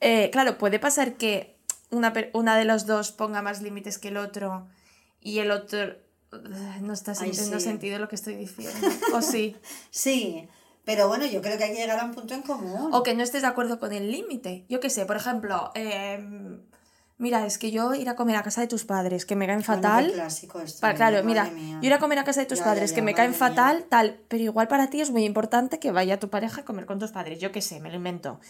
Eh, 0.00 0.30
claro, 0.30 0.58
puede 0.58 0.80
pasar 0.80 1.14
que 1.14 1.58
una, 1.90 2.12
una 2.32 2.56
de 2.56 2.64
los 2.64 2.86
dos 2.86 3.12
ponga 3.12 3.42
más 3.42 3.62
límites 3.62 3.98
que 3.98 4.08
el 4.08 4.16
otro 4.16 4.66
y 5.20 5.38
el 5.38 5.52
otro 5.52 5.94
no 6.80 6.92
está 6.92 7.14
sintiendo 7.14 7.60
sí. 7.60 7.64
sentido 7.64 7.98
lo 7.98 8.08
que 8.08 8.16
estoy 8.16 8.34
diciendo. 8.34 8.88
O 9.14 9.22
sí. 9.22 9.56
Sí, 9.90 10.48
pero 10.84 11.08
bueno, 11.08 11.26
yo 11.26 11.40
creo 11.42 11.56
que 11.58 11.64
hay 11.64 11.70
que 11.72 11.80
llegar 11.80 11.98
a 12.00 12.04
un 12.04 12.12
punto 12.14 12.34
en 12.34 12.42
común. 12.42 12.90
O 12.92 13.02
que 13.02 13.14
no 13.14 13.22
estés 13.22 13.42
de 13.42 13.48
acuerdo 13.48 13.78
con 13.78 13.92
el 13.92 14.10
límite. 14.10 14.64
Yo 14.68 14.80
qué 14.80 14.90
sé, 14.90 15.06
por 15.06 15.16
ejemplo, 15.16 15.70
em, 15.74 16.60
mira, 17.18 17.46
es 17.46 17.58
que 17.58 17.70
yo 17.70 17.94
ir 17.94 18.08
a 18.08 18.16
comer 18.16 18.36
a 18.36 18.42
casa 18.42 18.60
de 18.60 18.66
tus 18.66 18.84
padres, 18.84 19.24
que 19.24 19.36
me 19.36 19.46
caen 19.46 19.62
Bueno, 19.66 19.82
fatal. 19.82 20.12
clásico 20.12 20.60
esto, 20.60 20.80
Pa- 20.80 20.90
¿eh? 20.90 20.94
claro, 20.94 21.22
mira, 21.24 21.44
mía. 21.50 21.78
yo 21.80 21.86
ir 21.86 21.94
a 21.94 21.98
comer 21.98 22.18
a 22.18 22.24
casa 22.24 22.40
de 22.40 22.46
tus 22.46 22.58
Ya, 22.58 22.64
padres 22.64 22.90
ya, 22.90 22.96
que 22.96 23.02
me 23.02 23.14
caen 23.14 23.30
mía. 23.30 23.38
fatal, 23.38 23.84
tal, 23.88 24.20
pero 24.28 24.42
igual 24.42 24.66
para 24.68 24.88
ti 24.90 25.00
es 25.00 25.10
muy 25.10 25.24
importante 25.24 25.78
que 25.78 25.92
vaya 25.92 26.18
tu 26.18 26.28
pareja 26.30 26.62
a 26.62 26.64
comer 26.64 26.86
con 26.86 26.98
tus 26.98 27.12
padres. 27.12 27.38
Yo 27.38 27.52
qué 27.52 27.60
sé, 27.62 27.78
me 27.80 27.88
lo 27.90 27.96
invento. 27.96 28.40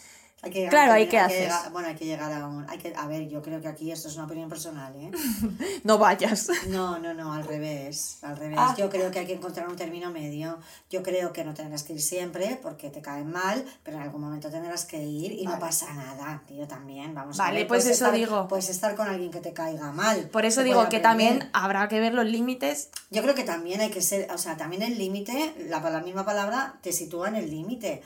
Hay 0.45 0.51
que, 0.51 0.67
Claro, 0.69 0.95
hay 0.95 1.03
¿ahí 1.05 1.09
qué 1.09 1.21
haces? 1.21 1.41
llegar- 1.43 1.71
bueno, 1.71 1.87
hay 1.87 1.95
que 1.95 2.05
llegar 2.05 2.33
a 2.33 2.49
un... 2.49 2.69
Hay 2.69 2.77
que, 2.79 2.93
a 2.97 3.07
ver, 3.07 3.29
yo 3.29 3.41
creo 3.43 3.61
que 3.61 3.69
aquí 3.69 3.93
esto 3.93 4.09
es 4.09 4.17
una 4.17 4.25
opinión 4.25 4.49
personal, 4.49 4.93
¿eh? 4.97 5.11
No 5.85 5.99
vayas. 5.99 6.49
No, 6.67 6.99
no, 6.99 7.15
no, 7.15 7.33
al 7.33 7.45
revés, 7.45 8.19
al 8.23 8.37
revés. 8.37 8.59
Ah. 8.61 8.75
Yo 8.77 8.91
creo 8.91 9.13
que 9.13 9.21
hay 9.21 9.27
que 9.27 9.35
encontrar 9.35 9.69
un 9.69 9.77
término 9.77 10.11
medio. 10.11 10.59
Yo 10.91 11.05
creo 11.05 11.33
que 11.33 11.45
no 11.45 11.55
tendrás 11.55 11.85
que 11.85 11.93
ir 11.93 12.03
siempre 12.03 12.59
porque 12.61 12.91
te 12.91 13.01
caen 13.01 13.31
mal, 13.31 13.65
pero 13.85 13.99
en 13.99 14.03
algún 14.03 14.21
momento 14.21 14.51
tendrás 14.51 14.85
que 14.85 15.01
ir 15.01 15.31
y 15.31 15.45
no 15.45 15.51
Vale. 15.53 15.61
pasa 15.61 15.93
nada, 15.95 16.43
tío, 16.49 16.67
también. 16.67 17.15
Vamos 17.15 17.39
a 17.39 17.45
Vale, 17.45 17.59
ver, 17.61 17.69
pues 17.69 17.85
eso 17.87 18.07
estar- 18.07 18.13
digo. 18.13 18.49
Puedes 18.49 18.69
estar 18.69 18.97
con 18.97 19.07
alguien 19.07 19.31
que 19.31 19.39
te 19.41 19.53
caiga 19.53 19.93
mal. 19.93 20.29
Por 20.31 20.45
eso 20.45 20.65
digo 20.65 20.89
que 20.89 20.99
también 20.99 21.51
habrá 21.53 21.87
que 21.87 22.01
ver 22.01 22.15
los 22.15 22.27
límites. 22.27 22.91
Yo 23.11 23.23
creo 23.23 23.37
que 23.37 23.45
también 23.45 23.81
hay 23.81 23.91
que 23.91 24.03
ser, 24.03 24.29
o 24.33 24.39
sea, 24.39 24.57
también 24.57 24.83
el 24.83 24.99
límite, 24.99 25.55
la, 25.69 25.79
la 25.89 26.01
misma 26.01 26.25
palabra 26.25 26.81
te 26.83 26.93
sitúa 26.93 27.29
en 27.29 27.37
el 27.37 27.49
límite, 27.49 28.03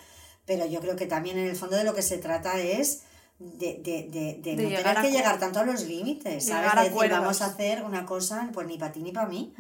pero 0.46 0.64
yo 0.66 0.80
creo 0.80 0.96
que 0.96 1.06
también 1.06 1.38
en 1.38 1.46
el 1.46 1.56
fondo 1.56 1.76
de 1.76 1.84
lo 1.84 1.94
que 1.94 2.02
se 2.02 2.18
trata 2.18 2.58
es 2.60 3.02
de, 3.38 3.74
de, 3.82 4.08
de, 4.10 4.38
de 4.42 4.56
De 4.56 4.62
no 4.62 4.68
tener 4.78 5.02
que 5.02 5.10
llegar 5.10 5.38
tanto 5.38 5.58
a 5.60 5.64
los 5.64 5.82
límites, 5.82 6.46
¿sabes? 6.46 6.70
De 6.74 6.84
decir, 6.84 7.10
vamos 7.20 7.42
a 7.42 7.46
hacer 7.46 7.82
una 7.82 8.06
cosa, 8.06 8.48
pues 8.54 8.66
ni 8.66 8.78
para 8.78 8.92
ti 8.92 9.02
ni 9.02 9.12
para 9.12 9.28
mí. 9.28 9.52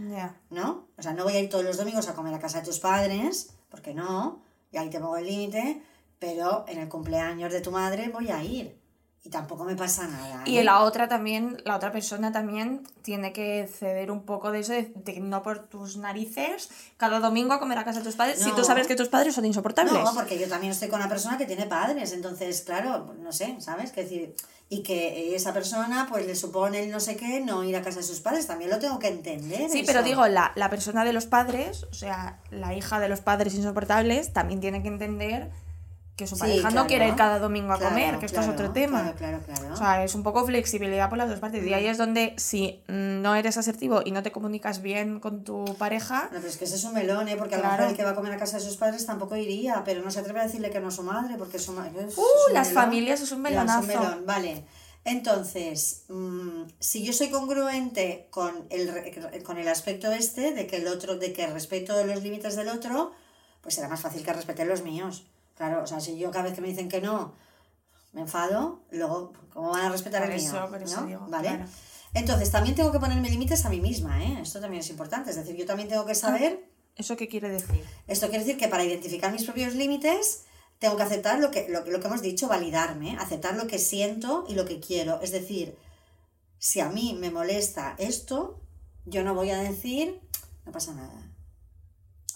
¿no? 0.50 0.88
O 0.96 1.02
sea, 1.02 1.12
no 1.12 1.24
voy 1.24 1.34
a 1.34 1.40
ir 1.40 1.50
todos 1.50 1.64
los 1.64 1.76
domingos 1.76 2.08
a 2.08 2.14
comer 2.14 2.32
a 2.32 2.38
casa 2.38 2.60
de 2.60 2.64
tus 2.64 2.78
padres, 2.78 3.50
porque 3.68 3.92
no, 3.92 4.40
y 4.72 4.78
ahí 4.78 4.88
te 4.88 4.98
pongo 4.98 5.18
el 5.18 5.26
límite, 5.26 5.82
pero 6.18 6.64
en 6.68 6.78
el 6.78 6.88
cumpleaños 6.88 7.52
de 7.52 7.60
tu 7.60 7.70
madre 7.70 8.08
voy 8.08 8.30
a 8.30 8.42
ir. 8.42 8.78
Y 9.26 9.28
tampoco 9.28 9.64
me 9.64 9.74
pasa 9.74 10.06
nada. 10.06 10.42
Y 10.44 10.58
¿eh? 10.58 10.62
la 10.64 10.82
otra 10.82 11.08
también, 11.08 11.60
la 11.64 11.74
otra 11.74 11.90
persona 11.90 12.30
también 12.30 12.86
tiene 13.02 13.32
que 13.32 13.66
ceder 13.66 14.12
un 14.12 14.22
poco 14.22 14.52
de 14.52 14.60
eso, 14.60 14.72
de, 14.72 14.92
de 14.94 15.18
no 15.18 15.42
por 15.42 15.66
tus 15.66 15.96
narices, 15.96 16.68
cada 16.96 17.18
domingo 17.18 17.52
a 17.52 17.58
comer 17.58 17.76
a 17.78 17.84
casa 17.84 17.98
de 17.98 18.04
tus 18.04 18.14
padres, 18.14 18.38
si 18.38 18.50
No. 18.50 18.54
tú 18.54 18.62
sabes 18.62 18.86
que 18.86 18.94
tus 18.94 19.08
padres 19.08 19.34
son 19.34 19.44
insoportables. 19.44 19.92
No, 19.92 20.14
porque 20.14 20.38
yo 20.38 20.46
también 20.48 20.70
estoy 20.70 20.86
con 20.88 21.00
una 21.00 21.08
persona 21.08 21.36
que 21.36 21.44
tiene 21.44 21.66
padres, 21.66 22.12
entonces, 22.12 22.62
claro, 22.62 23.14
no 23.20 23.32
sé, 23.32 23.56
¿sabes? 23.60 23.90
Que 23.90 24.04
decir, 24.04 24.36
y 24.68 24.84
que 24.84 25.34
esa 25.34 25.52
persona, 25.52 26.06
pues 26.08 26.24
le 26.24 26.36
supone 26.36 26.84
el 26.84 26.92
no 26.92 27.00
sé 27.00 27.16
qué, 27.16 27.40
no 27.40 27.64
ir 27.64 27.74
a 27.74 27.82
casa 27.82 27.98
de 27.98 28.04
sus 28.04 28.20
padres, 28.20 28.46
también 28.46 28.70
lo 28.70 28.78
tengo 28.78 29.00
que 29.00 29.08
entender. 29.08 29.68
Sí, 29.70 29.80
eso. 29.80 29.86
pero 29.88 30.04
digo, 30.04 30.28
la, 30.28 30.52
la 30.54 30.70
persona 30.70 31.04
de 31.04 31.12
los 31.12 31.26
padres, 31.26 31.84
o 31.90 31.94
sea, 31.94 32.38
la 32.52 32.74
hija 32.74 33.00
de 33.00 33.08
los 33.08 33.20
padres 33.22 33.54
insoportables, 33.54 34.32
también 34.32 34.60
tiene 34.60 34.82
que 34.82 34.88
entender 34.88 35.50
que 36.16 36.26
su 36.26 36.34
Sí, 36.34 36.40
pareja 36.40 36.60
claro. 36.68 36.74
no 36.76 36.86
quiere 36.86 37.08
ir 37.08 37.14
cada 37.14 37.38
domingo 37.38 37.72
a 37.74 37.76
Claro, 37.76 37.94
comer, 37.94 38.18
que 38.18 38.24
esto 38.26 38.40
es 38.40 38.48
otro 38.48 38.70
tema. 38.72 39.12
Claro, 39.16 39.40
claro, 39.42 39.58
claro. 39.60 39.74
O 39.74 39.76
sea, 39.76 40.02
es 40.02 40.14
un 40.14 40.22
poco 40.22 40.46
flexibilidad 40.46 41.08
por 41.10 41.18
las 41.18 41.28
dos 41.28 41.38
partes. 41.40 41.62
Y 41.66 41.74
ahí 41.74 41.86
es 41.86 41.98
donde 41.98 42.32
si 42.38 42.82
mm, 42.88 43.20
no 43.20 43.34
eres 43.34 43.58
asertivo 43.58 44.00
y 44.04 44.12
no 44.12 44.22
te 44.22 44.32
comunicas 44.32 44.80
bien 44.80 45.20
con 45.20 45.44
tu 45.44 45.64
pareja, 45.76 46.20
Bueno, 46.30 46.36
pero 46.38 46.48
es 46.48 46.56
que 46.56 46.64
ese 46.64 46.76
es 46.76 46.84
un 46.84 46.94
melón, 46.94 47.28
¿eh? 47.28 47.36
Porque 47.36 47.54
a 47.56 47.58
lo 47.58 47.64
mejor 47.64 47.80
el 47.90 47.96
que 47.96 48.02
va 48.04 48.10
a 48.10 48.14
comer 48.14 48.32
a 48.32 48.38
casa 48.38 48.56
de 48.56 48.64
sus 48.64 48.76
padres 48.78 49.04
tampoco 49.04 49.36
iría, 49.36 49.82
pero 49.84 50.02
no 50.02 50.10
se 50.10 50.20
atreve 50.20 50.40
a 50.40 50.44
decirle 50.44 50.70
que 50.70 50.80
no 50.80 50.88
a 50.88 50.90
su 50.90 51.02
madre, 51.02 51.34
porque 51.36 51.58
su 51.58 51.72
madre... 51.72 51.92
¡uh! 52.16 52.52
las 52.54 52.72
familias 52.72 53.20
es 53.20 53.30
un 53.32 53.42
Ya, 53.44 53.50
es 53.50 53.54
un 53.62 53.66
melonazo. 53.66 53.86
melón, 53.86 54.24
vale. 54.26 54.64
Entonces, 55.04 56.04
mm, 56.08 56.62
si 56.80 57.04
yo 57.04 57.12
soy 57.12 57.28
congruente 57.30 58.26
con 58.30 58.66
el, 58.70 59.42
con 59.44 59.56
el 59.58 59.68
aspecto 59.68 60.10
este, 60.10 60.52
de 60.52 60.66
que 60.66 60.76
el 60.78 60.88
otro, 60.88 61.16
de 61.16 61.32
que 61.32 61.46
respeto 61.46 62.04
los 62.04 62.22
límites 62.22 62.56
del 62.56 62.68
otro, 62.68 63.12
pues 63.60 63.74
será 63.76 63.88
más 63.88 64.00
fácil 64.00 64.24
que 64.24 64.32
respete 64.32 64.64
los 64.64 64.82
míos. 64.82 65.26
Claro, 65.56 65.82
o 65.82 65.86
sea, 65.86 66.00
si 66.00 66.18
yo 66.18 66.30
cada 66.30 66.44
vez 66.44 66.54
que 66.54 66.60
me 66.60 66.68
dicen 66.68 66.88
que 66.88 67.00
no, 67.00 67.34
me 68.12 68.20
enfado, 68.22 68.82
luego, 68.90 69.32
¿cómo 69.52 69.70
van 69.70 69.86
a 69.86 69.88
respetar 69.90 70.22
Por 70.22 70.30
el 70.30 70.36
eso, 70.36 70.52
mío? 70.52 70.68
por 70.70 70.82
eso 70.82 71.00
¿No? 71.00 71.06
digo, 71.06 71.26
¿Vale? 71.28 71.48
claro. 71.48 71.64
Entonces, 72.14 72.50
también 72.50 72.74
tengo 72.74 72.92
que 72.92 72.98
ponerme 73.00 73.28
límites 73.28 73.64
a 73.66 73.68
mí 73.70 73.80
misma, 73.80 74.22
¿eh? 74.24 74.38
Esto 74.40 74.60
también 74.60 74.80
es 74.80 74.88
importante. 74.90 75.30
Es 75.30 75.36
decir, 75.36 75.54
yo 75.56 75.66
también 75.66 75.88
tengo 75.88 76.06
que 76.06 76.14
saber 76.14 76.64
¿Eso 76.94 77.14
qué 77.16 77.28
quiere 77.28 77.50
decir? 77.50 77.84
esto 78.06 78.28
quiere 78.28 78.42
decir 78.44 78.58
que 78.58 78.68
para 78.68 78.84
identificar 78.84 79.30
mis 79.32 79.44
propios 79.44 79.74
límites 79.74 80.44
tengo 80.78 80.96
que 80.96 81.02
aceptar 81.02 81.40
lo 81.40 81.50
que, 81.50 81.68
lo, 81.68 81.84
que- 81.84 81.90
lo 81.90 82.00
que 82.00 82.06
hemos 82.06 82.22
dicho, 82.22 82.48
validarme, 82.48 83.16
aceptar 83.18 83.54
lo 83.56 83.66
que 83.66 83.78
siento 83.78 84.44
y 84.48 84.54
lo 84.54 84.64
que 84.64 84.80
quiero. 84.80 85.20
Es 85.20 85.30
decir, 85.30 85.76
si 86.58 86.80
a 86.80 86.88
mí 86.88 87.14
me 87.18 87.30
molesta 87.30 87.94
esto, 87.98 88.60
yo 89.04 89.22
no 89.24 89.34
voy 89.34 89.50
a 89.50 89.58
decir, 89.58 90.20
no 90.64 90.72
pasa 90.72 90.94
nada. 90.94 91.25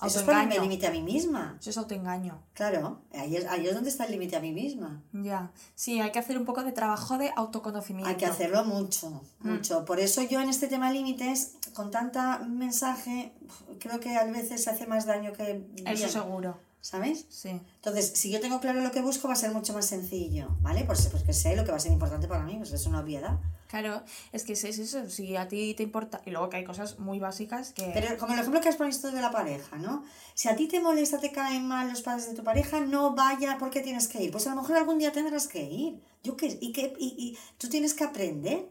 Eso 0.06 0.20
es 0.20 0.24
ponerme 0.24 0.58
límite 0.58 0.86
a 0.86 0.90
mí 0.90 1.02
misma. 1.02 1.56
Eso 1.60 1.70
es 1.70 1.76
autoengaño. 1.78 2.42
Claro, 2.54 3.00
ahí 3.12 3.36
es, 3.36 3.46
ahí 3.46 3.66
es 3.66 3.74
donde 3.74 3.90
está 3.90 4.04
el 4.04 4.12
límite 4.12 4.36
a 4.36 4.40
mí 4.40 4.52
misma. 4.52 5.02
Ya. 5.12 5.50
Sí, 5.74 6.00
hay 6.00 6.10
que 6.12 6.18
hacer 6.18 6.38
un 6.38 6.44
poco 6.44 6.62
de 6.64 6.72
trabajo 6.72 7.18
de 7.18 7.32
autoconocimiento. 7.36 8.08
Hay 8.08 8.16
que 8.16 8.26
hacerlo 8.26 8.64
mucho, 8.64 9.22
Mm. 9.40 9.50
mucho. 9.50 9.84
Por 9.84 10.00
eso 10.00 10.22
yo 10.22 10.40
en 10.40 10.48
este 10.48 10.68
tema 10.68 10.90
límites, 10.90 11.52
con 11.74 11.90
tanta 11.90 12.38
mensaje, 12.38 13.32
creo 13.78 14.00
que 14.00 14.16
a 14.16 14.24
veces 14.24 14.64
se 14.64 14.70
hace 14.70 14.86
más 14.86 15.06
daño 15.06 15.32
que... 15.32 15.66
Eso 15.76 15.94
bien. 15.94 16.08
seguro. 16.10 16.70
¿sabes? 16.82 17.26
Sí. 17.28 17.50
Entonces, 17.50 18.12
si 18.14 18.30
yo 18.30 18.40
tengo 18.40 18.58
claro 18.58 18.80
lo 18.80 18.90
que 18.90 19.02
busco, 19.02 19.28
va 19.28 19.34
a 19.34 19.36
ser 19.36 19.52
mucho 19.52 19.74
más 19.74 19.84
sencillo, 19.84 20.48
¿vale? 20.62 20.84
Pues 20.84 21.06
porque 21.08 21.34
sé 21.34 21.54
lo 21.54 21.62
que 21.66 21.72
va 21.72 21.76
a 21.76 21.80
ser 21.80 21.92
importante 21.92 22.26
para 22.26 22.42
mí, 22.42 22.56
pues 22.56 22.72
es 22.72 22.86
una 22.86 23.00
obviedad. 23.00 23.38
Claro, 23.70 24.02
es 24.32 24.42
que 24.42 24.54
es 24.54 24.64
eso, 24.64 25.08
si 25.08 25.36
a 25.36 25.46
ti 25.46 25.74
te 25.74 25.84
importa, 25.84 26.20
y 26.26 26.30
luego 26.30 26.48
que 26.50 26.56
hay 26.56 26.64
cosas 26.64 26.98
muy 26.98 27.20
básicas 27.20 27.72
que... 27.72 27.90
Pero 27.94 28.18
como 28.18 28.32
el 28.34 28.40
ejemplo 28.40 28.60
que 28.60 28.68
has 28.68 28.74
puesto 28.74 29.12
de 29.12 29.20
la 29.20 29.30
pareja, 29.30 29.76
¿no? 29.76 30.02
Si 30.34 30.48
a 30.48 30.56
ti 30.56 30.66
te 30.66 30.80
molesta, 30.80 31.18
te 31.20 31.30
caen 31.30 31.68
mal 31.68 31.88
los 31.88 32.02
padres 32.02 32.28
de 32.28 32.34
tu 32.34 32.42
pareja, 32.42 32.80
no 32.80 33.14
vaya 33.14 33.58
porque 33.60 33.80
tienes 33.80 34.08
que 34.08 34.22
ir. 34.24 34.32
Pues 34.32 34.48
a 34.48 34.50
lo 34.50 34.60
mejor 34.60 34.76
algún 34.76 34.98
día 34.98 35.12
tendrás 35.12 35.46
que 35.46 35.62
ir. 35.62 36.00
Yo 36.24 36.36
qué, 36.36 36.58
y, 36.60 36.72
que, 36.72 36.94
y, 36.98 37.14
y 37.16 37.38
tú 37.58 37.68
tienes 37.68 37.94
que 37.94 38.02
aprender 38.02 38.68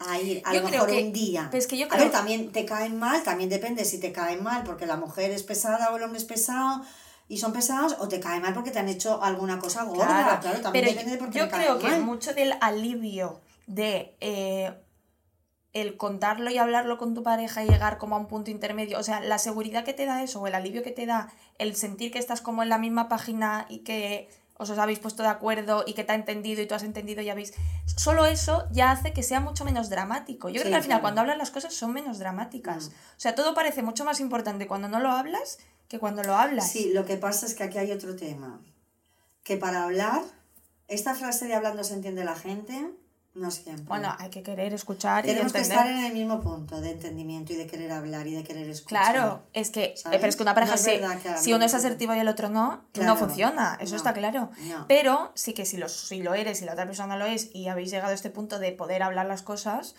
a 0.00 0.18
ir, 0.20 0.42
a 0.44 0.52
Yo 0.52 0.62
lo 0.62 0.68
mejor 0.68 0.88
que- 0.90 1.04
un 1.04 1.12
día. 1.12 1.46
pues 1.52 1.68
que 1.68 1.78
yo 1.78 1.86
A 1.86 1.90
creo- 1.90 2.02
ver, 2.02 2.10
también 2.10 2.50
te 2.50 2.64
caen 2.64 2.98
mal, 2.98 3.22
también 3.22 3.48
depende 3.48 3.84
si 3.84 4.00
te 4.00 4.10
caen 4.10 4.42
mal 4.42 4.64
porque 4.64 4.84
la 4.86 4.96
mujer 4.96 5.30
es 5.30 5.44
pesada 5.44 5.90
o 5.92 5.96
el 5.96 6.02
hombre 6.02 6.18
es 6.18 6.24
pesado 6.24 6.82
y 7.28 7.38
son 7.38 7.52
pesados, 7.52 7.94
o 8.00 8.08
te 8.08 8.18
caen 8.18 8.42
mal 8.42 8.52
porque 8.52 8.72
te 8.72 8.80
han 8.80 8.88
hecho 8.88 9.22
alguna 9.22 9.60
cosa 9.60 9.84
gorda. 9.84 10.40
Claro, 10.40 10.60
también 10.60 10.72
pero 10.72 10.88
depende 10.90 11.12
de 11.12 11.18
por 11.18 11.30
qué 11.30 11.38
yo 11.38 11.44
te 11.44 11.50
caen 11.52 11.62
creo 11.62 11.78
que 11.78 11.86
mal. 11.88 12.02
mucho 12.02 12.34
del 12.34 12.54
alivio 12.60 13.40
de 13.66 14.16
eh, 14.20 14.74
el 15.72 15.96
contarlo 15.96 16.50
y 16.50 16.58
hablarlo 16.58 16.98
con 16.98 17.14
tu 17.14 17.22
pareja 17.22 17.64
y 17.64 17.68
llegar 17.68 17.98
como 17.98 18.14
a 18.14 18.18
un 18.18 18.26
punto 18.28 18.50
intermedio, 18.50 18.98
o 18.98 19.02
sea, 19.02 19.20
la 19.20 19.38
seguridad 19.38 19.84
que 19.84 19.92
te 19.92 20.06
da 20.06 20.22
eso 20.22 20.40
o 20.40 20.46
el 20.46 20.54
alivio 20.54 20.82
que 20.82 20.92
te 20.92 21.04
da 21.06 21.32
el 21.58 21.74
sentir 21.74 22.12
que 22.12 22.18
estás 22.18 22.40
como 22.40 22.62
en 22.62 22.68
la 22.68 22.78
misma 22.78 23.08
página 23.08 23.66
y 23.68 23.78
que 23.80 24.28
os, 24.56 24.70
os 24.70 24.78
habéis 24.78 25.00
puesto 25.00 25.24
de 25.24 25.30
acuerdo 25.30 25.82
y 25.84 25.94
que 25.94 26.04
te 26.04 26.12
ha 26.12 26.14
entendido 26.14 26.62
y 26.62 26.66
tú 26.66 26.76
has 26.76 26.84
entendido 26.84 27.22
y 27.22 27.28
habéis... 27.28 27.54
Solo 27.96 28.24
eso 28.24 28.68
ya 28.70 28.92
hace 28.92 29.12
que 29.12 29.24
sea 29.24 29.40
mucho 29.40 29.64
menos 29.64 29.90
dramático. 29.90 30.48
Yo 30.48 30.60
creo 30.60 30.66
Sí, 30.66 30.70
que 30.70 30.76
al 30.76 30.82
final 30.82 30.98
claro. 30.98 31.02
cuando 31.02 31.20
hablas 31.22 31.38
las 31.38 31.50
cosas 31.50 31.74
son 31.74 31.92
menos 31.92 32.20
dramáticas. 32.20 32.90
Mm. 32.90 32.92
O 32.92 33.20
sea, 33.20 33.34
todo 33.34 33.52
parece 33.54 33.82
mucho 33.82 34.04
más 34.04 34.20
importante 34.20 34.68
cuando 34.68 34.88
no 34.88 35.00
lo 35.00 35.10
hablas 35.10 35.58
que 35.88 35.98
cuando 35.98 36.22
lo 36.22 36.36
hablas. 36.36 36.70
Sí, 36.70 36.92
lo 36.94 37.04
que 37.04 37.16
pasa 37.16 37.46
es 37.46 37.54
que 37.54 37.64
aquí 37.64 37.78
hay 37.78 37.90
otro 37.90 38.14
tema. 38.14 38.62
Que 39.42 39.56
para 39.56 39.82
hablar, 39.82 40.22
esta 40.86 41.14
frase 41.16 41.46
de 41.48 41.54
hablando 41.54 41.82
se 41.82 41.94
entiende 41.94 42.24
la 42.24 42.36
gente, 42.36 42.90
no 43.34 43.50
siempre. 43.50 43.84
Bueno, 43.86 44.14
hay 44.18 44.30
que 44.30 44.42
querer 44.44 44.72
escuchar 44.74 45.24
Tenemos 45.24 45.50
y 45.50 45.52
que 45.54 45.58
entender. 45.58 45.78
estar 45.86 45.98
en 45.98 46.04
el 46.04 46.12
mismo 46.12 46.40
punto 46.40 46.80
de 46.80 46.90
entendimiento 46.92 47.52
y 47.52 47.56
de 47.56 47.66
querer 47.66 47.90
hablar 47.90 48.26
y 48.28 48.34
de 48.34 48.44
querer 48.44 48.68
escuchar. 48.70 49.12
Claro, 49.12 49.42
es 49.52 49.70
que, 49.70 49.84
eh, 49.84 49.94
¿Sabes? 49.96 50.18
pero 50.20 50.28
es 50.30 50.36
que 50.36 50.42
una 50.44 50.54
pareja, 50.54 50.76
No 50.76 51.20
que 51.20 51.38
si 51.38 51.52
uno 51.52 51.64
es 51.64 51.74
asertivo 51.74 52.14
y 52.14 52.18
el 52.20 52.28
otro 52.28 52.48
no, 52.48 52.84
Claro, 52.92 53.08
no 53.10 53.16
funciona, 53.16 53.76
eso 53.80 53.90
no, 53.92 53.96
está 53.96 54.12
claro. 54.12 54.50
no. 54.68 54.86
Pero 54.86 55.32
sí 55.34 55.52
que 55.52 55.66
si, 55.66 55.76
lo, 55.78 55.88
si 55.88 56.22
lo 56.22 56.34
eres 56.34 56.62
y 56.62 56.64
la 56.64 56.72
otra 56.74 56.86
persona 56.86 57.16
lo 57.16 57.26
es 57.26 57.50
y 57.52 57.66
habéis 57.68 57.90
llegado 57.90 58.12
a 58.12 58.14
este 58.14 58.30
punto 58.30 58.58
de 58.60 58.70
poder 58.72 59.02
hablar 59.02 59.26
las 59.26 59.42
cosas, 59.42 59.96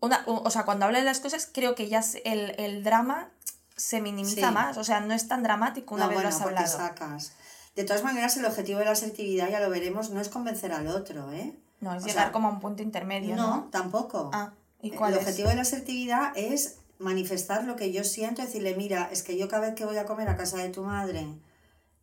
una, 0.00 0.24
o 0.26 0.50
sea, 0.50 0.64
cuando 0.64 0.86
hablan 0.86 1.04
las 1.04 1.20
cosas 1.20 1.48
creo 1.52 1.74
que 1.76 1.88
ya 1.88 2.02
el, 2.24 2.54
el 2.58 2.82
drama 2.82 3.30
se 3.76 4.00
minimiza 4.00 4.48
Sí. 4.48 4.54
más, 4.54 4.76
o 4.76 4.82
sea, 4.84 5.00
no 5.00 5.14
es 5.14 5.28
tan 5.28 5.42
dramático 5.44 5.94
una 5.94 6.06
vez 6.08 6.14
bueno, 6.16 6.30
lo 6.30 6.34
has 6.36 6.42
hablado. 6.42 6.66
sacas. 6.66 7.32
De 7.76 7.84
todas 7.84 8.02
maneras, 8.02 8.36
el 8.36 8.44
objetivo 8.44 8.80
de 8.80 8.86
la 8.86 8.90
asertividad, 8.90 9.48
ya 9.48 9.60
lo 9.60 9.70
veremos, 9.70 10.10
no 10.10 10.20
es 10.20 10.28
convencer 10.28 10.72
al 10.72 10.88
otro, 10.88 11.30
¿eh? 11.32 11.54
No, 11.80 11.94
es 11.94 12.02
o 12.04 12.06
llegar 12.06 12.24
sea, 12.26 12.32
como 12.32 12.48
a 12.48 12.50
un 12.52 12.60
punto 12.60 12.82
intermedio, 12.82 13.36
No, 13.36 13.56
¿no? 13.56 13.68
tampoco. 13.70 14.30
Ah, 14.32 14.52
¿y 14.82 14.90
el 14.92 15.14
es? 15.14 15.16
objetivo 15.18 15.48
de 15.48 15.54
la 15.56 15.62
asertividad 15.62 16.32
es 16.36 16.78
manifestar 16.98 17.64
lo 17.64 17.76
que 17.76 17.92
yo 17.92 18.04
siento, 18.04 18.42
decirle, 18.42 18.74
mira, 18.76 19.08
es 19.10 19.22
que 19.22 19.38
yo 19.38 19.48
cada 19.48 19.66
vez 19.68 19.74
que 19.74 19.84
voy 19.86 19.96
a 19.96 20.04
comer 20.04 20.28
a 20.28 20.36
casa 20.36 20.58
de 20.58 20.68
tu 20.68 20.82
madre 20.82 21.26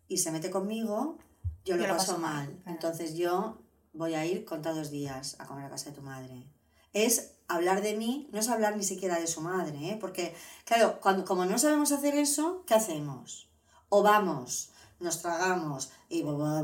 y 0.08 0.18
se 0.18 0.32
mete 0.32 0.50
conmigo, 0.50 1.18
yo 1.66 1.76
lo, 1.76 1.84
Yo 1.84 1.88
lo 1.90 1.98
paso, 1.98 2.14
paso 2.14 2.20
mal. 2.20 2.62
Entonces 2.66 3.16
yo 3.16 3.58
voy 3.94 4.16
a 4.16 4.26
ir 4.26 4.46
contados 4.46 4.90
días 4.90 5.36
a 5.40 5.46
comer 5.46 5.66
a 5.66 5.70
casa 5.70 5.90
de 5.92 5.96
tu 5.96 6.02
madre. 6.02 6.48
Es 6.94 7.34
hablar 7.48 7.82
de 7.82 7.96
mí, 7.96 8.28
no 8.32 8.40
es 8.40 8.50
hablar 8.50 8.76
ni 8.76 8.84
siquiera 8.84 9.20
de 9.20 9.28
su 9.28 9.42
madre, 9.42 9.92
¿eh? 9.92 9.98
porque, 10.00 10.34
claro, 10.66 11.00
cuando, 11.00 11.26
como 11.26 11.46
no 11.46 11.60
sabemos 11.60 11.92
hacer 11.92 12.16
eso, 12.16 12.64
¿qué 12.66 12.74
hacemos? 12.74 13.50
O 13.90 14.02
vamos, 14.02 14.72
nos 15.00 15.22
tragamos 15.22 15.92
y, 16.10 16.24
luego, 16.24 16.60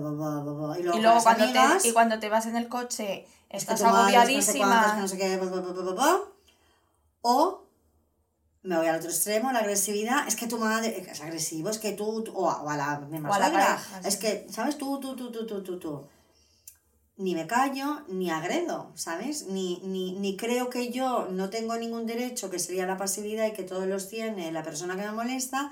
Y 0.84 1.02
cuando, 1.02 1.30
amigas, 1.30 1.84
te, 1.84 1.90
y 1.90 1.92
cuando 1.94 2.20
te 2.20 2.30
vas 2.30 2.46
en 2.46 2.56
el 2.56 2.68
coche 2.68 3.28
que 3.50 3.58
estás 3.58 3.82
no 3.82 3.88
sé 3.88 3.92
cuántas, 3.92 4.14
agobiadísima. 4.16 4.96
no 4.98 5.08
sé 5.08 5.18
qué, 5.18 5.40
o 7.22 7.64
me 8.64 8.78
voy 8.78 8.88
al 8.88 8.96
otro 8.96 9.10
extremo, 9.10 9.52
la 9.52 9.60
agresividad, 9.60 10.28
es 10.28 10.36
que 10.36 10.48
tu 10.48 10.58
madre 10.58 11.06
es 11.10 11.22
agresivo, 11.22 11.70
es 11.70 11.80
que 11.80 11.92
tú, 11.92 12.24
o, 12.34 12.50
a, 12.50 12.62
o 12.62 12.70
a 12.70 12.78
la 12.78 13.00
misma 13.00 13.30
O 13.30 13.34
a 13.34 13.40
la 13.40 13.48
suegra, 13.48 13.66
pareja, 13.66 14.08
es 14.08 14.18
que, 14.18 14.48
¿sabes? 14.50 14.78
Tú, 14.78 15.00
tú, 15.00 15.16
tú, 15.16 15.32
tú, 15.32 15.46
tú, 15.46 15.62
tú, 15.62 15.80
tú. 15.80 16.08
Ni 17.18 17.36
me 17.36 17.46
callo, 17.46 18.02
ni 18.08 18.32
agredo, 18.32 18.92
¿sabes? 18.96 19.48
Ni, 19.48 19.82
ni, 19.84 20.14
ni 20.14 20.38
creo 20.38 20.70
que 20.70 20.92
yo 20.92 21.28
no 21.30 21.50
tengo 21.50 21.76
ningún 21.76 22.06
derecho, 22.06 22.50
que 22.50 22.58
sería 22.58 22.88
la 22.88 22.98
pasividad 22.98 23.46
y 23.48 23.52
que 23.52 23.64
todos 23.64 23.86
los 23.86 24.08
tiene 24.08 24.52
la 24.52 24.64
persona 24.64 24.96
que 24.96 25.04
me 25.04 25.12
molesta, 25.12 25.70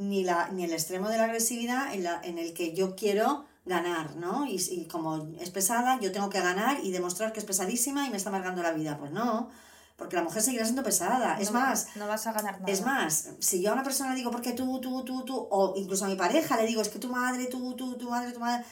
ni, 0.00 0.24
la, 0.24 0.48
ni 0.48 0.64
el 0.64 0.72
extremo 0.72 1.08
de 1.08 1.18
la 1.18 1.24
agresividad 1.24 1.94
en, 1.94 2.02
la, 2.04 2.20
en 2.24 2.38
el 2.38 2.52
que 2.54 2.74
yo 2.74 2.96
quiero 2.96 3.44
ganar, 3.66 4.16
¿no? 4.16 4.46
Y, 4.46 4.56
y 4.70 4.86
como 4.86 5.28
es 5.38 5.50
pesada, 5.50 6.00
yo 6.00 6.10
tengo 6.10 6.30
que 6.30 6.40
ganar 6.40 6.78
y 6.82 6.90
demostrar 6.90 7.32
que 7.32 7.40
es 7.40 7.44
pesadísima 7.46 8.06
y 8.06 8.10
me 8.10 8.16
está 8.16 8.30
amargando 8.30 8.62
la 8.62 8.72
vida. 8.72 8.96
Pues 8.98 9.12
no, 9.12 9.48
porque 9.96 10.16
la 10.16 10.22
mujer 10.22 10.40
seguirá 10.42 10.64
siendo 10.64 10.82
pesada. 10.82 11.38
es 11.38 11.52
más, 11.52 11.88
No 11.94 12.08
vas 12.08 12.26
a 12.26 12.32
ganar 12.32 12.58
nada. 12.60 12.72
es 12.72 12.82
más, 12.82 13.28
si 13.38 13.60
yo 13.62 13.70
a 13.70 13.74
una 13.74 13.82
persona 13.82 14.10
le 14.10 14.16
digo, 14.16 14.30
porque 14.30 14.52
tú, 14.52 14.80
tú, 14.80 15.04
tú, 15.04 15.24
tú, 15.24 15.46
o 15.50 15.74
incluso 15.76 16.06
a 16.06 16.08
mi 16.08 16.16
pareja 16.16 16.56
le 16.56 16.66
digo, 16.66 16.80
es 16.80 16.88
que 16.88 16.98
tu 16.98 17.08
madre, 17.10 17.46
tú, 17.46 17.74
tú, 17.76 17.96
tu 17.96 18.08
madre, 18.08 18.32
tu 18.32 18.40
madre, 18.40 18.64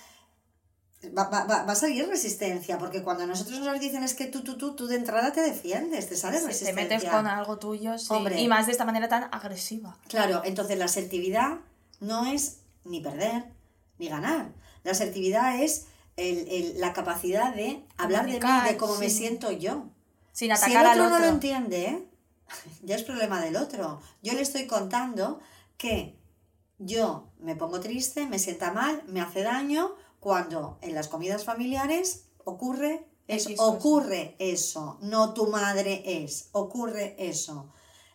va, 1.17 1.25
va, 1.29 1.45
va, 1.45 1.63
va 1.65 1.73
a 1.73 1.77
salir 1.77 2.07
resistencia, 2.09 2.79
porque 2.79 3.03
cuando 3.03 3.27
nosotros 3.27 3.61
nos 3.61 3.79
dicen 3.81 4.03
es 4.03 4.15
que 4.15 4.27
tú, 4.27 4.43
tú, 4.43 4.57
tú, 4.57 4.75
tú 4.75 4.87
de 4.87 4.97
entrada 4.97 5.33
te 5.33 5.41
defiendes, 5.41 6.09
te 6.09 6.17
sale 6.17 6.39
Si 6.39 6.43
te 6.43 6.49
resistencia. 6.49 6.83
metes 6.97 7.05
con 7.11 7.27
algo 7.27 7.59
tuyo, 7.59 7.97
sí. 7.99 8.07
Hombre. 8.11 8.41
Y 8.41 8.49
más 8.49 8.67
de 8.67 8.73
esta 8.73 8.85
manera 8.85 9.09
tan 9.09 9.29
agresiva. 9.33 9.97
Claro, 10.09 10.43
entonces 10.45 10.77
la 10.79 10.87
asertividad 10.87 11.59
no 12.01 12.27
es 12.27 12.59
ni 12.85 13.01
perder 13.01 13.45
ni 13.99 14.09
ganar. 14.09 14.49
La 14.85 14.93
asertividad 14.93 15.61
es 15.63 15.87
el, 16.17 16.49
el- 16.49 16.81
la 16.81 16.93
capacidad 16.93 17.55
de 17.55 17.85
hablar 17.97 18.27
de 18.27 18.33
mí, 18.35 18.39
Comunicar, 18.41 18.69
de 18.69 18.77
cómo 18.77 18.97
me 18.97 19.09
sí. 19.11 19.19
siento 19.19 19.51
yo. 19.53 19.85
Sin 20.33 20.47
Si 20.57 20.71
el 20.73 20.77
atacar 20.77 20.87
otro 20.87 20.91
al 20.93 21.01
otro. 21.01 21.19
no 21.19 21.19
lo 21.27 21.27
entiende, 21.33 22.07
ya 22.83 22.97
es 22.97 23.03
problema 23.05 23.41
del 23.41 23.57
otro. 23.57 24.01
Yo 24.23 24.33
le 24.35 24.41
estoy 24.43 24.67
contando 24.67 25.41
que 25.77 26.17
yo 26.79 27.29
me 27.41 27.57
pongo 27.57 27.81
triste, 27.81 28.27
me 28.27 28.39
sienta 28.39 28.73
mal, 28.73 29.03
me 29.07 29.21
hace 29.21 29.43
daño 29.43 29.95
cuando 30.21 30.79
en 30.83 30.95
las 30.95 31.09
comidas 31.09 31.45
familiares 31.45 32.25
ocurre 32.45 33.07
eso, 33.27 33.51
X 33.51 33.59
cosa. 33.59 33.73
ocurre 33.73 34.37
eso, 34.39 34.99
no 35.01 35.35
tu 35.35 35.49
madre 35.49 36.03
es, 36.25 36.49
ocurre 36.53 37.15
eso. 37.19 37.73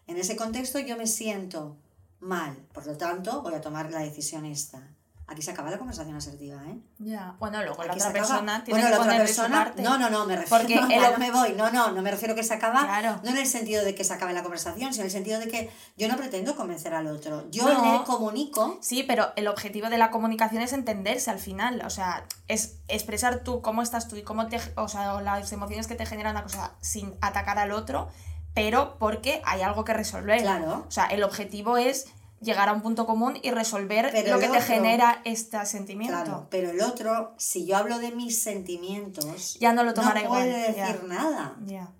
En 0.08 0.18
ese 0.18 0.36
contexto 0.36 0.80
yo 0.80 0.98
me 0.98 1.08
siento 1.08 1.78
mal, 2.20 2.56
por 2.74 2.86
lo 2.86 2.98
tanto 2.98 3.42
voy 3.42 3.54
a 3.54 3.62
tomar 3.62 3.92
la 3.92 4.00
decisión 4.00 4.46
esta. 4.46 4.92
Aquí 5.25 5.41
se 5.41 5.51
acaba 5.51 5.71
la 5.71 5.77
conversación 5.77 6.15
asertiva, 6.17 6.62
¿eh? 6.67 6.77
Ya. 6.99 7.36
Bueno, 7.39 7.63
luego 7.63 7.81
la 7.83 7.93
Aquí 7.93 8.01
otra 8.01 8.12
persona 8.12 8.63
tiene 8.63 8.81
Bueno, 8.81 8.88
que 8.97 9.05
la 9.05 9.12
otra 9.13 9.25
persona. 9.25 9.63
parte. 9.63 9.81
No, 9.81 9.97
no, 9.97 10.09
no, 10.09 10.25
me 10.25 10.36
refiero. 10.36 10.57
Porque 10.62 10.75
no, 10.81 10.88
el 10.89 11.12
no 11.13 11.17
me 11.17 11.31
voy. 11.31 11.53
No, 11.53 11.71
no, 11.71 11.91
no 11.91 12.01
me 12.01 12.12
refiero 12.12 12.36
que 12.36 12.43
se 12.43 12.53
acaba. 12.53 12.83
Claro. 12.83 13.19
No 13.23 13.29
en 13.29 13.38
el 13.38 13.47
sentido 13.47 13.86
de 13.86 13.95
que 13.95 14.03
se 14.03 14.13
acabe 14.13 14.33
la 14.33 14.43
conversación, 14.43 14.91
sino 14.91 15.03
en 15.03 15.05
el 15.07 15.12
sentido 15.12 15.39
de 15.39 15.47
que 15.47 15.71
yo 15.97 16.09
no 16.09 16.17
pretendo 16.17 16.55
convencer 16.57 16.93
al 16.93 17.07
otro. 17.07 17.49
Yo 17.51 17.63
No. 17.71 17.99
le 17.99 18.03
comunico. 18.05 18.77
Sí, 18.81 19.03
pero 19.03 19.31
el 19.38 19.47
objetivo 19.47 19.89
de 19.89 19.97
la 19.97 20.12
comunicación 20.12 20.62
es 20.62 20.73
entenderse 20.73 21.31
al 21.31 21.39
final. 21.39 21.81
O 21.86 21.89
sea, 21.89 22.25
es 22.49 22.79
expresar 22.89 23.39
tú 23.45 23.62
cómo 23.62 23.81
estás 23.81 24.09
tú 24.09 24.17
y 24.17 24.23
cómo 24.23 24.47
te. 24.47 24.59
O 24.75 24.89
sea, 24.89 25.21
las 25.21 25.51
emociones 25.53 25.88
que 25.88 25.95
te 25.95 26.05
generan 26.05 26.33
una 26.36 26.43
cosa 26.43 26.73
sin 26.81 27.15
atacar 27.21 27.57
al 27.59 27.71
otro, 27.71 28.09
pero 28.53 28.97
porque 28.99 29.41
hay 29.45 29.62
algo 29.62 29.86
que 29.86 29.93
resolver. 29.93 30.41
Claro. 30.41 30.83
O 30.86 30.91
sea, 30.91 31.05
el 31.05 31.23
objetivo 31.23 31.77
es 31.77 32.07
llegar 32.43 32.69
a 32.69 32.73
un 32.73 32.82
punto 32.82 33.06
común 33.06 33.38
y 33.41 33.51
resolver 33.51 34.10
Pero 34.12 34.36
lo 34.36 34.39
que 34.39 34.49
te 34.49 34.62
genera 34.62 35.21
este 35.25 35.65
sentimiento. 35.65 36.13
Claro. 36.23 36.47
Pero 36.49 36.71
el 36.71 36.82
otro, 36.82 37.34
si 37.38 37.65
yo 37.65 37.77
hablo 37.77 37.99
de 37.99 38.12
mis 38.12 38.41
sentimientos, 38.41 39.58
Ya 39.60 39.73
no 39.73 39.84
lo 39.84 39.93
tomará 39.93 40.21
no 40.23 40.29
puede 40.29 40.47
igual, 40.49 40.75
decir 40.75 41.01
ya. 41.01 41.08
nada. 41.08 41.56
Ya. 41.65 41.91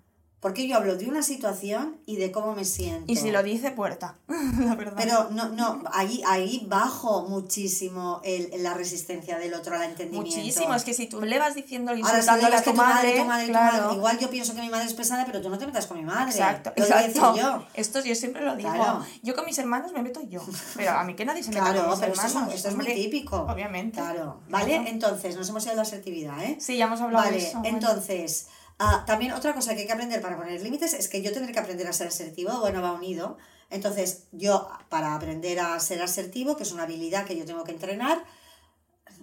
Porque 0.44 0.68
yo 0.68 0.76
hablo 0.76 0.96
de 0.96 1.08
una 1.08 1.22
situación 1.22 1.96
y 2.04 2.16
de 2.16 2.30
cómo 2.30 2.54
me 2.54 2.66
siento. 2.66 3.10
Y 3.10 3.16
si 3.16 3.30
lo 3.30 3.42
dice, 3.42 3.70
puerta. 3.70 4.18
la 4.28 4.74
verdad. 4.74 4.92
Pero 4.94 5.30
no, 5.30 5.48
no, 5.48 5.82
ahí, 5.90 6.22
ahí 6.26 6.66
bajo 6.68 7.22
muchísimo 7.22 8.20
el, 8.24 8.50
la 8.62 8.74
resistencia 8.74 9.38
del 9.38 9.54
otro 9.54 9.74
al 9.74 9.84
entendimiento. 9.84 10.36
Muchísimo, 10.36 10.74
es 10.74 10.84
que 10.84 10.92
si 10.92 11.06
tú 11.06 11.22
le 11.22 11.38
vas 11.38 11.54
diciendo 11.54 11.96
insultándole 11.96 12.56
a 12.56 12.62
tu 12.62 12.72
tu 12.72 12.76
madre, 12.76 12.94
madre, 12.94 13.20
tu 13.20 13.24
madre, 13.24 13.46
tu 13.46 13.52
claro. 13.52 13.82
madre, 13.84 13.96
igual 13.96 14.18
yo 14.18 14.28
pienso 14.28 14.54
que 14.54 14.60
mi 14.60 14.68
madre 14.68 14.84
es 14.84 14.92
pesada, 14.92 15.24
pero 15.24 15.40
tú 15.40 15.48
no 15.48 15.56
te 15.56 15.64
metas 15.64 15.86
con 15.86 15.96
mi 15.96 16.04
madre. 16.04 16.30
Exacto, 16.30 16.74
Lo 16.76 16.84
exacto. 16.84 17.36
yo. 17.36 17.64
Esto 17.72 18.04
yo 18.04 18.14
siempre 18.14 18.44
lo 18.44 18.54
digo. 18.54 18.70
Claro. 18.70 19.02
Yo 19.22 19.34
con 19.34 19.46
mis 19.46 19.58
hermanos 19.58 19.92
me 19.94 20.02
meto 20.02 20.20
yo. 20.28 20.42
Pero 20.76 20.90
a 20.90 21.04
mí 21.04 21.14
que 21.14 21.24
nadie 21.24 21.42
se 21.42 21.52
meta 21.52 21.72
Claro, 21.72 21.88
con 21.88 21.90
mis 21.92 22.00
pero 22.00 22.12
hermanos. 22.12 22.48
es, 22.50 22.56
esto 22.56 22.68
es 22.68 22.76
muy 22.76 22.84
típico. 22.84 23.46
Obviamente. 23.48 23.98
Claro, 23.98 24.40
¿vale? 24.50 24.74
Entonces, 24.90 25.36
nos 25.36 25.48
hemos 25.48 25.64
ido 25.64 25.72
a 25.72 25.76
la 25.76 25.82
asertividad, 25.82 26.44
¿eh? 26.44 26.58
Sí, 26.60 26.76
ya 26.76 26.84
hemos 26.84 27.00
hablado 27.00 27.24
Vale, 27.24 27.38
de 27.38 27.48
eso. 27.48 27.60
bueno. 27.60 27.78
entonces, 27.78 28.48
ah, 28.78 29.04
también 29.06 29.32
otra 29.32 29.54
cosa 29.54 29.74
que 29.74 29.80
hay 29.82 29.86
que 29.86 29.92
aprender 29.92 30.20
para 30.20 30.36
poner 30.36 30.60
límites 30.62 30.94
es 30.94 31.08
que 31.08 31.22
yo 31.22 31.32
tendré 31.32 31.52
que 31.52 31.58
aprender 31.60 31.86
a 31.86 31.92
ser 31.92 32.08
asertivo, 32.08 32.58
bueno, 32.60 32.82
va 32.82 32.92
unido. 32.92 33.36
Entonces, 33.70 34.24
yo, 34.32 34.68
para 34.88 35.14
aprender 35.14 35.58
a 35.60 35.78
ser 35.80 36.02
asertivo, 36.02 36.56
que 36.56 36.62
es 36.64 36.72
una 36.72 36.84
habilidad 36.84 37.24
que 37.26 37.36
yo 37.36 37.44
tengo 37.44 37.64
que 37.64 37.72
entrenar, 37.72 38.22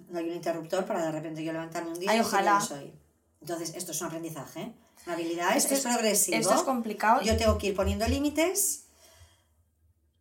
no 0.08 0.18
hay 0.18 0.28
un 0.28 0.34
interruptor 0.34 0.84
para 0.84 1.04
de 1.04 1.12
repente 1.12 1.42
yo 1.44 1.52
levantarme 1.52 1.90
un 1.92 1.98
día 1.98 2.10
Ay, 2.10 2.18
y 2.18 2.20
ojalá. 2.20 2.60
soy. 2.60 2.92
Entonces, 3.40 3.72
esto 3.74 3.92
es 3.92 4.00
un 4.00 4.08
aprendizaje, 4.08 4.60
¿eh? 4.60 4.72
Una 5.06 5.14
habilidad, 5.14 5.56
es, 5.56 5.64
Esto 5.64 5.74
es 5.74 5.80
es- 5.84 5.92
progresivo. 5.92 6.36
Esto 6.38 6.54
es 6.54 6.62
complicado. 6.62 7.22
Yo 7.22 7.36
tengo 7.36 7.58
que 7.58 7.68
ir 7.68 7.74
poniendo 7.76 8.06
límites, 8.06 8.84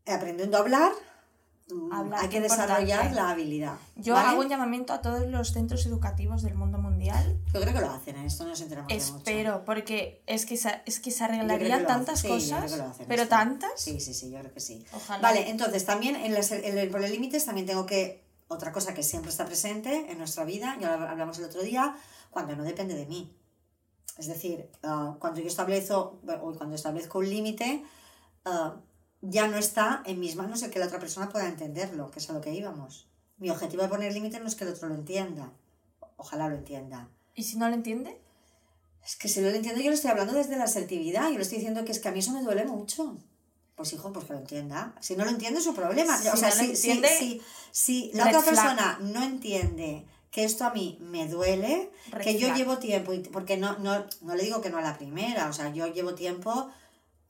aprendiendo 0.08 0.58
a 0.58 0.62
hablar 0.62 0.92
Hablar, 1.92 2.22
hay 2.22 2.30
que 2.30 2.42
desarrollar 2.42 2.82
importante. 2.82 3.16
la 3.16 3.30
habilidad. 3.30 3.76
Yo 3.96 4.14
¿vale? 4.14 4.30
hago 4.30 4.42
un 4.42 4.50
llamamiento 4.50 4.94
a 4.94 5.02
todos 5.02 5.28
los 5.28 5.52
centros 5.52 5.86
educativos 5.86 6.42
del 6.42 6.56
mundo 6.56 6.78
mundial. 6.78 7.40
Yo 7.54 7.62
creo 7.62 7.74
que 7.74 7.82
lo 7.82 7.92
hacen, 7.92 8.18
en 8.18 8.26
esto 8.26 8.46
nos 8.46 8.60
enteramos 8.62 8.90
de 8.90 8.96
mucho. 8.96 9.18
Espero, 9.18 9.66
porque 9.66 10.24
es 10.28 10.46
que 10.46 10.58
se, 10.58 10.82
es 10.86 11.00
que 11.00 11.12
se 11.12 11.24
arreglarían 11.24 11.86
tantas 11.86 12.20
hacen. 12.20 12.40
Sí, 12.40 12.52
cosas, 12.52 12.78
lo 12.78 12.86
hacen 12.86 13.06
pero 13.08 13.24
esto. 13.24 13.36
tantas. 13.36 13.72
Sí, 13.76 14.00
sí, 14.00 14.14
sí, 14.14 14.32
yo 14.32 14.40
creo 14.40 14.54
que 14.54 14.60
sí. 14.60 14.86
Ojalá. 14.94 15.22
Vale, 15.22 15.50
entonces 15.50 15.86
también 15.86 16.16
en, 16.16 16.34
las, 16.34 16.52
en 16.52 16.78
el 16.78 16.90
por 16.90 17.04
el 17.04 17.12
límites 17.12 17.46
también 17.46 17.66
tengo 17.66 17.86
que, 17.86 18.24
otra 18.52 18.72
cosa 18.72 18.94
que 18.94 19.04
siempre 19.04 19.32
está 19.32 19.46
presente 19.46 20.12
en 20.12 20.18
nuestra 20.18 20.44
vida, 20.44 20.78
ya 20.80 20.98
lo 20.98 21.08
hablamos 21.08 21.40
el 21.40 21.46
otro 21.46 21.62
día, 21.62 21.96
cuando 22.30 22.56
no 22.56 22.64
depende 22.64 22.96
de 22.96 23.06
mí. 23.06 23.34
Es 24.18 24.28
decir, 24.28 24.70
ah, 24.84 25.16
cuando 25.20 25.40
yo 25.40 25.48
establezco, 25.48 26.20
cuando 26.58 26.76
establezco 26.76 27.20
un 27.20 27.30
límite, 27.30 27.84
ah, 28.46 28.76
ya 29.22 29.48
no 29.48 29.58
está 29.58 30.02
en 30.06 30.20
mis 30.20 30.36
manos 30.36 30.64
el 30.64 30.72
que 30.72 30.80
la 30.80 30.88
otra 30.88 31.00
persona 31.00 31.30
pueda 31.30 31.48
entenderlo, 31.48 32.10
que 32.12 32.20
es 32.20 32.30
a 32.30 32.34
lo 32.34 32.42
que 32.42 32.54
íbamos. 32.54 33.08
Mi 33.38 33.50
objetivo 33.50 33.84
de 33.84 33.90
poner 33.90 34.14
límites 34.14 34.42
no 34.42 34.48
es 34.48 34.56
que 34.56 34.64
el 34.64 34.72
otro 34.72 34.88
lo 34.90 34.96
entienda. 34.96 35.52
Ojalá 36.18 36.48
lo 36.50 36.56
entienda. 36.56 37.08
¿Y 37.36 37.44
si 37.44 37.58
no 37.58 37.68
lo 37.68 37.74
entiende? 37.76 38.20
Es 39.04 39.16
que 39.16 39.28
si 39.28 39.40
no 39.42 39.50
lo 39.50 39.56
entiendo, 39.56 39.82
yo 39.82 39.90
lo 39.90 39.96
estoy 39.96 40.12
hablando 40.12 40.34
desde 40.34 40.58
la 40.58 40.66
asertividad. 40.66 41.30
Yo 41.30 41.38
le 41.38 41.42
estoy 41.42 41.58
diciendo 41.58 41.84
que 41.86 41.92
es 41.92 42.00
que 42.00 42.08
a 42.10 42.12
mí 42.12 42.20
eso 42.20 42.32
me 42.34 42.44
duele 42.44 42.66
mucho. 42.66 43.18
Pues 43.76 43.94
hijo, 43.94 44.14
pues 44.14 44.26
que 44.26 44.34
lo 44.34 44.40
entienda. 44.40 44.94
Si 45.02 45.16
no 45.16 45.24
lo 45.26 45.32
entiende, 45.32 45.58
es 45.60 45.66
su 45.66 45.74
problema. 45.74 46.18
Si 46.20 46.28
o 46.28 46.36
sea, 46.38 46.50
no 46.50 46.56
si, 46.56 46.76
si- 46.76 46.92
entiende, 46.92 47.10
si- 47.18 47.42
si 47.72 48.12
la 48.14 48.28
otra 48.28 48.42
flag. 48.42 48.56
persona 48.56 49.00
no 49.02 49.24
entiende 49.24 50.06
que 50.30 50.44
esto 50.44 50.66
a 50.66 50.74
mí 50.74 50.98
me 51.02 51.28
duele, 51.28 51.92
Red 52.12 52.22
que 52.24 52.38
yo 52.38 52.54
llevo 52.54 52.78
tiempo, 52.78 53.12
porque 53.34 53.58
no, 53.58 53.78
no, 53.80 54.06
no 54.22 54.36
le 54.36 54.44
digo 54.44 54.62
que 54.62 54.70
no 54.70 54.78
a 54.78 54.82
la 54.82 54.98
primera, 54.98 55.50
o 55.50 55.54
sea, 55.54 55.74
yo 55.74 55.88
llevo 55.88 56.14
tiempo 56.16 56.70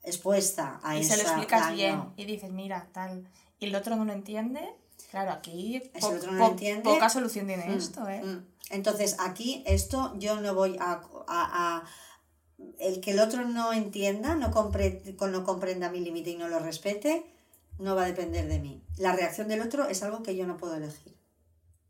expuesta 0.03 0.79
a 0.83 0.97
y 0.97 1.03
se 1.03 1.15
lo 1.17 1.23
explicas 1.23 1.61
daño. 1.61 1.75
bien 1.75 2.03
y 2.17 2.25
dices, 2.25 2.51
mira, 2.51 2.87
tal. 2.91 3.27
Y 3.59 3.65
el 3.67 3.75
otro 3.75 3.95
no 3.95 4.05
lo 4.05 4.13
entiende. 4.13 4.61
Claro, 5.11 5.31
aquí 5.31 5.81
po- 5.99 6.09
el 6.11 6.17
otro 6.17 6.31
no 6.31 6.37
po- 6.39 6.43
lo 6.45 6.51
entiende, 6.51 6.83
poca 6.83 7.09
solución 7.09 7.47
tiene 7.47 7.67
Mm, 7.67 7.73
esto, 7.77 8.07
¿eh? 8.07 8.23
mm. 8.23 8.45
Entonces, 8.71 9.17
aquí 9.19 9.63
esto 9.67 10.13
yo 10.17 10.39
no 10.39 10.53
voy 10.55 10.77
a, 10.79 11.01
a- 11.27 11.77
a- 11.77 11.83
El 12.79 13.01
que 13.01 13.11
el 13.11 13.19
otro 13.19 13.43
no 13.47 13.73
entienda, 13.73 14.35
no, 14.35 14.51
compre, 14.51 15.01
no 15.19 15.43
comprenda 15.43 15.89
mi 15.89 15.99
límite 15.99 16.29
y 16.29 16.35
no 16.37 16.47
lo 16.47 16.59
respete, 16.59 17.25
no 17.79 17.95
va 17.95 18.03
a 18.03 18.05
depender 18.05 18.47
de 18.47 18.59
mí. 18.59 18.83
La 18.97 19.13
reacción 19.13 19.47
del 19.47 19.61
otro 19.61 19.87
es 19.87 20.03
algo 20.03 20.21
que 20.21 20.35
yo 20.35 20.45
no 20.45 20.57
puedo 20.57 20.75
elegir. 20.75 21.15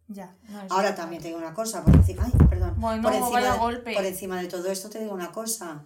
Ya. 0.07 0.33
no, 0.49 0.61
Ahora 0.69 0.95
también 0.95 1.21
te 1.21 1.27
digo 1.27 1.39
una 1.39 1.53
cosa, 1.53 1.83
por 1.83 1.93
encima, 1.95 2.23
ay, 2.25 2.31
perdón, 2.49 2.75
Bueno, 2.77 3.01
por, 3.03 3.13
encima 3.13 3.41
de, 3.41 3.57
golpe. 3.59 3.93
por 3.93 4.05
encima 4.05 4.41
de 4.41 4.47
todo 4.47 4.71
esto 4.71 4.89
te 4.89 4.99
digo 4.99 5.13
una 5.13 5.31
cosa. 5.33 5.83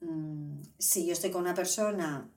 Mm, 0.00 0.60
si 0.78 1.06
yo 1.06 1.12
estoy 1.12 1.30
con 1.30 1.42
una 1.42 1.54
persona 1.54 2.28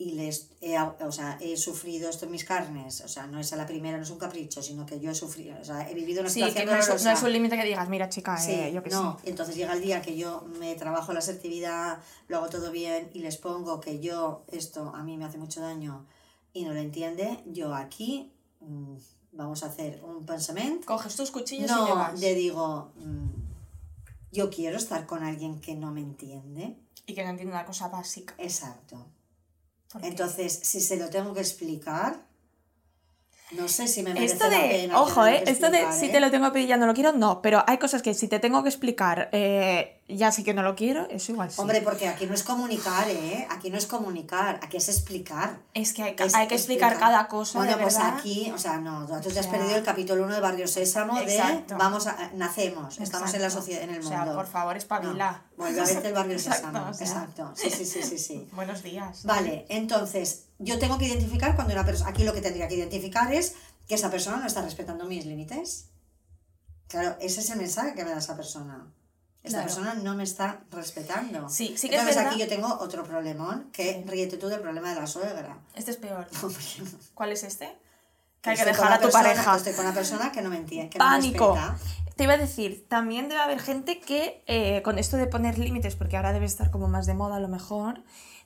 y 0.00 0.12
les 0.12 0.50
he, 0.60 0.78
o 0.78 1.10
sea, 1.10 1.36
he 1.40 1.56
sufrido 1.56 2.08
esto 2.08 2.26
en 2.26 2.30
mis 2.30 2.44
carnes, 2.44 3.00
o 3.00 3.08
sea, 3.08 3.26
no 3.26 3.40
es 3.40 3.52
a 3.52 3.56
la 3.56 3.66
primera, 3.66 3.96
no 3.96 4.04
es 4.04 4.10
un 4.10 4.18
capricho, 4.18 4.62
sino 4.62 4.86
que 4.86 5.00
yo 5.00 5.10
he 5.10 5.14
sufrido, 5.14 5.56
o 5.60 5.64
sea, 5.64 5.90
he 5.90 5.94
vivido 5.94 6.20
una 6.20 6.30
Sí, 6.30 6.40
que 6.40 6.46
situación 6.50 6.66
no 6.70 6.72
es, 6.80 6.86
no 6.88 6.94
dolorosa. 6.94 7.12
es 7.14 7.22
un 7.24 7.32
límite 7.32 7.56
que 7.56 7.64
digas, 7.64 7.88
mira, 7.88 8.08
chica, 8.08 8.36
Sí, 8.36 8.52
eh, 8.52 8.72
yo 8.72 8.80
que 8.84 8.90
no, 8.90 9.16
entonces 9.24 9.56
llega 9.56 9.72
el 9.72 9.80
día 9.82 10.00
que 10.00 10.16
yo 10.16 10.42
me 10.60 10.76
trabajo 10.76 11.12
la 11.12 11.18
asertividad, 11.18 11.98
lo 12.28 12.36
hago 12.36 12.48
todo 12.48 12.70
bien 12.70 13.10
y 13.12 13.18
les 13.18 13.36
pongo 13.38 13.80
que 13.80 13.98
yo, 13.98 14.44
esto 14.52 14.92
a 14.94 15.02
mí 15.02 15.16
me 15.16 15.24
hace 15.24 15.38
mucho 15.38 15.60
daño 15.60 16.06
y 16.52 16.62
no 16.64 16.72
lo 16.72 16.78
entiende, 16.78 17.42
yo 17.46 17.74
aquí 17.74 18.30
mm, 18.60 18.94
vamos 19.32 19.64
a 19.64 19.66
hacer 19.66 20.00
un 20.04 20.24
pensamiento. 20.24 20.86
Coges 20.86 21.16
tus 21.16 21.32
cuchillos 21.32 21.72
y 21.72 21.74
te 21.86 21.92
vas. 21.92 22.20
le 22.20 22.36
digo, 22.36 22.92
mm, 22.94 23.30
yo 24.30 24.48
quiero 24.48 24.76
estar 24.76 25.06
con 25.06 25.24
alguien 25.24 25.60
que 25.60 25.74
no 25.74 25.90
me 25.90 26.02
entiende. 26.02 26.76
Y 27.08 27.14
que 27.14 27.24
no 27.24 27.30
entiende 27.30 27.52
una 27.52 27.64
cosa 27.64 27.88
básica. 27.88 28.34
Exacto. 28.38 29.04
Entonces, 30.02 30.60
si 30.62 30.80
se 30.80 30.96
lo 30.96 31.08
tengo 31.08 31.34
que 31.34 31.40
explicar, 31.40 32.28
no 33.52 33.66
sé 33.66 33.88
si 33.88 34.02
me 34.02 34.12
merece 34.12 34.34
Esto 34.34 34.48
la 34.50 34.58
de, 34.58 34.68
pena 34.68 35.00
ojo, 35.00 35.26
eh, 35.26 35.42
esto 35.46 35.70
de 35.70 35.90
si 35.92 36.06
¿eh? 36.06 36.08
te 36.10 36.20
lo 36.20 36.30
tengo 36.30 36.46
que 36.46 36.52
pedir 36.52 36.68
ya 36.68 36.76
no 36.76 36.86
lo 36.86 36.92
quiero, 36.94 37.12
no, 37.12 37.40
pero 37.40 37.64
hay 37.66 37.78
cosas 37.78 38.02
que 38.02 38.12
si 38.12 38.28
te 38.28 38.38
tengo 38.38 38.62
que 38.62 38.68
explicar, 38.68 39.30
eh, 39.32 39.97
ya 40.08 40.32
sí 40.32 40.42
que 40.42 40.54
no 40.54 40.62
lo 40.62 40.74
quiero, 40.74 41.06
eso 41.10 41.32
igual 41.32 41.50
sí. 41.50 41.60
Hombre, 41.60 41.82
porque 41.82 42.08
aquí 42.08 42.26
no 42.26 42.32
es 42.34 42.42
comunicar, 42.42 43.08
¿eh? 43.10 43.46
Aquí 43.50 43.68
no 43.70 43.76
es 43.76 43.86
comunicar, 43.86 44.58
aquí 44.62 44.78
es 44.78 44.88
explicar. 44.88 45.58
es 45.74 45.92
que 45.92 46.02
hay, 46.02 46.16
que- 46.16 46.24
Es 46.24 46.34
hay 46.34 46.48
que 46.48 46.54
explicar 46.54 46.92
explicar. 46.92 47.12
cada 47.12 47.28
cosa, 47.28 47.58
Bueno, 47.58 47.76
de 47.76 47.82
pues 47.82 47.94
verdad. 47.96 48.16
aquí, 48.18 48.50
o 48.54 48.58
sea, 48.58 48.78
no, 48.78 49.06
tú 49.20 49.28
te 49.30 49.38
has 49.38 49.46
O 49.46 49.50
perdido 49.50 49.76
el 49.76 49.82
capítulo 49.84 50.24
1 50.24 50.34
de 50.36 50.40
Barrio 50.40 50.66
Sésamo 50.66 51.18
Exacto. 51.18 51.74
de 51.74 51.78
vamos 51.78 52.06
a, 52.06 52.30
nacemos, 52.34 52.98
estamos 53.00 53.34
en 53.34 53.40
la 53.42 53.46
Exacto. 53.48 53.66
sociedad, 53.66 53.82
en 53.84 53.90
el 53.90 54.00
O 54.00 54.02
mundo. 54.08 54.24
sea, 54.24 54.34
por 54.34 54.46
favor, 54.46 54.76
espabila. 54.76 55.42
No, 55.56 55.64
vuelve 55.64 55.80
a 55.80 55.84
verte 55.84 56.08
el 56.08 56.14
Barrio 56.14 56.32
Exacto, 56.36 56.66
Sésamo. 56.68 56.88
o 56.90 56.94
sea. 56.94 57.06
Exacto. 57.06 57.52
Sí, 57.54 57.70
sí, 57.70 57.84
sí, 57.84 58.02
sí, 58.02 58.18
sí. 58.18 58.48
Buenos 58.52 58.82
días. 58.82 59.24
Vale, 59.24 59.66
entonces, 59.68 60.44
yo 60.58 60.78
tengo 60.78 60.96
que 60.96 61.06
identificar 61.06 61.54
cuando 61.54 61.74
una 61.74 61.84
persona, 61.84 62.08
aquí 62.10 62.24
lo 62.24 62.32
que 62.32 62.40
tendría 62.40 62.66
que 62.66 62.76
identificar 62.76 63.30
es 63.32 63.54
que 63.86 63.94
esa 63.96 64.10
persona 64.10 64.38
no 64.38 64.46
está 64.46 64.62
respetando 64.62 65.04
mis 65.04 65.26
límites. 65.26 65.86
Claro, 66.88 67.16
ese 67.20 67.40
es 67.40 67.50
el 67.50 67.58
mensaje 67.58 67.94
que 67.94 68.04
me 68.04 68.12
da 68.12 68.18
esa 68.18 68.34
persona. 68.36 68.86
Esta 69.44 69.58
Claro. 69.62 69.66
persona 69.74 69.94
no 70.02 70.14
me 70.14 70.24
está 70.24 70.60
respetando. 70.70 71.48
Sí, 71.48 71.74
sí 71.76 71.88
que 71.88 71.94
es 71.96 72.00
Entonces 72.00 72.16
verdad. 72.16 72.32
aquí 72.32 72.40
yo 72.40 72.48
tengo 72.48 72.66
otro 72.80 73.04
problemón, 73.04 73.70
que 73.72 74.04
ríete 74.06 74.36
tú 74.36 74.48
del 74.48 74.60
problema 74.60 74.92
de 74.92 75.00
la 75.00 75.06
suegra. 75.06 75.56
Este 75.74 75.90
es 75.92 75.96
peor. 75.96 76.26
¿Cuál 77.14 77.32
es 77.32 77.44
este? 77.44 77.68
Que 78.42 78.50
hay 78.50 78.56
que 78.56 78.64
dejar 78.64 78.92
a 78.92 78.96
tu 78.98 79.04
persona- 79.04 79.24
pareja. 79.24 79.56
Estoy 79.56 79.72
con 79.74 79.86
una 79.86 79.94
persona 79.94 80.32
que 80.32 80.42
no 80.42 80.50
me 80.50 80.56
entiende, 80.56 80.90
que 80.90 80.98
no 80.98 81.04
me 81.04 81.10
Pánico. 81.10 81.54
respeta. 81.54 81.78
Te 82.16 82.24
iba 82.24 82.32
a 82.34 82.36
decir, 82.38 82.84
también 82.88 83.28
debe 83.28 83.40
haber 83.40 83.60
gente 83.60 84.00
que 84.00 84.42
eh, 84.48 84.82
con 84.82 84.98
esto 84.98 85.16
de 85.16 85.26
poner 85.28 85.56
límites, 85.58 85.94
porque 85.94 86.16
ahora 86.16 86.32
debe 86.32 86.46
estar 86.46 86.70
como 86.72 86.88
más 86.88 87.06
de 87.06 87.14
moda 87.14 87.36
a 87.36 87.40
lo 87.40 87.46
mejor, 87.48 88.02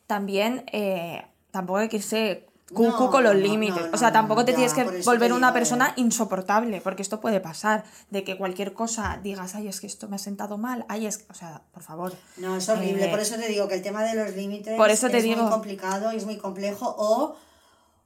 también 0.06 0.64
eh, 0.72 1.24
tampoco 1.52 1.78
hay 1.78 1.88
que 1.88 1.96
irse 1.96 2.46
cucu 2.68 2.84
No, 3.04 3.10
con 3.10 3.24
los 3.24 3.34
no, 3.34 3.40
límites. 3.40 3.86
no, 3.86 3.92
o 3.92 3.96
sea, 3.96 4.12
tampoco 4.12 4.44
te 4.44 4.52
ya, 4.52 4.56
tienes 4.56 4.74
que 4.74 4.84
volver 5.04 5.32
una 5.32 5.52
persona 5.52 5.88
eh. 5.88 6.00
insoportable, 6.00 6.80
porque 6.80 7.02
esto 7.02 7.20
puede 7.20 7.40
pasar, 7.40 7.84
de 8.10 8.24
que 8.24 8.36
cualquier 8.38 8.72
cosa 8.72 9.18
digas, 9.22 9.54
ay, 9.54 9.68
es 9.68 9.80
que 9.80 9.86
esto 9.86 10.08
me 10.08 10.16
ha 10.16 10.18
sentado 10.18 10.58
mal, 10.58 10.84
ay, 10.88 11.06
es, 11.06 11.24
o 11.30 11.34
sea, 11.34 11.62
por 11.72 11.82
favor. 11.82 12.12
No, 12.38 12.56
es 12.56 12.68
horrible. 12.68 13.06
Eh, 13.06 13.10
por 13.10 13.20
eso 13.20 13.36
te 13.36 13.48
digo 13.48 13.68
que 13.68 13.74
el 13.74 13.82
tema 13.82 14.02
de 14.04 14.14
los 14.14 14.34
límites 14.34 14.76
Por 14.76 14.90
eso 14.90 15.08
te 15.10 15.18
es 15.18 15.24
digo. 15.24 15.42
muy 15.42 15.50
complicado 15.50 16.12
y 16.12 16.16
es 16.16 16.24
muy 16.24 16.38
complejo. 16.38 16.94
O, 16.98 17.36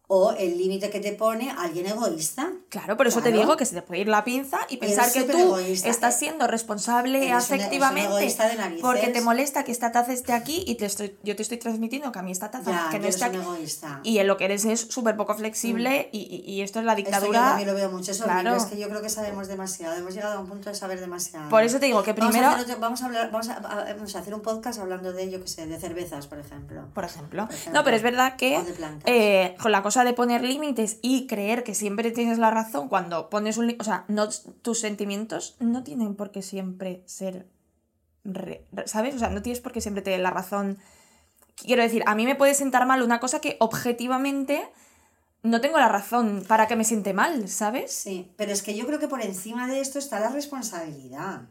o 0.08 0.30
el 0.32 0.56
límite 0.56 0.88
que 0.88 1.00
te 1.00 1.12
pone 1.12 1.50
alguien 1.50 1.86
egoísta. 1.86 2.52
Claro, 2.68 2.96
por 2.96 3.08
eso 3.08 3.18
te 3.22 3.30
Claro. 3.30 3.40
digo 3.40 3.56
que 3.56 3.64
se 3.66 3.74
te 3.74 3.82
puede 3.82 4.02
ir 4.02 4.08
la 4.08 4.22
pinza 4.22 4.58
y 4.68 4.76
pensar 4.76 5.10
que 5.12 5.24
tú 5.24 5.36
egoísta. 5.36 5.88
estás 5.88 6.16
siendo 6.18 6.46
responsable 6.46 7.24
Eres 7.28 7.32
afectivamente 7.44 8.08
de 8.16 8.78
porque 8.80 9.08
te 9.08 9.20
molesta 9.20 9.64
que 9.64 9.72
esta 9.72 9.90
taza 9.90 10.12
esté 10.12 10.32
aquí 10.32 10.62
y 10.66 10.76
te 10.76 10.86
estoy, 10.86 11.16
yo 11.24 11.34
te 11.34 11.42
estoy 11.42 11.58
transmitiendo 11.58 12.12
que 12.12 12.18
a 12.18 12.22
mí 12.22 12.30
esta 12.30 12.50
taza 12.52 12.70
Ya, 12.70 12.88
que 12.90 12.98
no 13.00 13.08
está 13.08 13.26
aquí. 13.26 13.36
egoísta. 13.38 14.00
Y 14.04 14.18
en 14.18 14.26
lo 14.28 14.36
que 14.36 14.44
eres 14.44 14.64
es 14.64 14.80
súper 14.80 15.16
poco 15.16 15.34
flexible 15.34 16.08
y, 16.12 16.20
y- 16.20 16.52
y 16.52 16.62
esto 16.62 16.78
es 16.78 16.84
la 16.84 16.92
Esto 16.92 17.02
yo 17.02 17.10
dictadura. 17.10 17.40
también 17.40 17.68
lo 17.68 17.74
veo 17.74 17.90
mucho. 17.90 18.12
Claro. 18.22 18.54
Es 18.54 18.64
que 18.66 18.78
yo 18.78 18.88
creo 18.88 19.02
que 19.02 19.10
sabemos 19.10 19.48
demasiado. 19.48 19.96
Hemos 19.96 20.14
llegado 20.14 20.38
a 20.38 20.40
un 20.40 20.46
punto 20.48 20.68
de 20.70 20.76
saber 20.76 21.00
demasiado. 21.00 21.48
Por 21.50 21.64
eso 21.64 21.80
te 21.80 21.86
digo 21.86 22.02
que 22.04 22.12
Vamos 22.12 22.34
a 22.34 22.38
primero, 22.38 22.54
hacer 22.62 22.76
Vamos 22.78 23.02
a, 23.02 23.06
hablar, 23.06 23.30
vamos 23.32 23.48
a, 23.48 23.58
vamos 23.60 24.14
a 24.14 24.18
hacer 24.20 24.34
un 24.34 24.42
podcast 24.42 24.78
hablando 24.78 25.12
de, 25.12 25.30
yo 25.30 25.40
qué 25.40 25.48
sé, 25.48 25.66
de 25.66 25.78
cervezas, 25.80 26.26
por 26.28 26.38
ejemplo. 26.38 26.82
por 26.94 27.04
ejemplo, 27.04 27.48
ejemplo, 27.50 27.72
no, 27.72 27.84
pero 27.84 27.96
es 27.96 28.02
verdad 28.02 28.36
que 28.36 28.62
eh, 29.06 29.56
con 29.60 29.72
la 29.72 29.82
cosa 29.82 29.95
de 30.04 30.12
poner 30.12 30.42
límites 30.42 30.98
y 31.02 31.26
creer 31.26 31.64
que 31.64 31.74
siempre 31.74 32.10
tienes 32.10 32.38
la 32.38 32.50
razón 32.50 32.88
cuando 32.88 33.30
pones 33.30 33.56
un 33.56 33.66
límite, 33.66 33.82
o 33.82 33.84
sea, 33.84 34.04
no, 34.08 34.28
tus 34.62 34.80
sentimientos 34.80 35.56
no 35.60 35.82
tienen 35.82 36.14
por 36.14 36.30
qué 36.30 36.42
siempre 36.42 37.02
ser, 37.06 37.46
re- 38.24 38.66
¿sabes? 38.86 39.14
O 39.14 39.18
sea, 39.18 39.30
no 39.30 39.42
tienes 39.42 39.60
por 39.60 39.72
qué 39.72 39.80
siempre 39.80 40.02
tener 40.02 40.20
la 40.20 40.30
razón. 40.30 40.78
Quiero 41.54 41.82
decir, 41.82 42.02
a 42.06 42.14
mí 42.14 42.24
me 42.26 42.34
puede 42.34 42.54
sentar 42.54 42.86
mal 42.86 43.02
una 43.02 43.20
cosa 43.20 43.40
que 43.40 43.56
objetivamente 43.60 44.62
no 45.42 45.60
tengo 45.60 45.78
la 45.78 45.88
razón 45.88 46.44
para 46.48 46.66
que 46.66 46.76
me 46.76 46.84
siente 46.84 47.14
mal, 47.14 47.48
¿sabes? 47.48 47.92
Sí, 47.92 48.32
pero 48.36 48.52
es 48.52 48.62
que 48.62 48.74
yo 48.76 48.86
creo 48.86 48.98
que 48.98 49.08
por 49.08 49.22
encima 49.22 49.66
de 49.68 49.80
esto 49.80 49.98
está 49.98 50.18
la 50.20 50.30
responsabilidad. 50.30 51.42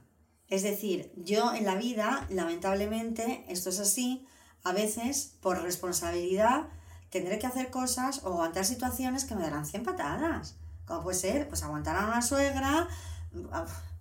Es 0.48 0.64
decir, 0.64 1.12
yo 1.16 1.54
en 1.54 1.66
la 1.66 1.76
vida, 1.76 2.28
lamentablemente, 2.30 3.46
esto 3.48 3.70
es 3.70 3.80
así, 3.80 4.28
a 4.64 4.74
veces 4.74 5.38
por 5.42 5.62
responsabilidad 5.62 6.68
tendré 7.16 7.40
que 7.40 7.48
hacer 7.48 7.70
cosas 7.70 8.20
o 8.26 8.28
aguantar 8.34 8.66
situaciones 8.66 9.24
que 9.24 9.36
me 9.36 9.44
darán 9.44 9.66
100 9.66 9.84
patadas. 9.84 10.58
Como 10.86 11.02
puede 11.04 11.18
ser, 11.18 11.48
pues 11.48 11.64
aguantar 11.64 11.96
a 11.96 12.06
una 12.08 12.22
suegra, 12.22 12.90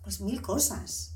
pues 0.02 0.20
mil 0.20 0.42
cosas, 0.42 1.14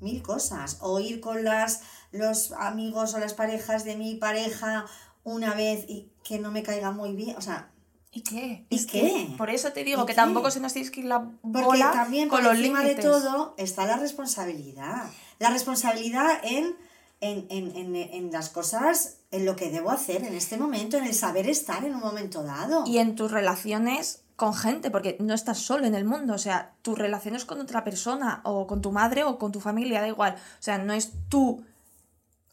mil 0.00 0.22
cosas. 0.22 0.78
O 0.80 0.98
ir 0.98 1.20
con 1.20 1.44
las, 1.44 1.82
los 2.10 2.50
amigos 2.58 3.14
o 3.14 3.18
las 3.20 3.34
parejas 3.34 3.84
de 3.84 3.96
mi 3.96 4.16
pareja 4.16 4.86
una 5.22 5.54
vez 5.54 5.84
y 5.88 6.10
que 6.24 6.40
no 6.40 6.50
me 6.50 6.64
caiga 6.64 6.90
muy 6.90 7.14
bien. 7.14 7.36
O 7.36 7.40
sea, 7.40 7.70
¿Y 8.10 8.22
qué? 8.22 8.66
¿Y 8.70 8.86
qué? 8.86 9.34
por 9.38 9.50
eso 9.50 9.72
te 9.72 9.84
digo 9.84 10.02
¿Y 10.02 10.06
que 10.06 10.12
qué? 10.12 10.16
tampoco 10.16 10.50
se 10.50 10.58
nos 10.58 10.72
tiene 10.72 10.90
que 10.90 11.00
ir 11.00 11.06
la 11.06 11.30
Porque 11.42 11.62
bola 11.62 11.92
también 11.92 12.28
con 12.28 12.38
por 12.38 12.44
los 12.48 12.56
encima 12.58 12.80
límites. 12.82 13.04
de 13.04 13.10
todo 13.10 13.54
está 13.58 13.86
la 13.86 13.98
responsabilidad. 13.98 15.04
La 15.38 15.50
responsabilidad 15.50 16.40
en, 16.42 16.74
en, 17.20 17.46
en, 17.50 17.74
en, 17.76 17.96
en 17.96 18.30
las 18.30 18.50
cosas, 18.50 19.18
en 19.30 19.44
lo 19.44 19.56
que 19.56 19.70
debo 19.70 19.90
hacer 19.90 20.22
en 20.24 20.34
este 20.34 20.56
momento, 20.56 20.96
en 20.96 21.04
el 21.04 21.14
saber 21.14 21.48
estar 21.48 21.84
en 21.84 21.94
un 21.94 22.00
momento 22.00 22.42
dado. 22.42 22.84
y 22.86 22.98
en 22.98 23.14
tus 23.14 23.30
relaciones 23.30 24.22
con 24.36 24.52
gente, 24.52 24.90
porque 24.90 25.16
no 25.18 25.32
estás 25.32 25.58
solo 25.58 25.86
en 25.86 25.94
el 25.94 26.04
mundo, 26.04 26.34
o 26.34 26.38
sea, 26.38 26.74
tus 26.82 26.98
relaciones 26.98 27.46
con 27.46 27.60
otra 27.60 27.84
persona 27.84 28.42
o 28.44 28.66
con 28.66 28.82
tu 28.82 28.92
madre 28.92 29.24
o 29.24 29.38
con 29.38 29.50
tu 29.50 29.60
familia, 29.60 30.02
da 30.02 30.08
igual, 30.08 30.34
o 30.34 30.62
sea, 30.62 30.78
no 30.78 30.92
es 30.92 31.12
tú 31.28 31.64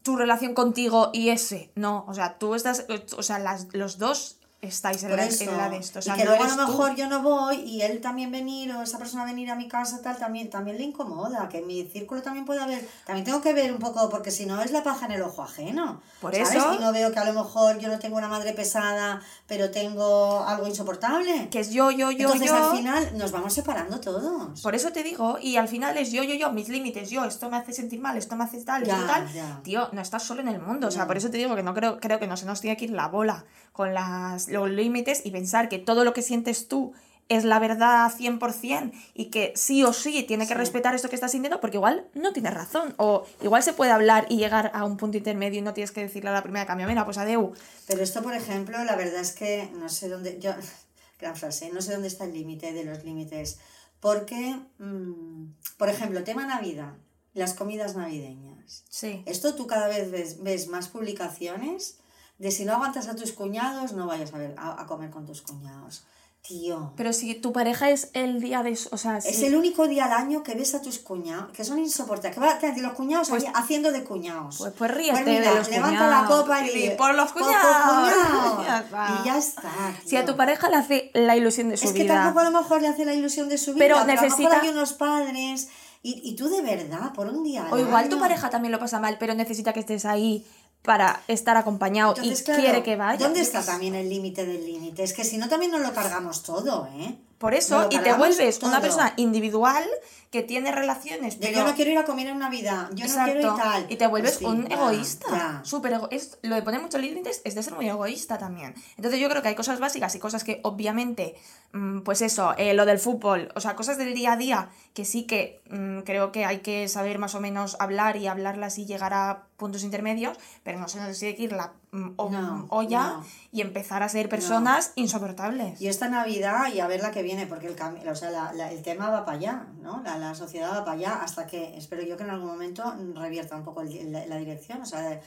tu 0.04 0.18
relación 0.18 0.54
contigo 0.54 1.10
y 1.14 1.30
ese, 1.30 1.72
no, 1.76 2.06
o 2.08 2.14
sea, 2.14 2.38
tú 2.38 2.56
estás, 2.56 2.86
o 3.18 3.24
sea, 3.24 3.40
las, 3.40 3.74
los 3.74 3.98
dos 3.98 4.38
estáis 4.68 5.04
en 5.04 5.16
la, 5.16 5.26
en 5.26 5.58
la 5.58 5.70
de 5.70 5.78
esto. 5.78 6.00
O 6.00 6.02
sea, 6.02 6.16
y 6.16 6.18
que 6.20 6.24
no 6.26 6.32
luego 6.32 6.44
a 6.46 6.48
lo 6.48 6.56
tú. 6.66 6.72
mejor 6.72 6.96
yo 6.96 7.08
no 7.08 7.22
voy 7.22 7.58
y 7.62 7.82
él 7.82 8.02
también 8.02 8.32
venir 8.32 8.72
o 8.74 8.82
esa 8.82 8.98
persona 8.98 9.26
venir 9.26 9.50
a 9.52 9.56
mi 9.56 9.68
casa 9.68 10.02
tal 10.02 10.18
también 10.18 10.50
también 10.50 10.78
le 10.78 10.84
incomoda 10.84 11.50
que 11.50 11.60
en 11.60 11.68
mi 11.68 11.84
círculo 11.86 12.22
también 12.22 12.46
puede 12.46 12.62
haber 12.62 12.88
también 13.06 13.26
tengo 13.26 13.42
que 13.42 13.54
ver 13.54 13.72
un 13.72 13.80
poco 13.80 14.10
porque 14.10 14.32
si 14.32 14.46
no 14.46 14.62
es 14.62 14.72
la 14.72 14.84
paja 14.84 15.06
en 15.06 15.14
el 15.14 15.22
ojo 15.22 15.44
ajeno 15.44 16.02
Por 16.22 16.34
¿sabes? 16.34 16.50
eso- 16.56 16.74
y 16.76 16.80
no 16.80 16.92
veo 16.92 17.12
que 17.12 17.20
a 17.20 17.26
lo 17.26 17.34
mejor 17.34 17.78
yo 17.80 17.88
no 17.90 18.00
tengo 18.00 18.18
una 18.18 18.28
madre 18.28 18.54
pesada 18.54 19.22
pero 19.48 19.72
tengo 19.72 20.44
algo 20.46 20.68
insoportable 20.68 21.50
Que 21.50 21.60
es 21.60 21.72
yo, 21.72 21.92
yo, 21.92 22.12
yo, 22.12 22.26
entonces 22.34 22.48
yo. 22.50 22.56
al 22.72 22.78
final 22.78 23.18
nos 23.18 23.32
vamos 23.32 23.54
separando 23.54 24.00
todos 24.00 24.62
Por 24.62 24.76
eso 24.76 24.92
te 24.92 25.04
digo, 25.04 25.38
y 25.42 25.58
al 25.58 25.68
final 25.68 25.98
es 25.98 26.12
yo, 26.12 26.24
yo, 26.24 26.36
yo, 26.36 26.52
mis 26.52 26.70
límites, 26.70 27.10
yo, 27.10 27.26
esto 27.26 27.50
me 27.50 27.58
hace 27.58 27.74
sentir 27.74 28.00
mal, 28.00 28.18
esto 28.18 28.36
me 28.36 28.44
hace 28.44 28.62
tal, 28.64 28.84
esto 28.84 28.96
Ya, 28.96 29.08
tal. 29.08 29.34
ya. 29.34 29.60
Tío, 29.64 29.90
no 29.92 30.02
estás 30.02 30.24
solo 30.24 30.42
en 30.42 30.48
el 30.48 30.60
mundo. 30.60 30.88
O 30.88 30.92
sea, 30.92 31.08
por 31.08 31.18
eso 31.18 31.30
te 31.30 31.38
digo 31.38 31.56
que 31.56 31.64
no 31.64 31.74
creo, 31.74 32.00
creo 32.00 32.20
que 32.20 32.28
no 32.28 32.38
se 32.38 32.46
nos 32.46 32.62
tiene 32.62 32.78
que 32.78 32.86
ir 32.86 32.92
la 32.92 33.08
bola 33.08 33.44
con 33.72 33.94
las, 33.94 34.48
los 34.54 34.70
límites 34.70 35.22
y 35.26 35.32
pensar 35.32 35.68
que 35.70 35.80
todo 35.80 36.04
lo 36.06 36.14
que 36.14 36.22
sientes 36.22 36.68
tú 36.68 36.94
es 37.30 37.46
la 37.46 37.58
verdad 37.58 38.12
100% 38.12 38.92
y 39.14 39.26
que 39.26 39.54
sí 39.56 39.84
o 39.84 39.94
sí 39.94 40.24
tiene 40.24 40.46
que 40.46 40.54
Sí. 40.54 40.60
respetar 40.60 40.94
esto 40.94 41.08
que 41.10 41.16
estás 41.16 41.32
sintiendo 41.32 41.62
porque 41.62 41.78
igual 41.78 42.06
no 42.14 42.34
tienes 42.34 42.54
razón 42.54 42.94
o 42.98 43.26
igual 43.42 43.64
se 43.64 43.72
puede 43.74 43.92
hablar 43.92 44.26
y 44.30 44.36
llegar 44.38 44.72
a 44.74 44.84
un 44.84 44.98
punto 44.98 45.18
intermedio 45.18 45.60
y 45.60 45.62
no 45.62 45.74
tienes 45.74 45.92
que 45.92 46.02
decirle 46.02 46.30
a 46.32 46.34
la 46.34 46.44
primera 46.44 46.66
cambio, 46.66 46.86
mira, 46.86 47.06
pues 47.06 47.18
adeu. 47.18 47.54
Pero 47.88 48.04
esto, 48.04 48.22
por 48.22 48.34
ejemplo, 48.36 48.84
la 48.84 48.96
verdad 48.98 49.22
es 49.22 49.32
que 49.32 49.70
no 49.74 49.88
sé 49.88 50.10
dónde, 50.10 50.38
yo, 50.40 50.52
gran 51.20 51.36
frase, 51.38 51.70
no 51.74 51.82
sé 51.82 51.94
dónde 51.94 52.10
está 52.10 52.26
el 52.26 52.34
límite 52.34 52.74
de 52.74 52.84
los 52.84 53.04
límites. 53.06 53.58
Porque, 54.02 54.60
mm, 54.80 55.46
por 55.78 55.88
ejemplo, 55.88 56.26
tema 56.26 56.46
Navidad, 56.46 56.92
las 57.34 57.54
comidas 57.54 57.96
navideñas. 57.96 58.84
Sí. 58.90 59.24
Esto 59.26 59.56
tú 59.56 59.66
cada 59.66 59.88
vez 59.88 60.12
ves, 60.12 60.44
ves 60.44 60.68
más 60.68 60.90
publicaciones 60.90 62.00
de 62.44 62.52
si 62.52 62.66
no 62.66 62.74
aguantas 62.74 63.08
a 63.08 63.16
tus 63.16 63.32
cuñados, 63.32 63.94
no 63.94 64.06
vayas 64.06 64.34
a, 64.34 64.38
ver, 64.38 64.54
a, 64.58 64.82
a 64.82 64.86
comer 64.86 65.10
con 65.10 65.26
tus 65.26 65.42
cuñados. 65.42 66.04
Tío. 66.46 66.92
Pero 66.98 67.14
si 67.14 67.36
tu 67.36 67.54
pareja 67.54 67.90
es 67.90 68.10
el 68.12 68.42
día 68.42 68.64
de... 68.64 68.78
O 68.92 68.98
sea, 68.98 69.20
Es 69.20 69.38
si- 69.38 69.46
el 69.46 69.56
único 69.56 69.88
día 69.88 70.04
al 70.06 70.12
año 70.12 70.44
que 70.44 70.56
ves 70.56 70.76
a 70.76 70.82
tus 70.82 71.00
cuñados, 71.00 71.52
que 71.56 71.64
son 71.64 71.80
insoportables. 71.80 72.34
Que 72.38 72.42
va 72.46 72.58
que 72.60 72.82
los 72.82 72.92
cuñados 72.92 73.30
Pues- 73.30 73.46
haciendo 73.56 73.94
de 73.94 74.04
cuñados. 74.04 74.58
Pues, 74.58 74.74
pues 74.78 74.92
ríete 74.92 75.24
mira, 75.24 75.52
de 75.52 75.56
los 75.56 75.70
levanta 75.70 76.06
la 76.10 76.18
cuñados. 76.26 76.42
copa 76.42 76.68
y, 76.68 76.90
por 76.98 77.16
los 77.16 77.32
"Por 77.32 77.44
cuñados". 77.44 78.12
cuñados. 78.12 78.66
Ya 78.68 78.80
está. 78.82 79.20
Y 79.22 79.26
ya 79.26 79.38
está. 79.38 79.72
Si 80.06 80.18
a 80.18 80.26
tío. 80.26 80.32
tu 80.34 80.38
pareja 80.38 80.70
le 80.70 80.76
hace 80.76 81.12
la 81.14 81.38
ilusión 81.38 81.70
de 81.70 81.78
su 81.78 81.88
Es 81.88 81.94
que 81.94 82.04
vida. 82.04 82.16
tampoco 82.16 82.40
a 82.42 82.50
lo 82.50 82.60
mejor 82.60 82.82
le 82.82 82.90
hace 82.90 83.06
la 83.06 83.14
ilusión 83.14 83.48
de 83.48 83.58
su 83.58 83.74
vida, 83.74 83.80
Pero 83.86 83.96
pero, 84.02 84.12
a 84.12 84.16
lo 84.16 84.22
necesita- 84.22 84.50
mejor 84.50 84.64
hay 84.66 84.70
unos 84.70 84.92
padres 84.92 85.70
y, 86.06 86.20
y 86.30 86.36
tú 86.36 86.50
de 86.50 86.62
verdad, 86.62 87.14
por 87.14 87.28
un 87.28 87.42
día. 87.46 87.68
O 87.72 87.78
igual 87.78 88.10
tu 88.10 88.16
año. 88.16 88.22
pareja 88.22 88.50
también 88.50 88.74
lo 88.74 88.80
pasa 88.80 89.00
mal, 89.00 89.16
pero 89.18 89.34
necesita 89.34 89.72
que 89.72 89.80
estés 89.80 90.04
ahí 90.04 90.46
para 90.84 91.24
estar 91.28 91.58
acompañado 91.58 92.14
Entonces, 92.16 92.42
y 92.42 92.44
claro, 92.44 92.62
quiere 92.62 92.84
que 92.84 92.96
vaya. 92.96 93.26
¿Dónde 93.26 93.42
está 93.42 93.66
también 93.66 93.96
el 93.96 94.10
límite 94.10 94.46
del 94.46 94.66
límite? 94.66 95.04
Es 95.04 95.14
que 95.14 95.24
si 95.24 95.38
no, 95.38 95.50
también 95.50 95.72
nos 95.72 95.82
lo 95.82 95.94
cargamos 95.94 96.44
todo, 96.44 96.88
¿eh? 96.94 97.16
Por 97.44 97.56
eso, 97.56 97.88
y 97.90 97.98
te 98.00 98.14
vuelves 98.14 98.64
una 98.64 98.80
persona 98.80 99.12
individual 99.18 99.84
que 100.32 100.44
tiene 100.44 100.72
relaciones. 100.72 101.36
Pero- 101.36 101.58
yo 101.58 101.66
no 101.66 101.76
quiero 101.76 101.92
ir 101.92 101.98
a 101.98 102.06
comer 102.06 102.28
en 102.28 102.40
Navidad, 102.40 102.90
yo 102.94 103.06
no 103.06 103.24
quiero 103.26 103.42
ir 103.42 103.48
tal. 103.62 103.86
Y 103.90 103.98
te 103.98 104.08
vuelves 104.08 104.38
Pues 104.38 104.40
sí, 104.40 104.46
un 104.46 104.66
ya, 104.70 104.76
egoísta. 104.78 105.60
Súper 105.66 105.92
ego- 105.92 106.08
es- 106.10 106.38
Lo 106.42 106.56
de 106.56 106.62
poner 106.62 106.80
muchos 106.82 107.02
límites 107.02 107.42
es 107.44 107.54
de 107.54 107.62
ser 107.62 107.74
muy 107.74 107.90
egoísta 107.90 108.38
también. 108.38 108.74
Entonces 108.96 109.20
yo 109.20 109.28
creo 109.28 109.42
que 109.42 109.50
hay 109.50 109.56
cosas 109.56 109.82
básicas 109.82 110.16
y 110.16 110.20
cosas 110.20 110.46
que 110.46 110.62
obviamente, 110.64 111.36
mm, 111.74 112.00
pues 112.04 112.22
eso, 112.22 112.54
eh, 112.58 112.74
lo 112.74 112.86
del 112.86 112.98
fútbol, 112.98 113.52
o 113.56 113.60
sea, 113.60 113.76
cosas 113.76 113.98
del 113.98 114.14
día 114.14 114.32
a 114.32 114.38
día 114.38 114.70
que 114.94 115.04
sí 115.04 115.24
que 115.24 115.62
mm, 115.70 116.00
creo 116.04 116.32
que 116.32 116.46
hay 116.46 116.60
que 116.60 116.88
saber 116.88 117.20
más 117.20 117.36
o 117.36 117.42
menos 117.42 117.76
hablar 117.82 118.16
y 118.16 118.28
hablarlas 118.28 118.78
y 118.78 118.86
llegar 118.86 119.14
a 119.14 119.48
puntos 119.58 119.84
intermedios, 119.84 120.38
pero 120.64 120.80
no 120.80 120.88
se 120.88 120.98
nos 121.02 121.20
tiene 121.20 121.36
que 121.36 121.44
ir 121.44 121.52
la 121.52 121.74
o- 122.18 122.30
No, 122.30 122.66
olla 122.70 123.04
no. 123.18 123.26
y 123.52 123.62
empezar 123.62 124.02
a 124.04 124.10
ser 124.10 124.28
personas 124.30 124.92
insoportables. 124.96 125.80
Y 125.80 125.88
esta 125.88 126.10
Navidad 126.10 126.74
y 126.74 126.80
a 126.80 126.88
ver 126.88 127.02
la 127.02 127.12
que 127.12 127.22
viene, 127.22 127.46
porque 127.46 127.68
el, 127.68 127.76
cami- 127.76 128.08
o 128.10 128.16
sea, 128.16 128.32
la- 128.32 128.52
la- 128.54 128.72
el 128.72 128.82
tema 128.82 129.10
va 129.10 129.26
para 129.26 129.38
allá, 129.38 129.68
¿no? 129.82 130.02
La, 130.04 130.18
la 130.18 130.34
sociedad 130.36 130.72
va 130.72 130.84
para 130.86 130.98
allá 130.98 131.14
hasta 131.24 131.46
que 131.46 131.78
espero 131.78 132.02
yo 132.04 132.18
que 132.18 132.24
en 132.24 132.32
algún 132.32 132.48
momento 132.50 132.96
revierta 133.16 133.56
un 133.56 133.64
poco 133.64 133.82
el- 133.82 134.12
la, 134.12 134.26
la 134.26 134.38
dirección, 134.38 134.82
o 134.82 134.86
sea, 134.86 135.22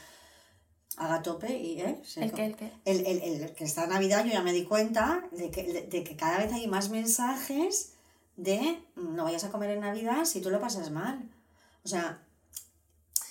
haga 0.96 1.22
tope 1.22 1.56
y, 1.56 1.80
¿eh? 1.80 2.00
Se- 2.04 2.24
¿El 2.24 2.32
qué, 2.32 2.46
el 2.46 2.56
qué? 2.56 2.72
El, 2.84 3.06
el- 3.06 3.22
el- 3.42 3.54
que 3.54 3.64
esta 3.64 3.86
Navidad 3.86 4.24
yo 4.24 4.32
ya 4.32 4.42
me 4.42 4.52
di 4.52 4.64
cuenta 4.64 5.22
de 5.30 5.50
que, 5.50 5.86
de 5.88 6.02
que 6.04 6.16
cada 6.16 6.38
vez 6.38 6.52
hay 6.52 6.66
más 6.66 6.88
mensajes 6.88 7.92
de 8.36 8.82
no 8.96 9.24
vayas 9.24 9.44
a 9.44 9.50
comer 9.50 9.70
en 9.70 9.80
Navidad 9.80 10.24
si 10.24 10.40
tú 10.40 10.50
lo 10.50 10.60
pasas 10.60 10.90
mal. 10.90 11.28
O 11.84 11.88
sea, 11.88 12.18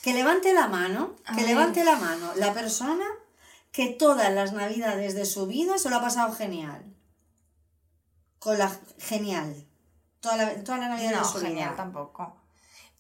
que 0.03 0.13
levante 0.13 0.53
la 0.53 0.67
mano, 0.67 1.15
A 1.25 1.31
que 1.35 1.41
ver. 1.41 1.49
levante 1.49 1.83
la 1.83 1.95
mano 1.95 2.31
la 2.35 2.53
persona 2.53 3.03
que 3.75 3.87
todas 3.87 4.31
las 4.33 4.53
Navidades 4.53 5.15
de 5.15 5.25
su 5.25 5.47
vida 5.47 5.77
se 5.77 5.89
lo 5.89 5.97
ha 5.97 6.01
pasado 6.01 6.33
genial. 6.33 6.95
Con 8.39 8.57
la 8.57 8.71
genial. 8.99 9.67
Toda 10.21 10.37
la, 10.37 10.63
toda 10.63 10.77
la 10.77 10.87
Navidad 10.87 11.11
No, 11.11 11.19
de 11.19 11.25
su 11.25 11.39
genial 11.39 11.69
vida. 11.71 11.75
tampoco. 11.75 12.37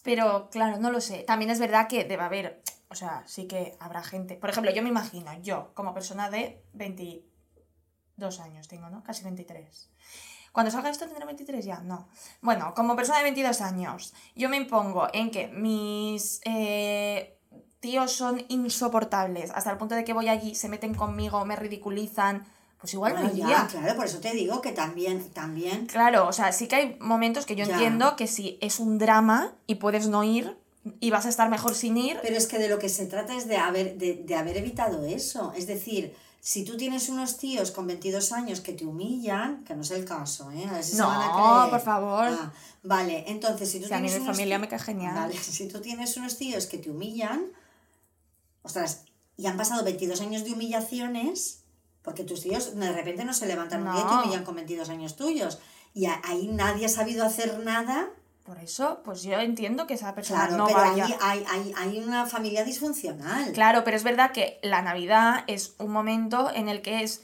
Pero 0.03 0.49
claro, 0.49 0.77
no 0.77 0.91
lo 0.91 0.99
sé. 0.99 1.23
También 1.23 1.49
es 1.49 1.59
verdad 1.59 1.87
que 1.87 2.03
debe 2.03 2.23
haber, 2.23 2.61
o 2.89 2.95
sea, 2.95 3.23
sí 3.25 3.47
que 3.47 3.77
habrá 3.79 4.03
gente. 4.03 4.35
Por 4.35 4.49
ejemplo, 4.49 4.69
yo 4.73 4.83
me 4.83 4.89
imagino, 4.89 5.31
yo, 5.41 5.73
como 5.75 5.93
persona 5.93 6.29
de 6.29 6.61
22 6.73 8.39
años 8.41 8.67
tengo, 8.67 8.89
¿no? 8.89 9.01
Casi 9.01 9.23
23. 9.23 9.89
Cuando 10.51 10.71
salga 10.71 10.89
esto 10.89 11.05
tendré 11.05 11.25
23 11.25 11.63
ya, 11.63 11.79
no. 11.79 12.09
Bueno, 12.41 12.73
como 12.75 12.97
persona 12.97 13.19
de 13.19 13.23
22 13.23 13.61
años, 13.61 14.13
yo 14.35 14.49
me 14.49 14.57
impongo 14.57 15.07
en 15.13 15.31
que 15.31 15.47
mis 15.47 16.41
eh, 16.43 17.39
tíos 17.85 18.11
son 18.11 18.43
insoportables, 18.49 19.51
hasta 19.51 19.71
el 19.71 19.77
punto 19.77 19.95
de 19.95 20.03
que 20.03 20.13
voy 20.13 20.27
allí, 20.27 20.55
se 20.55 20.69
meten 20.69 20.93
conmigo, 20.95 21.45
me 21.45 21.55
ridiculizan, 21.55 22.45
pues 22.79 22.93
igual 22.93 23.13
no 23.13 23.19
Bueno, 23.21 23.33
iría. 23.33 23.47
ya, 23.47 23.67
claro, 23.67 23.95
por 23.95 24.05
eso 24.05 24.19
te 24.19 24.33
digo 24.33 24.61
que 24.61 24.71
también, 24.71 25.29
también 25.29 25.85
Claro, 25.87 26.27
o 26.27 26.33
sea, 26.33 26.51
sí 26.51 26.67
que 26.67 26.75
hay 26.75 26.97
momentos 26.99 27.45
que 27.45 27.55
yo 27.55 27.65
Ya. 27.65 27.73
entiendo 27.73 28.15
que 28.15 28.27
si 28.27 28.57
es 28.61 28.79
un 28.79 28.97
drama 28.97 29.53
y 29.67 29.75
puedes 29.75 30.07
no 30.07 30.23
ir 30.23 30.57
y 30.99 31.09
vas 31.09 31.25
a 31.25 31.29
estar 31.29 31.49
mejor 31.49 31.73
sin 31.75 31.97
ir, 31.97 32.19
Pero 32.21 32.35
es 32.37 32.47
que 32.47 32.59
de 32.59 32.69
lo 32.69 32.77
que 32.79 32.89
se 32.89 33.05
trata 33.07 33.35
es 33.35 33.47
de 33.47 33.57
haber, 33.57 33.97
de, 33.97 34.15
de 34.15 34.35
haber 34.35 34.57
evitado 34.57 35.03
eso. 35.05 35.51
Es 35.55 35.65
decir, 35.65 36.13
si 36.41 36.63
tú 36.63 36.77
tienes 36.77 37.09
unos 37.09 37.37
tíos 37.37 37.71
con 37.71 37.87
22 37.87 38.31
años 38.31 38.61
que 38.61 38.73
te 38.73 38.85
humillan, 38.85 39.63
que 39.63 39.73
no 39.75 39.81
es 39.81 39.89
el 39.91 40.05
caso, 40.05 40.51
¿eh? 40.51 40.65
A 40.69 40.73
ver 40.73 40.83
si 40.83 40.91
se 40.91 40.97
No, 41.01 41.07
van 41.07 41.21
a 41.23 41.31
creer. 41.31 41.69
por 41.71 41.81
favor. 41.81 42.27
Ah, 42.29 42.51
vale, 42.83 43.23
entonces 43.27 43.71
si 43.71 43.79
tú 43.79 43.87
Si 43.87 43.93
a 43.93 43.97
mí 43.99 44.07
tienes 44.07 44.21
mi 44.21 44.27
familia 44.33 44.57
ti- 44.57 44.61
me 44.61 44.67
cae 44.67 44.79
genial. 44.79 45.15
Vale, 45.15 45.35
si 45.57 45.67
tú 45.67 45.81
tienes 45.81 46.15
unos 46.17 46.37
tíos 46.37 46.67
que 46.67 46.77
te 46.77 46.91
humillan, 46.91 47.41
ostras, 48.65 49.05
y 49.37 49.45
han 49.47 49.55
pasado 49.57 49.83
22 49.83 50.19
años 50.21 50.43
de 50.43 50.51
humillaciones, 50.53 51.63
porque 52.01 52.23
tus 52.23 52.41
tíos 52.41 52.75
de 52.75 52.91
repente 52.91 53.23
no 53.25 53.33
se 53.33 53.45
levantan 53.47 53.87
un 53.87 53.93
día 53.93 54.01
y 54.01 54.05
te 54.07 54.13
No. 54.13 54.23
humillan 54.23 54.43
con 54.43 54.55
22 54.55 54.89
años 54.89 55.15
tuyos. 55.15 55.59
Y 55.93 56.05
ahí 56.05 56.49
nadie 56.51 56.85
ha 56.85 56.89
sabido 56.89 57.25
hacer 57.25 57.59
nada 57.59 58.09
por 58.45 58.59
eso, 58.59 59.01
pues 59.03 59.23
yo 59.23 59.39
entiendo 59.39 59.87
que 59.87 59.95
esa 59.95 60.13
persona 60.13 60.41
Claro, 60.47 60.57
no 60.57 60.67
pero 60.67 60.77
vaya. 60.79 61.17
hay, 61.19 61.43
hay, 61.49 61.73
hay 61.75 61.97
una 61.99 62.27
familia 62.27 62.63
disfuncional. 62.63 63.51
Claro, 63.53 63.83
pero 63.83 63.97
es 63.97 64.03
verdad 64.03 64.31
que 64.33 64.59
la 64.61 64.83
Navidad 64.83 65.43
es 65.47 65.73
un 65.79 65.89
momento 65.91 66.51
en 66.53 66.69
el 66.69 66.83
que 66.83 67.01
es 67.01 67.23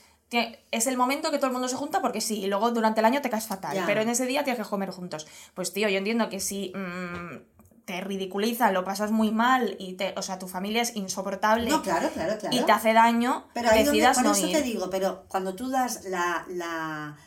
es 0.72 0.88
el 0.88 0.96
momento 0.96 1.30
que 1.30 1.38
todo 1.38 1.48
el 1.48 1.52
mundo 1.52 1.68
se 1.68 1.76
junta 1.76 2.02
porque 2.02 2.22
sí, 2.22 2.39
y 2.39 2.48
luego 2.48 2.72
durante 2.72 3.02
el 3.02 3.06
año 3.06 3.22
te 3.22 3.30
caes 3.30 3.48
fatal, 3.48 3.76
Ya. 3.76 3.86
pero 3.86 4.00
en 4.02 4.08
ese 4.08 4.26
día 4.26 4.46
tienes 4.46 4.64
que 4.64 4.70
comer 4.70 4.89
juntos. 4.89 5.28
Pues 5.54 5.74
tío, 5.74 5.89
yo 5.89 5.98
entiendo 5.98 6.30
que 6.30 6.39
si 6.39 6.72
mm, 6.74 7.51
te 7.92 8.00
ridiculizan, 8.00 8.74
lo 8.74 8.86
pasas 8.86 9.12
muy 9.12 9.32
mal 9.32 9.76
y 9.78 9.94
te, 9.94 10.14
o 10.16 10.22
sea, 10.22 10.39
tu 10.39 10.48
familia 10.48 10.82
es 10.82 10.96
insoportable 10.96 11.70
No, 11.70 11.82
claro, 11.82 12.10
claro, 12.14 12.38
claro. 12.39 12.56
y 12.56 12.62
te 12.62 12.72
hace 12.72 12.94
daño, 12.94 13.48
Pero 13.54 13.70
ahí 13.70 13.84
donde, 13.84 14.00
decidas 14.00 14.16
por 14.16 14.26
no 14.26 14.32
eso 14.32 14.48
ir. 14.48 14.54
te 14.54 14.62
digo, 14.62 14.89
pero 14.89 15.26
cuando 15.28 15.56
tú 15.56 15.70
das 15.70 16.06
la, 16.06 16.46
la, 16.48 17.18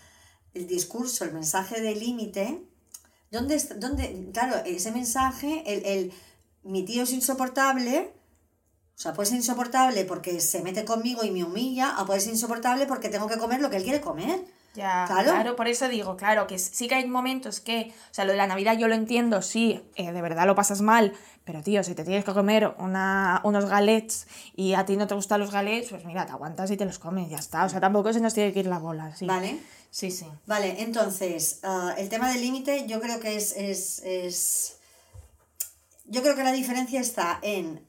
el 0.55 0.67
discurso, 0.67 1.25
el 1.25 1.33
mensaje 1.33 1.83
de 1.83 1.95
límite, 1.95 2.63
¿dónde, 3.31 3.59
dónde, 3.77 4.31
claro, 4.33 4.57
ese 4.65 4.91
mensaje, 4.91 5.63
el, 5.67 5.85
el 5.85 6.13
mi 6.63 6.83
tío 6.87 7.03
es 7.03 7.13
insoportable, 7.13 8.15
o 8.97 8.99
sea, 8.99 9.13
puede 9.13 9.29
ser 9.29 9.37
insoportable 9.37 10.07
porque 10.07 10.41
se 10.41 10.63
mete 10.63 10.87
conmigo 10.87 11.25
y 11.25 11.31
me 11.31 11.45
humilla, 11.45 11.97
o 12.01 12.07
puede 12.07 12.21
ser 12.21 12.33
insoportable 12.33 12.87
porque 12.87 13.11
tengo 13.11 13.29
que 13.29 13.37
comer 13.37 13.61
lo 13.61 13.69
que 13.69 13.77
él 13.77 13.83
quiere 13.83 14.01
comer. 14.01 14.43
Ya, 14.75 15.05
Claro. 15.07 15.31
claro. 15.31 15.57
por 15.57 15.69
eso 15.69 15.89
digo, 15.89 16.17
claro, 16.17 16.47
que 16.49 16.59
sí 16.59 16.89
que 16.89 16.97
hay 16.97 17.07
momentos 17.07 17.61
que, 17.61 17.93
o 18.11 18.15
sea, 18.15 18.25
lo 18.25 18.33
de 18.33 18.39
la 18.39 18.47
Navidad 18.49 18.77
yo 18.77 18.89
lo 18.89 18.95
entiendo, 18.95 19.41
sí, 19.41 19.81
eh, 19.95 20.11
de 20.11 20.21
verdad 20.21 20.47
lo 20.47 20.57
pasas 20.57 20.81
mal, 20.81 21.13
pero 21.45 21.63
tío, 21.63 21.85
si 21.85 21.95
te 21.95 22.03
tienes 22.03 22.25
que 22.25 22.33
comer 22.33 22.75
una, 22.79 23.41
unos 23.45 23.67
galets 23.67 24.27
y 24.57 24.75
a 24.75 24.85
ti 24.85 24.97
no 24.97 25.07
te 25.07 25.15
gustan 25.15 25.41
los 25.41 25.53
galets, 25.53 25.91
pues 25.91 26.05
mira, 26.05 26.27
te 26.27 26.33
aguantas 26.33 26.71
y 26.73 26.77
te 26.77 26.85
los 26.85 26.99
comes, 26.99 27.31
ya 27.31 27.39
está, 27.39 27.65
o 27.65 27.69
sea, 27.69 27.81
tampoco 27.81 28.13
se 28.13 28.21
nos 28.21 28.35
tiene 28.35 28.53
que 28.53 28.61
ir 28.61 28.67
la 28.67 28.79
bola, 28.81 29.15
sí. 29.15 29.27
¿Vale? 29.27 29.61
Sí, 29.91 30.11
sí. 30.11 30.27
Vale, 30.47 30.83
entonces, 30.83 31.61
ah, 31.63 31.95
el 31.97 32.09
tema 32.09 32.29
del 32.33 32.41
límite 32.41 32.85
yo 32.89 33.01
creo 33.01 33.21
que 33.21 33.37
es, 33.37 33.57
es, 33.57 34.01
es... 34.05 34.79
Yo 36.07 36.21
creo 36.23 36.35
que 36.35 36.43
la 36.43 36.51
diferencia 36.53 37.01
está 37.01 37.39
en 37.43 37.81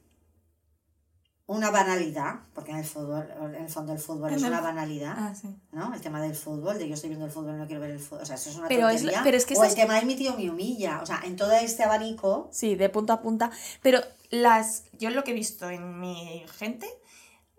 una 1.48 1.70
banalidad, 1.70 2.40
porque 2.56 2.72
en 2.72 2.78
el 2.78 2.86
fútbol, 2.86 3.28
en 3.40 3.56
el 3.56 3.70
fondo 3.70 3.94
el 3.94 4.00
fútbol 4.00 4.34
es 4.34 4.42
una 4.42 4.62
banalidad, 4.62 5.14
Ah, 5.16 5.36
sí. 5.36 5.56
¿no? 5.72 5.94
El 5.94 6.02
tema 6.02 6.20
del 6.20 6.34
fútbol, 6.36 6.80
de 6.80 6.88
yo 6.88 6.96
estoy 6.96 7.10
viendo 7.10 7.26
el 7.28 7.32
fútbol 7.32 7.54
y 7.56 7.58
no 7.60 7.68
quiero 7.68 7.82
ver 7.82 7.92
el 7.92 8.00
fútbol, 8.00 8.24
o 8.24 8.26
sea, 8.26 8.36
eso 8.36 8.50
es 8.50 8.56
una 8.58 8.68
Pero 8.68 8.90
es- 8.90 8.98
tontería. 9.02 9.22
pero 9.24 9.38
es 9.38 9.46
que 9.46 9.54
o 9.56 9.62
el 9.62 9.68
esas- 9.70 9.76
tema 9.80 10.00
de 10.00 10.06
mi 10.06 10.16
tío 10.16 10.36
me 10.36 10.50
humilla, 10.50 11.02
o 11.04 11.06
sea, 11.06 11.22
en 11.24 11.36
todo 11.36 11.52
este 11.52 11.84
abanico... 11.84 12.50
Sí, 12.52 12.74
de 12.76 12.90
punta 12.90 13.14
a 13.14 13.22
punta. 13.22 13.52
Pero 13.84 14.00
las. 14.32 14.86
Yo 14.94 15.12
lo 15.12 15.24
que 15.24 15.32
he 15.32 15.34
visto 15.36 15.70
en 15.70 16.00
mi 16.00 16.44
gente, 16.58 16.88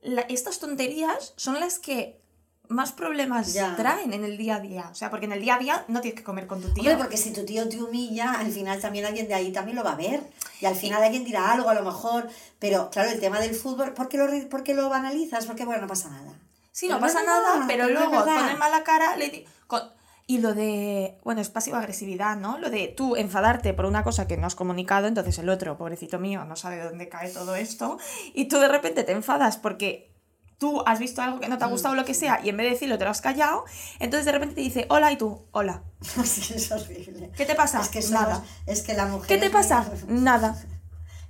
la- 0.02 0.22
estas 0.22 0.58
tonterías 0.58 1.32
son 1.36 1.60
las 1.60 1.78
que 1.78 2.20
más 2.68 2.92
problemas 2.92 3.52
Ya. 3.52 3.74
traen 3.76 4.12
en 4.12 4.24
el 4.24 4.36
día 4.36 4.56
a 4.56 4.60
día. 4.60 4.88
O 4.90 4.94
sea, 4.94 5.10
porque 5.10 5.26
en 5.26 5.32
el 5.32 5.40
día 5.40 5.56
a 5.56 5.58
día 5.58 5.84
no 5.88 6.00
tienes 6.00 6.18
que 6.18 6.24
comer 6.24 6.46
con 6.46 6.60
tu 6.60 6.68
tío. 6.72 6.82
Hombre, 6.82 6.96
porque 6.96 7.16
si 7.16 7.32
tu 7.32 7.44
tío 7.44 7.68
te 7.68 7.82
humilla, 7.82 8.32
al 8.32 8.50
final 8.50 8.80
también 8.80 9.04
alguien 9.06 9.28
de 9.28 9.34
ahí 9.34 9.52
también 9.52 9.76
lo 9.76 9.84
va 9.84 9.92
a 9.92 9.96
ver. 9.96 10.22
Y 10.60 10.66
al 10.66 10.74
final 10.74 11.02
alguien 11.02 11.24
dirá 11.24 11.52
algo 11.52 11.68
a 11.68 11.74
lo 11.74 11.82
mejor. 11.82 12.28
Pero 12.58 12.90
claro, 12.90 13.10
el 13.10 13.20
tema 13.20 13.40
del 13.40 13.54
fútbol, 13.54 13.92
¿por 13.94 14.08
qué 14.08 14.18
lo, 14.18 14.48
por 14.48 14.62
qué 14.62 14.74
lo 14.74 14.88
banalizas? 14.88 15.46
Porque 15.46 15.64
bueno, 15.64 15.82
no 15.82 15.88
pasa 15.88 16.08
nada. 16.10 16.32
Sí, 16.72 16.88
no 16.88 17.00
pasa 17.00 17.22
nada, 17.22 17.64
pero 17.66 17.88
luego 17.88 18.10
poner 18.24 18.56
mala 18.58 18.84
cara 18.84 19.16
le 19.16 19.46
con- 19.66 19.90
Y 20.26 20.38
lo 20.38 20.52
de, 20.54 21.16
bueno, 21.24 21.40
es 21.40 21.48
pasivo-agresividad, 21.48 22.36
¿no? 22.36 22.58
Lo 22.58 22.68
de 22.68 22.88
tú 22.88 23.16
enfadarte 23.16 23.72
por 23.72 23.86
una 23.86 24.02
cosa 24.02 24.26
que 24.26 24.36
no 24.36 24.46
has 24.46 24.54
comunicado, 24.56 25.06
entonces 25.06 25.38
el 25.38 25.48
otro, 25.48 25.78
pobrecito 25.78 26.18
mío, 26.18 26.44
no 26.44 26.56
sabe 26.56 26.76
de 26.76 26.84
dónde 26.84 27.08
cae 27.08 27.30
todo 27.30 27.54
esto, 27.56 27.98
y 28.34 28.46
tú 28.48 28.58
de 28.58 28.68
repente 28.68 29.04
te 29.04 29.12
enfadas 29.12 29.56
porque 29.56 30.10
tú 30.58 30.82
has 30.86 30.98
visto 30.98 31.20
algo 31.22 31.40
que 31.40 31.48
no 31.48 31.58
te 31.58 31.64
ha 31.64 31.68
gustado, 31.68 31.94
lo 31.94 32.04
que 32.04 32.14
sea, 32.14 32.40
y 32.42 32.48
en 32.48 32.56
vez 32.56 32.66
de 32.66 32.70
decirlo 32.72 32.98
te 32.98 33.04
lo 33.04 33.10
has 33.10 33.20
callado, 33.20 33.64
entonces 33.98 34.24
de 34.26 34.32
repente 34.32 34.54
te 34.54 34.60
dice, 34.62 34.86
hola, 34.88 35.12
y 35.12 35.16
tú, 35.18 35.46
hola. 35.52 35.82
Sí, 36.24 36.54
es 36.54 36.70
horrible. 36.72 37.30
¿Qué 37.36 37.44
te 37.44 37.54
pasa? 37.54 37.80
Es 37.80 37.88
que 37.88 38.00
somos- 38.02 38.22
Nada. 38.22 38.44
es 38.66 38.82
que 38.82 38.94
la 38.94 39.06
mujer. 39.06 39.26
¿Qué 39.28 39.38
te 39.38 39.50
pasa? 39.50 39.86
Nada. 40.08 40.56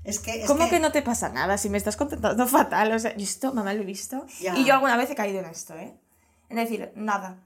Es 0.04 0.20
que. 0.20 0.42
es 0.42 0.46
¿Cómo 0.46 0.68
que... 0.68 0.78
no 0.78 0.92
te 0.92 1.02
pasa 1.02 1.28
nada? 1.30 1.58
Si 1.58 1.68
me 1.68 1.78
estás 1.78 1.96
contentando 1.96 2.46
fatal. 2.58 2.92
O 2.92 2.98
sea, 2.98 3.16
yo 3.16 3.24
esto, 3.24 3.52
mamá, 3.52 3.74
lo 3.74 3.82
he 3.82 3.84
visto. 3.84 4.24
Ya. 4.40 4.56
Y 4.56 4.64
yo 4.64 4.74
alguna 4.74 4.96
vez 4.96 5.10
he 5.10 5.16
caído 5.16 5.40
en 5.40 5.46
esto, 5.46 5.74
¿eh? 5.74 5.94
En 6.48 6.56
decir, 6.58 6.92
nada. 6.94 7.38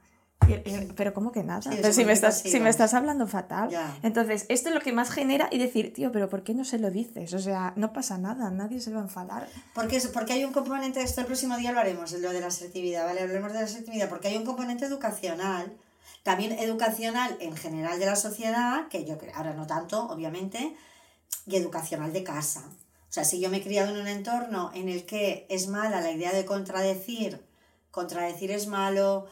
Y- 0.64 0.92
pero 0.96 1.14
¿cómo 1.14 1.32
que 1.32 1.42
nada? 1.42 1.62
Sí, 1.62 1.70
pero 1.80 1.92
si 1.92 2.05
me, 2.05 2.12
estás, 2.12 2.38
si 2.40 2.61
me 2.61 2.68
estás 2.70 2.94
hablando 2.94 3.26
fatal. 3.26 3.70
Ya. 3.70 3.96
Entonces, 4.03 4.46
esto 4.48 4.68
es 4.68 4.74
lo 4.74 4.80
que 4.80 4.92
más 4.92 5.11
genera 5.11 5.48
y 5.51 5.59
decir, 5.59 5.92
tío, 5.92 6.12
pero 6.12 6.28
¿por 6.28 6.42
qué 6.42 6.55
no 6.55 6.64
se 6.64 6.78
lo 6.78 6.90
dices? 6.90 7.32
O 7.34 7.38
sea, 7.38 7.72
no 7.76 7.92
pasa 7.92 8.18
nada, 8.18 8.51
nadie 8.51 8.80
se 8.80 8.90
va 8.92 9.01
a 9.01 9.03
enfadar. 9.03 9.48
Porque, 9.74 9.96
es- 9.96 10.09
porque 10.09 10.32
hay 10.34 10.44
un 10.44 10.53
componente 10.53 10.98
de 10.98 11.05
esto, 11.05 11.20
el 11.20 11.26
próximo 11.26 11.57
día 11.57 11.72
lo 11.72 11.80
haremos, 11.80 12.12
lo 12.12 12.32
de 12.32 12.40
la 12.40 12.48
asertividad, 12.48 13.05
¿vale? 13.07 13.20
Hablaremos 13.20 13.53
de 13.53 13.59
la 13.61 13.64
asertividad, 13.64 14.09
porque 14.09 14.28
hay 14.28 14.36
un 14.36 14.44
componente 14.44 14.84
educacional, 14.86 15.72
también 16.22 16.53
educacional 16.53 17.36
en 17.40 17.57
general 17.57 17.98
de 17.98 18.07
la 18.07 18.16
sociedad, 18.16 18.88
que 18.88 19.05
yo 19.05 19.16
creo, 19.18 19.34
ahora 19.34 19.55
no 19.55 19.66
tanto, 19.66 20.07
obviamente, 20.09 20.74
y 21.46 21.57
educacional 21.57 22.12
de 22.12 22.22
casa. 22.24 22.62
O 23.09 23.12
sea, 23.12 23.24
si 23.24 23.40
yo 23.40 23.51
me 23.51 23.57
he 23.57 23.62
criado 23.62 23.92
en 23.94 24.01
un 24.01 24.07
entorno 24.07 24.70
en 24.74 24.88
el 24.88 25.05
que 25.05 25.46
es 25.48 25.66
mala 25.66 26.01
la 26.01 26.12
idea 26.12 26.32
de 26.32 26.44
contradecir, 26.44 27.40
contradecir 27.90 28.51
es 28.53 28.66
malo, 28.68 29.26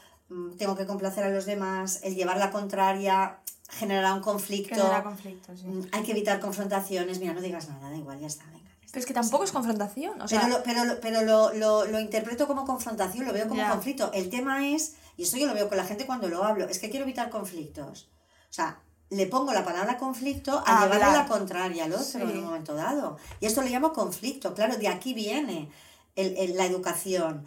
tengo 0.58 0.76
que 0.76 0.86
complacer 0.86 1.24
a 1.24 1.30
los 1.30 1.46
demás, 1.46 2.00
el 2.02 2.14
llevar 2.14 2.36
la 2.36 2.50
contraria 2.50 3.38
generará 3.70 4.14
un 4.14 4.20
conflicto, 4.20 4.74
Genera 4.74 5.02
conflictos, 5.02 5.60
sí. 5.60 5.66
mm, 5.66 5.86
hay 5.92 6.02
que 6.02 6.12
evitar 6.12 6.40
confrontaciones, 6.40 7.18
mira, 7.18 7.34
no 7.34 7.40
digas 7.40 7.68
nada, 7.68 7.90
da 7.90 7.96
igual, 7.96 8.18
ya 8.18 8.26
está, 8.26 8.44
venga. 8.46 8.58
ya 8.58 8.70
está. 8.70 8.86
Pero 8.92 9.00
es 9.00 9.06
que 9.06 9.14
tampoco 9.14 9.44
es 9.44 9.52
confrontación. 9.52 10.20
O 10.22 10.26
sea, 10.28 10.40
Pero, 10.40 10.56
lo, 10.58 10.62
pero, 10.62 10.84
lo, 10.84 11.00
pero 11.00 11.22
lo, 11.22 11.52
lo, 11.52 11.84
lo 11.86 12.00
interpreto 12.00 12.46
como 12.46 12.64
confrontación, 12.64 13.26
lo 13.26 13.32
veo 13.32 13.46
como 13.48 13.60
Ya. 13.60 13.70
conflicto. 13.70 14.10
El 14.14 14.30
tema 14.30 14.66
es, 14.68 14.94
y 15.18 15.24
esto 15.24 15.36
yo 15.36 15.46
lo 15.46 15.54
veo 15.54 15.68
con 15.68 15.76
la 15.76 15.84
gente 15.84 16.06
cuando 16.06 16.28
lo 16.28 16.44
hablo, 16.44 16.66
es 16.68 16.78
que 16.78 16.88
quiero 16.88 17.04
evitar 17.04 17.28
conflictos. 17.28 18.08
O 18.50 18.52
sea, 18.52 18.80
le 19.10 19.26
pongo 19.26 19.52
la 19.52 19.64
palabra 19.64 19.98
conflicto 19.98 20.62
a 20.66 20.80
A 20.82 20.84
llevarle 20.84 21.12
la 21.18 21.26
contraria 21.26 21.84
al 21.84 21.92
otro 21.92 22.04
Sí. 22.04 22.18
en 22.20 22.28
un 22.38 22.44
momento 22.44 22.74
dado. 22.74 23.18
Y 23.40 23.46
esto 23.46 23.60
le 23.62 23.70
llamo 23.70 23.92
conflicto. 23.92 24.54
Claro, 24.54 24.76
de 24.76 24.88
aquí 24.88 25.12
viene 25.14 25.70
el- 26.18 26.36
el- 26.36 26.56
la 26.56 26.66
educación. 26.66 27.44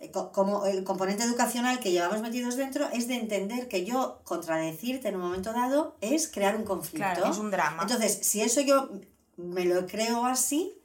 Eh, 0.00 0.10
co- 0.10 0.32
Como 0.32 0.66
el 0.66 0.84
componente 0.84 1.22
educacional 1.24 1.78
que 1.80 1.92
llevamos 1.92 2.20
metidos 2.22 2.56
dentro 2.56 2.88
es 2.92 3.06
de 3.08 3.16
entender 3.16 3.68
que 3.68 3.84
yo 3.84 4.20
contradecirte 4.24 5.08
en 5.08 5.16
un 5.16 5.22
momento 5.22 5.52
dado 5.52 5.96
es 6.00 6.28
crear 6.28 6.56
un 6.56 6.64
conflicto. 6.64 6.98
Claro, 7.14 7.30
es 7.30 7.38
un 7.38 7.50
drama. 7.50 7.82
Entonces, 7.82 8.18
si 8.22 8.40
eso 8.40 8.60
yo 8.62 8.90
me 9.36 9.64
lo 9.64 9.86
creo 9.86 10.24
así, 10.26 10.78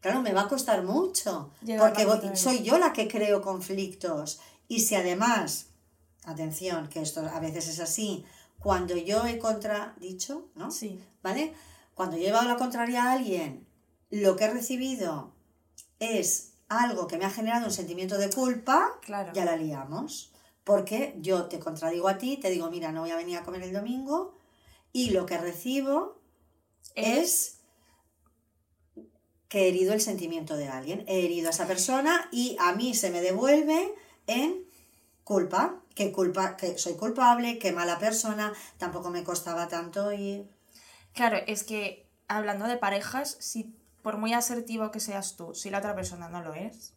claro, 0.00 0.22
me 0.22 0.32
va 0.32 0.42
a 0.42 0.48
costar 0.48 0.82
mucho. 0.84 1.50
Porque 1.78 2.04
voy- 2.06 2.36
soy 2.36 2.62
yo 2.62 2.78
la 2.78 2.92
que 2.92 3.08
creo 3.08 3.42
conflictos. 3.42 4.40
Y 4.68 4.80
si 4.80 4.94
además, 4.94 5.66
atención, 6.24 6.88
que 6.88 7.00
esto 7.02 7.20
a 7.20 7.40
veces 7.40 7.66
es 7.68 7.80
así, 7.80 8.24
cuando 8.60 8.96
yo 8.96 9.26
he 9.26 9.38
contradicho, 9.38 10.48
¿no? 10.54 10.70
Sí. 10.70 11.02
¿Vale? 11.22 11.52
Cuando 11.94 12.16
yo 12.16 12.22
he 12.22 12.26
llevado 12.26 12.46
la 12.48 12.56
contraria 12.56 13.04
a 13.04 13.12
alguien, 13.12 13.66
lo 14.10 14.36
que 14.36 14.44
he 14.44 14.50
recibido 14.50 15.32
es 15.98 16.49
algo 16.70 17.06
que 17.06 17.18
me 17.18 17.26
ha 17.26 17.30
generado 17.30 17.66
un 17.66 17.72
sentimiento 17.72 18.16
de 18.16 18.30
culpa, 18.30 18.98
Claro. 19.02 19.32
ya 19.34 19.44
la 19.44 19.56
liamos. 19.56 20.32
Porque 20.64 21.14
yo 21.18 21.46
te 21.46 21.58
contradigo 21.58 22.08
a 22.08 22.16
ti, 22.16 22.36
te 22.38 22.48
digo, 22.48 22.70
mira, 22.70 22.92
no 22.92 23.00
voy 23.02 23.10
a 23.10 23.16
venir 23.16 23.36
a 23.36 23.42
comer 23.42 23.62
el 23.62 23.72
domingo, 23.72 24.34
y 24.92 25.10
lo 25.10 25.26
que 25.26 25.36
recibo 25.36 26.18
es 26.94 27.58
que 29.48 29.64
he 29.64 29.68
herido 29.68 29.92
el 29.92 30.00
sentimiento 30.00 30.56
de 30.56 30.68
alguien, 30.68 31.04
he 31.08 31.24
herido 31.24 31.48
a 31.48 31.50
esa 31.50 31.66
persona 31.66 32.28
y 32.30 32.56
a 32.60 32.72
mí 32.72 32.94
se 32.94 33.10
me 33.10 33.20
devuelve 33.20 33.92
en 34.28 34.64
culpa, 35.24 35.80
que 35.96 36.12
culpa, 36.12 36.56
que 36.56 36.78
soy 36.78 36.94
culpable, 36.94 37.58
que 37.58 37.72
mala 37.72 37.98
persona, 37.98 38.52
tampoco 38.78 39.10
me 39.10 39.24
costaba 39.24 39.66
tanto 39.66 40.12
y 40.12 40.48
Claro, 41.14 41.38
es 41.48 41.64
que 41.64 42.06
hablando 42.28 42.66
de 42.66 42.76
parejas, 42.76 43.36
si 43.40 43.74
por 44.02 44.16
muy 44.18 44.32
asertivo 44.32 44.90
que 44.90 45.00
seas 45.00 45.36
tú, 45.36 45.54
si 45.54 45.70
la 45.70 45.78
otra 45.78 45.94
persona 45.94 46.28
no 46.28 46.42
lo 46.42 46.54
es, 46.54 46.94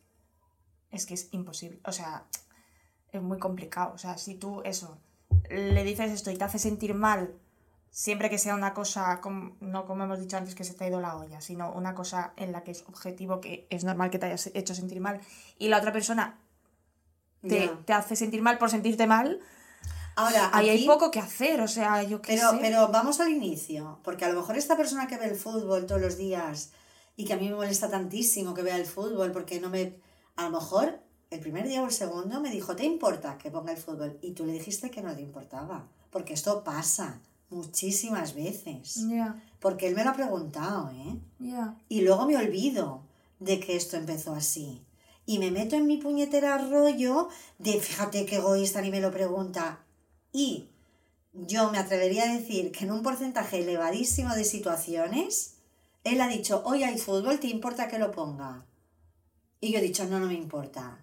es 0.91 1.05
que 1.05 1.13
es 1.15 1.27
imposible. 1.31 1.79
O 1.85 1.91
sea, 1.91 2.25
es 3.11 3.21
muy 3.21 3.39
complicado. 3.39 3.93
O 3.93 3.97
sea, 3.97 4.17
si 4.17 4.35
tú 4.35 4.61
eso, 4.63 4.97
le 5.49 5.83
dices 5.83 6.11
esto 6.11 6.31
y 6.31 6.37
te 6.37 6.43
hace 6.43 6.59
sentir 6.59 6.93
mal, 6.93 7.33
siempre 7.89 8.29
que 8.29 8.37
sea 8.37 8.55
una 8.55 8.73
cosa, 8.73 9.19
com- 9.21 9.55
no 9.59 9.85
como 9.85 10.03
hemos 10.03 10.19
dicho 10.19 10.37
antes, 10.37 10.55
que 10.55 10.63
se 10.63 10.73
te 10.73 10.83
ha 10.83 10.87
ido 10.87 10.99
la 11.01 11.15
olla, 11.17 11.41
sino 11.41 11.71
una 11.73 11.93
cosa 11.93 12.33
en 12.37 12.51
la 12.51 12.63
que 12.63 12.71
es 12.71 12.83
objetivo, 12.87 13.39
que 13.41 13.67
es 13.69 13.83
normal 13.83 14.09
que 14.09 14.19
te 14.19 14.25
hayas 14.27 14.47
hecho 14.53 14.73
sentir 14.73 14.99
mal, 14.99 15.19
y 15.59 15.67
la 15.67 15.77
otra 15.77 15.91
persona 15.91 16.39
te, 17.41 17.65
Ya. 17.67 17.79
te 17.85 17.93
hace 17.93 18.15
sentir 18.15 18.41
mal 18.41 18.57
por 18.57 18.69
sentirte 18.69 19.05
mal, 19.07 19.39
Ahora, 20.15 20.51
ahí 20.53 20.69
hay 20.69 20.85
poco 20.85 21.09
que 21.09 21.19
hacer. 21.19 21.59
O 21.61 21.67
sea, 21.67 22.03
yo 22.03 22.21
qué 22.21 22.35
Pero, 22.35 22.51
sé. 22.51 22.57
pero 22.61 22.87
vamos 22.89 23.19
al 23.19 23.29
inicio, 23.29 23.99
porque 24.03 24.25
a 24.25 24.29
lo 24.29 24.35
mejor 24.41 24.55
esta 24.57 24.77
persona 24.77 25.07
que 25.07 25.17
ve 25.17 25.25
el 25.25 25.35
fútbol 25.35 25.87
todos 25.87 25.99
los 26.01 26.17
días 26.17 26.71
y 27.15 27.25
que 27.25 27.33
a 27.33 27.37
mí 27.37 27.49
me 27.49 27.55
molesta 27.55 27.89
tantísimo 27.89 28.53
que 28.53 28.63
vea 28.63 28.77
el 28.77 28.85
fútbol 28.85 29.31
porque 29.31 29.59
no 29.59 29.69
me... 29.69 29.99
A 30.35 30.45
lo 30.45 30.51
mejor 30.51 30.99
el 31.29 31.39
primer 31.39 31.67
día 31.67 31.81
o 31.81 31.85
el 31.85 31.91
segundo 31.91 32.39
me 32.41 32.51
dijo, 32.51 32.75
¿te 32.75 32.85
importa 32.85 33.37
que 33.37 33.51
ponga 33.51 33.71
el 33.71 33.77
fútbol? 33.77 34.17
Y 34.21 34.31
tú 34.31 34.45
le 34.45 34.53
dijiste 34.53 34.91
que 34.91 35.01
no 35.01 35.15
te 35.15 35.21
importaba, 35.21 35.87
porque 36.11 36.33
esto 36.33 36.63
pasa 36.63 37.21
muchísimas 37.49 38.33
veces, 38.33 39.05
porque 39.59 39.87
él 39.87 39.95
me 39.95 40.03
lo 40.03 40.11
ha 40.11 40.15
preguntado, 40.15 40.89
¿eh? 40.91 41.19
Y 41.89 42.01
luego 42.01 42.25
me 42.25 42.37
olvido 42.37 43.03
de 43.39 43.59
que 43.59 43.75
esto 43.75 43.97
empezó 43.97 44.33
así. 44.33 44.83
Y 45.25 45.39
me 45.39 45.51
meto 45.51 45.75
en 45.75 45.87
mi 45.87 45.97
puñetera 45.97 46.57
rollo 46.57 47.29
de, 47.57 47.79
fíjate 47.79 48.25
qué 48.25 48.37
egoísta 48.37 48.81
ni 48.81 48.91
me 48.91 49.01
lo 49.01 49.11
pregunta. 49.11 49.83
Y 50.31 50.69
yo 51.33 51.71
me 51.71 51.77
atrevería 51.77 52.23
a 52.23 52.33
decir 52.33 52.71
que 52.71 52.85
en 52.85 52.91
un 52.91 53.03
porcentaje 53.03 53.59
elevadísimo 53.59 54.35
de 54.35 54.43
situaciones, 54.43 55.52
él 56.03 56.19
ha 56.21 56.27
dicho, 56.27 56.61
hoy 56.65 56.83
hay 56.83 56.97
fútbol, 56.97 57.39
¿te 57.39 57.47
importa 57.47 57.87
que 57.87 57.99
lo 57.99 58.11
ponga? 58.11 58.65
Y 59.59 59.71
yo 59.71 59.79
he 59.79 59.81
dicho, 59.81 60.05
no, 60.05 60.19
no 60.19 60.27
me 60.27 60.33
importa. 60.33 60.99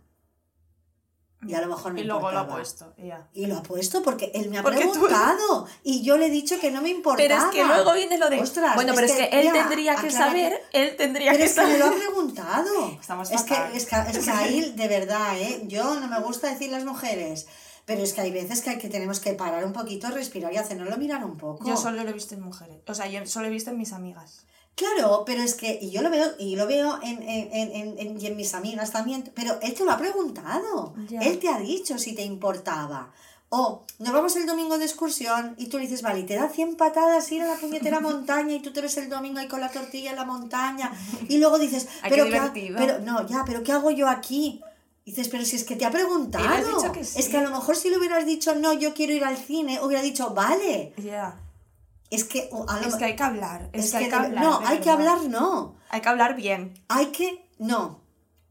Y 1.43 1.55
a 1.55 1.63
lo 1.63 1.69
mejor 1.69 1.95
me 1.95 2.03
Y 2.03 2.05
luego 2.05 2.21
lo 2.21 2.27
ha 2.27 2.43
importaba. 2.43 2.55
puesto, 2.59 2.95
ya. 2.99 3.27
Y 3.33 3.47
lo 3.47 3.57
ha 3.57 3.63
puesto 3.63 4.03
porque 4.03 4.31
él 4.35 4.51
me 4.51 4.59
ha 4.59 4.63
Porque 4.63 4.83
tú- 4.83 4.93
preguntado. 4.93 5.67
Y 5.83 6.03
yo 6.03 6.19
le 6.19 6.27
he 6.27 6.31
dicho 6.31 6.61
que 6.61 6.71
no 6.71 6.83
me 6.83 6.91
importaba. 6.91 7.17
Pero 7.27 7.35
es 7.37 7.45
que 7.51 7.65
luego 7.65 7.95
viene 7.95 8.19
lo 8.19 8.29
de. 8.29 8.41
Ostras, 8.43 8.75
bueno, 8.75 8.93
pero 8.95 9.07
es 9.07 9.13
que, 9.15 9.25
él 9.33 9.45
ya, 9.47 9.53
tendría 9.55 9.97
que 9.97 10.11
saber, 10.11 10.61
él 10.75 10.97
tendría 10.99 11.33
Pero 11.33 11.39
que 11.43 11.49
es 11.49 11.55
que 11.55 11.63
me 11.65 11.79
lo 11.79 11.85
ha 11.87 11.89
saber. 11.89 12.05
preguntado. 12.05 12.91
Estamos 13.01 13.31
es, 13.31 13.43
que, 13.45 13.55
es, 13.73 13.87
que, 13.87 13.97
es 14.11 14.19
que 14.23 14.31
ahí, 14.31 14.73
de 14.77 14.87
verdad, 14.89 15.41
¿eh? 15.41 15.63
yo 15.67 15.99
no 15.99 16.09
me 16.09 16.21
gusta 16.21 16.49
decir 16.51 16.71
las 16.71 16.85
mujeres, 16.85 17.47
pero 17.87 18.03
es 18.03 18.13
que 18.13 18.21
hay 18.21 18.33
veces 18.33 18.61
que, 18.61 18.69
hay 18.71 18.79
que 18.79 18.91
tenemos 18.91 19.19
que 19.19 19.33
parar 19.33 19.65
un 19.65 19.73
poquito, 19.73 20.09
respirar 20.11 20.53
y 20.53 20.59
hacernoslo 20.59 20.99
mirar 20.99 21.25
un 21.25 21.39
poco. 21.39 21.67
Yo 21.67 21.75
solo 21.79 22.05
lo 22.05 22.11
he 22.11 22.13
visto 22.13 22.35
en 22.35 22.43
mujeres. 22.43 22.83
O 22.87 22.93
sea, 22.93 23.07
yo 23.07 23.25
solo 23.25 23.47
he 23.47 23.51
visto 23.51 23.71
en 23.71 23.79
mis 23.79 23.95
amigas. 23.95 24.45
Claro, 24.81 25.25
pero 25.27 25.43
es 25.43 25.55
que 25.55 25.79
y 25.83 25.91
yo 25.91 26.01
lo 26.03 26.11
veo, 26.11 26.27
y 26.39 26.57
lo 26.57 26.67
veo 26.67 26.99
en, 27.03 27.23
en, 27.23 27.49
en, 27.53 27.99
en- 27.99 28.21
y 28.21 28.27
en 28.27 28.37
mis 28.37 28.55
amigas 28.55 28.91
también, 28.93 29.31
pero 29.35 29.59
él 29.61 29.75
te 29.75 29.85
lo 29.85 29.91
ha 29.93 29.99
preguntado. 29.99 30.95
Ya. 31.09 31.21
Él 31.21 31.39
te 31.39 31.49
ha 31.49 31.59
dicho 31.59 31.99
si 31.99 32.15
te 32.15 32.23
importaba. 32.23 33.13
O 33.53 33.83
nos 33.99 34.13
vamos 34.13 34.37
el 34.37 34.47
domingo 34.47 34.79
de 34.79 34.85
excursión 34.85 35.55
y 35.59 35.67
tú 35.67 35.77
le 35.79 35.83
dices, 35.85 36.03
vale, 36.03 36.21
y 36.21 36.23
te 36.23 36.37
da 36.37 36.49
100 36.49 36.77
patadas 36.77 37.31
ir 37.33 37.43
a 37.43 37.47
la 37.47 37.57
puñetera 37.57 37.99
montaña 38.11 38.55
y 38.55 38.61
tú 38.61 38.73
te 38.73 38.81
ves 38.81 38.97
el 38.97 39.09
domingo 39.11 39.41
ahí 39.41 39.49
con 39.49 39.61
la 39.61 39.69
tortilla 39.71 40.11
en 40.11 40.17
la 40.17 40.25
montaña 40.25 40.93
y 41.29 41.37
luego 41.39 41.59
dices, 41.59 41.89
pero 42.09 42.25
qué 42.25 42.31
¿qué 42.31 42.37
pero 42.79 42.99
no, 43.01 43.27
ya, 43.27 43.43
pero 43.45 43.63
¿qué 43.65 43.73
hago 43.73 43.91
yo 43.91 44.09
aquí? 44.09 44.61
Dices, 45.05 45.29
pero 45.29 45.45
si 45.45 45.57
es 45.57 45.65
que 45.65 45.75
te 45.77 45.85
ha 45.85 45.91
preguntado. 45.91 46.45
Que 46.93 47.05
sí. 47.05 47.19
Es 47.19 47.29
que 47.29 47.39
a 47.39 47.43
lo 47.43 47.51
mejor 47.51 47.75
si 47.77 47.91
le 47.91 47.99
hubieras 47.99 48.25
dicho, 48.25 48.55
no, 48.55 48.73
yo 48.73 48.95
quiero 48.95 49.13
ir 49.13 49.25
al 49.25 49.37
cine, 49.37 49.81
hubiera 49.83 50.03
dicho, 50.03 50.31
vale. 50.31 50.93
Ya. 50.97 51.35
Es 52.11 52.25
que 52.25 52.51
lo 52.53 52.67
Es 52.89 52.97
que 52.97 53.05
hay 53.05 53.17
que 53.17 53.23
hablar. 53.23 53.71
Es, 53.73 53.87
es 53.87 53.91
que 53.93 53.97
hay 53.99 54.09
que 54.09 54.15
hablar. 54.15 54.45
no, 54.45 54.61
hay 54.67 54.79
que 54.81 54.91
hablar, 54.91 55.23
no. 55.29 55.77
Hay 55.89 56.01
que 56.01 56.09
hablar 56.09 56.35
bien. 56.37 56.75
Hay 56.89 57.07
que, 57.07 57.49
no. 57.59 58.01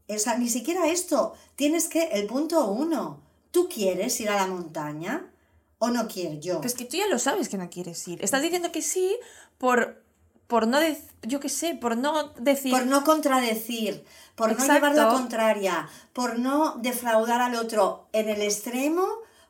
O 0.08 0.18
sea, 0.18 0.36
ni 0.38 0.48
siquiera 0.48 0.86
esto. 0.88 1.34
Tienes 1.56 1.86
que, 1.88 2.04
el 2.12 2.26
punto 2.26 2.66
uno, 2.70 3.20
¿tú 3.50 3.68
quieres 3.68 4.18
ir 4.20 4.30
a 4.30 4.36
la 4.36 4.46
montaña 4.46 5.30
o 5.78 5.88
no 5.90 6.08
quieres 6.08 6.40
yo? 6.40 6.60
Pues 6.60 6.74
que 6.74 6.84
tú 6.84 6.96
ya 6.96 7.06
lo 7.06 7.18
sabes 7.18 7.48
que 7.48 7.58
no 7.58 7.68
quieres 7.70 8.06
ir. 8.08 8.22
Estás 8.24 8.42
diciendo 8.42 8.72
que 8.72 8.82
sí 8.82 9.16
por, 9.58 10.02
por 10.46 10.66
no, 10.66 10.80
dec- 10.80 11.02
yo 11.22 11.38
qué 11.38 11.48
sé, 11.48 11.74
por 11.74 11.96
no 11.96 12.28
decir... 12.38 12.72
Por 12.72 12.86
no 12.86 13.04
contradecir, 13.04 14.04
por 14.34 14.50
Exacto. 14.50 14.72
no 14.72 14.78
llevar 14.78 14.94
la 14.96 15.08
contraria, 15.12 15.88
por 16.12 16.38
no 16.38 16.76
defraudar 16.78 17.40
al 17.42 17.54
otro 17.54 18.08
en 18.12 18.28
el 18.30 18.42
extremo, 18.42 19.06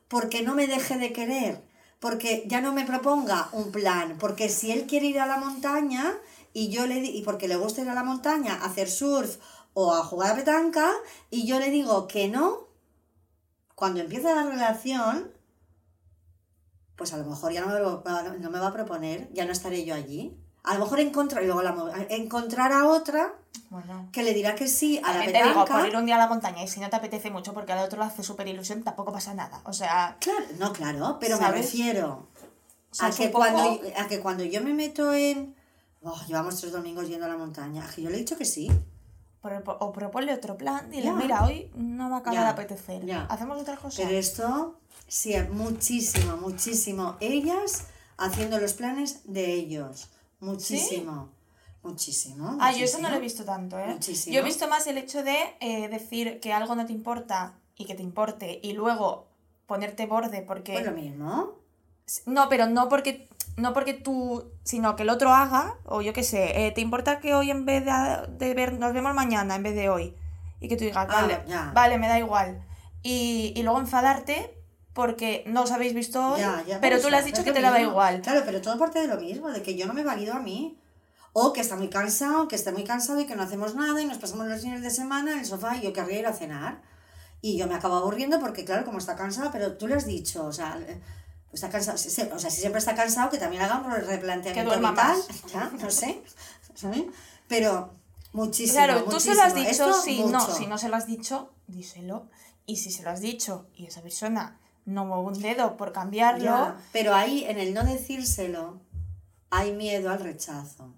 porque 0.09 0.41
no 0.43 0.53
me 0.53 0.67
deje 0.67 0.97
de 0.97 1.13
querer, 1.13 1.63
porque 2.01 2.45
ya 2.47 2.61
no 2.61 2.73
me 2.73 2.83
proponga 2.83 3.47
un 3.53 3.71
plan, 3.71 4.17
porque 4.19 4.49
si 4.49 4.71
él 4.71 4.87
quiere 4.87 5.05
ir 5.05 5.19
a 5.19 5.27
la 5.27 5.37
montaña 5.37 6.17
y 6.51 6.69
yo 6.69 6.87
le 6.87 6.97
y 6.97 7.21
porque 7.21 7.47
le 7.47 7.55
gusta 7.57 7.83
ir 7.83 7.89
a 7.89 7.93
la 7.93 8.03
montaña 8.03 8.55
a 8.55 8.65
hacer 8.65 8.89
surf 8.89 9.37
o 9.73 9.93
a 9.93 10.03
jugar 10.03 10.31
a 10.31 10.35
petanca 10.35 10.91
y 11.29 11.45
yo 11.45 11.59
le 11.59 11.69
digo 11.69 12.07
que 12.07 12.27
no, 12.27 12.67
cuando 13.75 13.99
empieza 13.99 14.33
la 14.33 14.49
relación, 14.49 15.31
pues 16.95 17.13
a 17.13 17.17
lo 17.17 17.25
mejor 17.25 17.53
ya 17.53 17.61
no 17.61 17.69
me, 17.69 18.59
va 18.59 18.67
a 18.67 18.73
proponer, 18.73 19.31
ya 19.31 19.45
no 19.45 19.51
estaré 19.51 19.85
yo 19.85 19.93
allí. 19.93 20.35
A 20.63 20.73
lo 20.73 20.81
mejor 20.81 20.99
encontrar, 20.99 21.43
y 21.43 21.47
luego 21.47 21.61
encontrar 22.09 22.71
a 22.71 22.87
otra 22.87 23.40
Bueno, 23.69 24.09
que 24.11 24.23
le 24.23 24.33
dirá 24.33 24.55
que 24.55 24.67
sí 24.67 24.97
a 24.99 25.01
la 25.01 25.07
también 25.13 25.31
te 25.33 25.37
digo, 25.43 25.61
petanca. 25.63 25.79
por 25.79 25.87
ir 25.89 25.95
un 25.95 26.05
día 26.05 26.15
a 26.15 26.19
la 26.19 26.27
montaña 26.27 26.63
y 26.63 26.67
si 26.67 26.79
no 26.79 26.89
te 26.89 26.95
apetece 26.97 27.31
mucho 27.31 27.53
porque 27.53 27.71
al 27.71 27.79
otro 27.79 27.99
le 27.99 28.05
hace 28.05 28.23
súper 28.23 28.47
ilusión, 28.47 28.83
tampoco 28.83 29.11
pasa 29.13 29.33
nada. 29.33 29.61
O 29.65 29.73
sea, 29.73 30.17
Claro, 30.19 30.45
no, 30.59 30.73
claro, 30.73 31.17
pero 31.19 31.37
me 31.37 31.43
¿Sabes? 31.45 31.61
refiero 31.65 32.27
o 32.91 32.95
sea, 32.95 33.07
a 33.07 33.11
que, 33.11 33.29
poco- 33.29 33.39
cuando, 33.45 33.79
a 33.97 34.07
que 34.07 34.19
cuando 34.19 34.43
yo 34.43 34.61
me 34.61 34.73
meto 34.73 35.13
en... 35.13 35.55
Oh, 36.03 36.19
llevamos 36.27 36.59
tres 36.59 36.71
domingos 36.73 37.07
yendo 37.07 37.25
a 37.25 37.29
la 37.29 37.37
montaña. 37.37 37.87
Que 37.95 38.01
yo 38.01 38.09
le 38.09 38.15
he 38.15 38.19
dicho 38.19 38.37
que 38.37 38.43
sí. 38.45 38.69
Pro- 39.41 39.77
O 39.79 39.91
proponle 39.91 40.33
otro 40.33 40.57
plan, 40.57 40.89
dile, 40.91 41.03
Ya. 41.05 41.13
mira, 41.13 41.43
hoy 41.45 41.71
no 41.75 42.09
me 42.09 42.15
acaba 42.17 42.35
Ya, 42.35 42.43
de 42.43 42.49
apetecer. 42.49 43.05
ya. 43.05 43.23
Hacemos 43.25 43.61
otra 43.61 43.77
cosa. 43.77 44.01
Pero 44.03 44.17
esto, 44.17 44.79
sí, 45.07 45.35
muchísimo, 45.51 46.37
muchísimo. 46.37 47.15
Ellas 47.19 47.85
haciendo 48.17 48.59
los 48.59 48.73
planes 48.73 49.21
de 49.25 49.53
ellos. 49.53 50.09
Muchísimo. 50.39 51.29
Muchísimo. 51.83 52.57
Ah, 52.59 52.71
yo 52.73 52.85
eso 52.85 52.99
no 52.99 53.09
lo 53.09 53.15
he 53.15 53.19
visto 53.19 53.43
tanto, 53.43 53.77
¿eh? 53.79 53.87
Muchísimo. 53.87 54.33
Yo 54.33 54.41
he 54.41 54.43
visto 54.43 54.67
más 54.67 54.85
el 54.87 54.97
hecho 54.97 55.23
de 55.23 55.37
eh, 55.59 55.87
decir 55.89 56.39
que 56.39 56.53
algo 56.53 56.75
no 56.75 56.85
te 56.85 56.93
importa 56.93 57.55
y 57.75 57.85
que 57.85 57.95
te 57.95 58.03
importe 58.03 58.59
y 58.61 58.73
luego 58.73 59.27
ponerte 59.65 60.05
borde 60.05 60.41
porque... 60.43 60.73
Pues 60.73 60.85
lo 60.85 60.91
mismo. 60.91 61.59
No, 62.25 62.49
pero 62.49 62.67
no 62.67 62.87
porque, 62.89 63.29
no 63.57 63.73
porque 63.73 63.93
tú, 63.93 64.51
sino 64.63 64.95
que 64.95 65.03
el 65.03 65.09
otro 65.09 65.33
haga, 65.33 65.77
o 65.85 66.01
yo 66.01 66.13
qué 66.13 66.23
sé, 66.23 66.67
eh, 66.67 66.71
¿te 66.71 66.81
importa 66.81 67.19
que 67.19 67.33
hoy 67.33 67.49
en 67.49 67.65
vez 67.65 67.85
de, 67.85 67.91
de 68.37 68.53
ver, 68.53 68.73
nos 68.73 68.93
vemos 68.93 69.13
mañana 69.15 69.55
en 69.55 69.63
vez 69.63 69.75
de 69.75 69.89
hoy? 69.89 70.15
Y 70.59 70.67
que 70.67 70.75
tú 70.75 70.83
digas, 70.83 71.07
Ah, 71.09 71.21
vale, 71.21 71.41
ya. 71.47 71.71
vale, 71.73 71.97
me 71.97 72.07
da 72.07 72.19
igual. 72.19 72.63
Y, 73.01 73.53
y 73.55 73.63
luego 73.63 73.79
enfadarte 73.79 74.55
porque 74.93 75.43
no 75.47 75.63
os 75.63 75.71
habéis 75.71 75.93
visto 75.93 76.33
hoy, 76.33 76.41
pero 76.81 76.99
tú 76.99 77.09
le 77.09 77.17
has 77.17 77.25
dicho 77.25 77.43
que 77.43 77.51
te 77.53 77.61
mismo. 77.61 77.77
igual. 77.79 78.21
Claro, 78.21 78.41
pero 78.45 78.61
todo 78.61 78.77
parte 78.77 78.99
de 78.99 79.07
lo 79.07 79.19
mismo, 79.19 79.49
de 79.49 79.63
que 79.63 79.75
yo 79.75 79.87
no 79.87 79.93
me 79.93 80.03
valido 80.03 80.33
a 80.33 80.39
mí. 80.39 80.77
O 81.33 81.53
que 81.53 81.61
está 81.61 81.75
muy 81.75 81.89
cansado, 81.89 82.47
que 82.47 82.55
está 82.55 82.71
muy 82.71 82.83
cansado 82.83 83.21
y 83.21 83.25
que 83.25 83.35
no 83.35 83.43
hacemos 83.43 83.75
nada 83.75 84.01
y 84.01 84.05
nos 84.05 84.17
pasamos 84.17 84.47
los 84.47 84.61
fines 84.61 84.81
de 84.81 84.89
semana 84.89 85.31
en 85.31 85.39
el 85.39 85.45
sofá 85.45 85.77
y 85.77 85.81
yo 85.81 85.93
querría 85.93 86.19
ir 86.19 86.27
a 86.27 86.33
cenar. 86.33 86.81
Y 87.41 87.57
yo 87.57 87.67
me 87.67 87.75
acabo 87.75 87.95
aburriendo 87.95 88.39
porque, 88.39 88.65
claro, 88.65 88.85
como 88.85 88.97
está 88.97 89.15
cansado, 89.15 89.49
pero 89.51 89.77
tú 89.77 89.87
le 89.87 89.95
has 89.95 90.05
dicho, 90.05 90.45
o 90.45 90.51
sea, 90.51 90.77
eh, 90.87 91.01
está 91.53 91.69
cansado, 91.69 91.95
o 91.95 92.39
sea, 92.39 92.49
si 92.49 92.59
siempre 92.59 92.79
está 92.79 92.95
cansado, 92.95 93.29
que 93.29 93.37
también 93.37 93.63
haga 93.63 93.79
un 93.79 93.91
replanteamiento 93.91 94.75
vital. 94.75 94.93
más. 94.93 95.27
Ya, 95.51 95.71
no 95.79 95.89
sé, 95.89 96.21
¿sabes? 96.75 97.03
Pero 97.47 97.93
muchísimo, 98.33 98.75
Claro, 98.75 99.03
tú 99.05 99.19
se 99.19 99.33
lo 99.33 99.41
has 99.41 99.55
dicho, 99.55 99.69
Esto, 99.69 99.93
si 100.01 100.23
no, 100.23 100.39
si 100.53 100.67
no 100.67 100.77
se 100.77 100.89
lo 100.89 100.95
has 100.95 101.07
dicho, 101.07 101.51
díselo. 101.67 102.27
Y 102.65 102.77
si 102.77 102.91
se 102.91 103.03
lo 103.03 103.09
has 103.09 103.21
dicho 103.21 103.65
y 103.73 103.87
esa 103.87 104.01
persona 104.01 104.59
no 104.85 105.05
mueve 105.05 105.23
un 105.23 105.41
dedo 105.41 105.77
por 105.77 105.91
cambiarlo, 105.93 106.43
Ya, 106.43 106.77
pero 106.91 107.15
ahí, 107.15 107.43
en 107.45 107.57
el 107.57 107.73
no 107.73 107.83
decírselo, 107.83 108.79
hay 109.49 109.73
miedo 109.73 110.11
al 110.11 110.19
rechazo. 110.19 110.93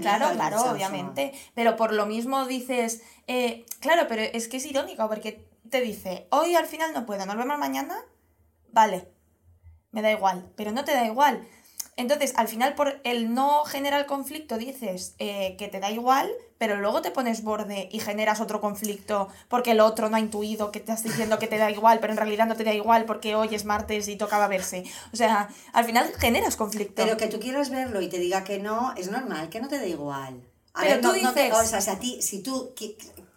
Claro, 0.00 0.30
claro, 0.34 0.72
obviamente. 0.72 1.32
Pero 1.54 1.76
por 1.76 1.92
lo 1.92 2.06
mismo 2.06 2.46
dices, 2.46 3.02
eh, 3.26 3.64
claro, 3.80 4.06
pero 4.08 4.22
es 4.22 4.48
que 4.48 4.58
es 4.58 4.66
irónico 4.66 5.08
porque 5.08 5.48
te 5.70 5.80
dice, 5.80 6.26
hoy 6.30 6.54
al 6.54 6.66
final 6.66 6.92
no 6.92 7.06
puedo, 7.06 7.26
nos 7.26 7.36
vemos 7.36 7.58
mañana, 7.58 7.96
vale, 8.72 9.08
me 9.90 10.02
da 10.02 10.12
igual, 10.12 10.50
pero 10.56 10.72
no 10.72 10.84
te 10.84 10.92
da 10.92 11.04
igual. 11.04 11.46
Entonces, 11.96 12.34
al 12.36 12.46
final, 12.48 12.74
por 12.74 13.00
el 13.04 13.32
no 13.32 13.64
generar 13.64 14.04
conflicto, 14.06 14.58
dices 14.58 15.14
eh, 15.18 15.56
que 15.58 15.68
te 15.68 15.80
da 15.80 15.90
igual, 15.90 16.30
pero 16.58 16.76
luego 16.76 17.00
te 17.02 17.10
pones 17.10 17.42
borde 17.42 17.88
y 17.90 18.00
generas 18.00 18.40
otro 18.40 18.60
conflicto 18.60 19.28
porque 19.48 19.70
el 19.72 19.80
otro 19.80 20.10
no 20.10 20.16
ha 20.16 20.20
intuido 20.20 20.70
que 20.72 20.80
te 20.80 20.92
estás 20.92 21.02
diciendo 21.04 21.38
que 21.38 21.46
te 21.46 21.56
da 21.58 21.70
igual, 21.70 21.98
pero 22.00 22.12
en 22.12 22.18
realidad 22.18 22.46
no 22.46 22.54
te 22.56 22.64
da 22.64 22.74
igual 22.74 23.04
porque 23.06 23.34
hoy 23.34 23.54
es 23.54 23.64
martes 23.64 24.08
y 24.08 24.16
tocaba 24.16 24.46
verse. 24.46 24.84
O 25.12 25.16
sea, 25.16 25.48
al 25.72 25.84
final 25.86 26.12
generas 26.18 26.56
conflicto. 26.56 26.94
Pero 27.02 27.16
que 27.16 27.28
tú 27.28 27.40
quieras 27.40 27.70
verlo 27.70 28.00
y 28.02 28.08
te 28.08 28.18
diga 28.18 28.44
que 28.44 28.58
no, 28.58 28.92
es 28.96 29.10
normal, 29.10 29.48
que 29.48 29.60
no 29.60 29.68
te 29.68 29.78
dé 29.78 29.88
igual. 29.88 30.42
A 30.74 30.80
Pero 30.82 30.92
ver, 30.96 31.00
tú 31.00 31.08
no, 31.08 31.22
no 31.22 31.32
te- 31.32 31.44
dices- 31.44 31.58
o 31.58 31.64
sea, 31.64 31.80
si, 31.80 31.90
a 31.90 31.98
ti, 31.98 32.20
si 32.20 32.42
tú 32.42 32.74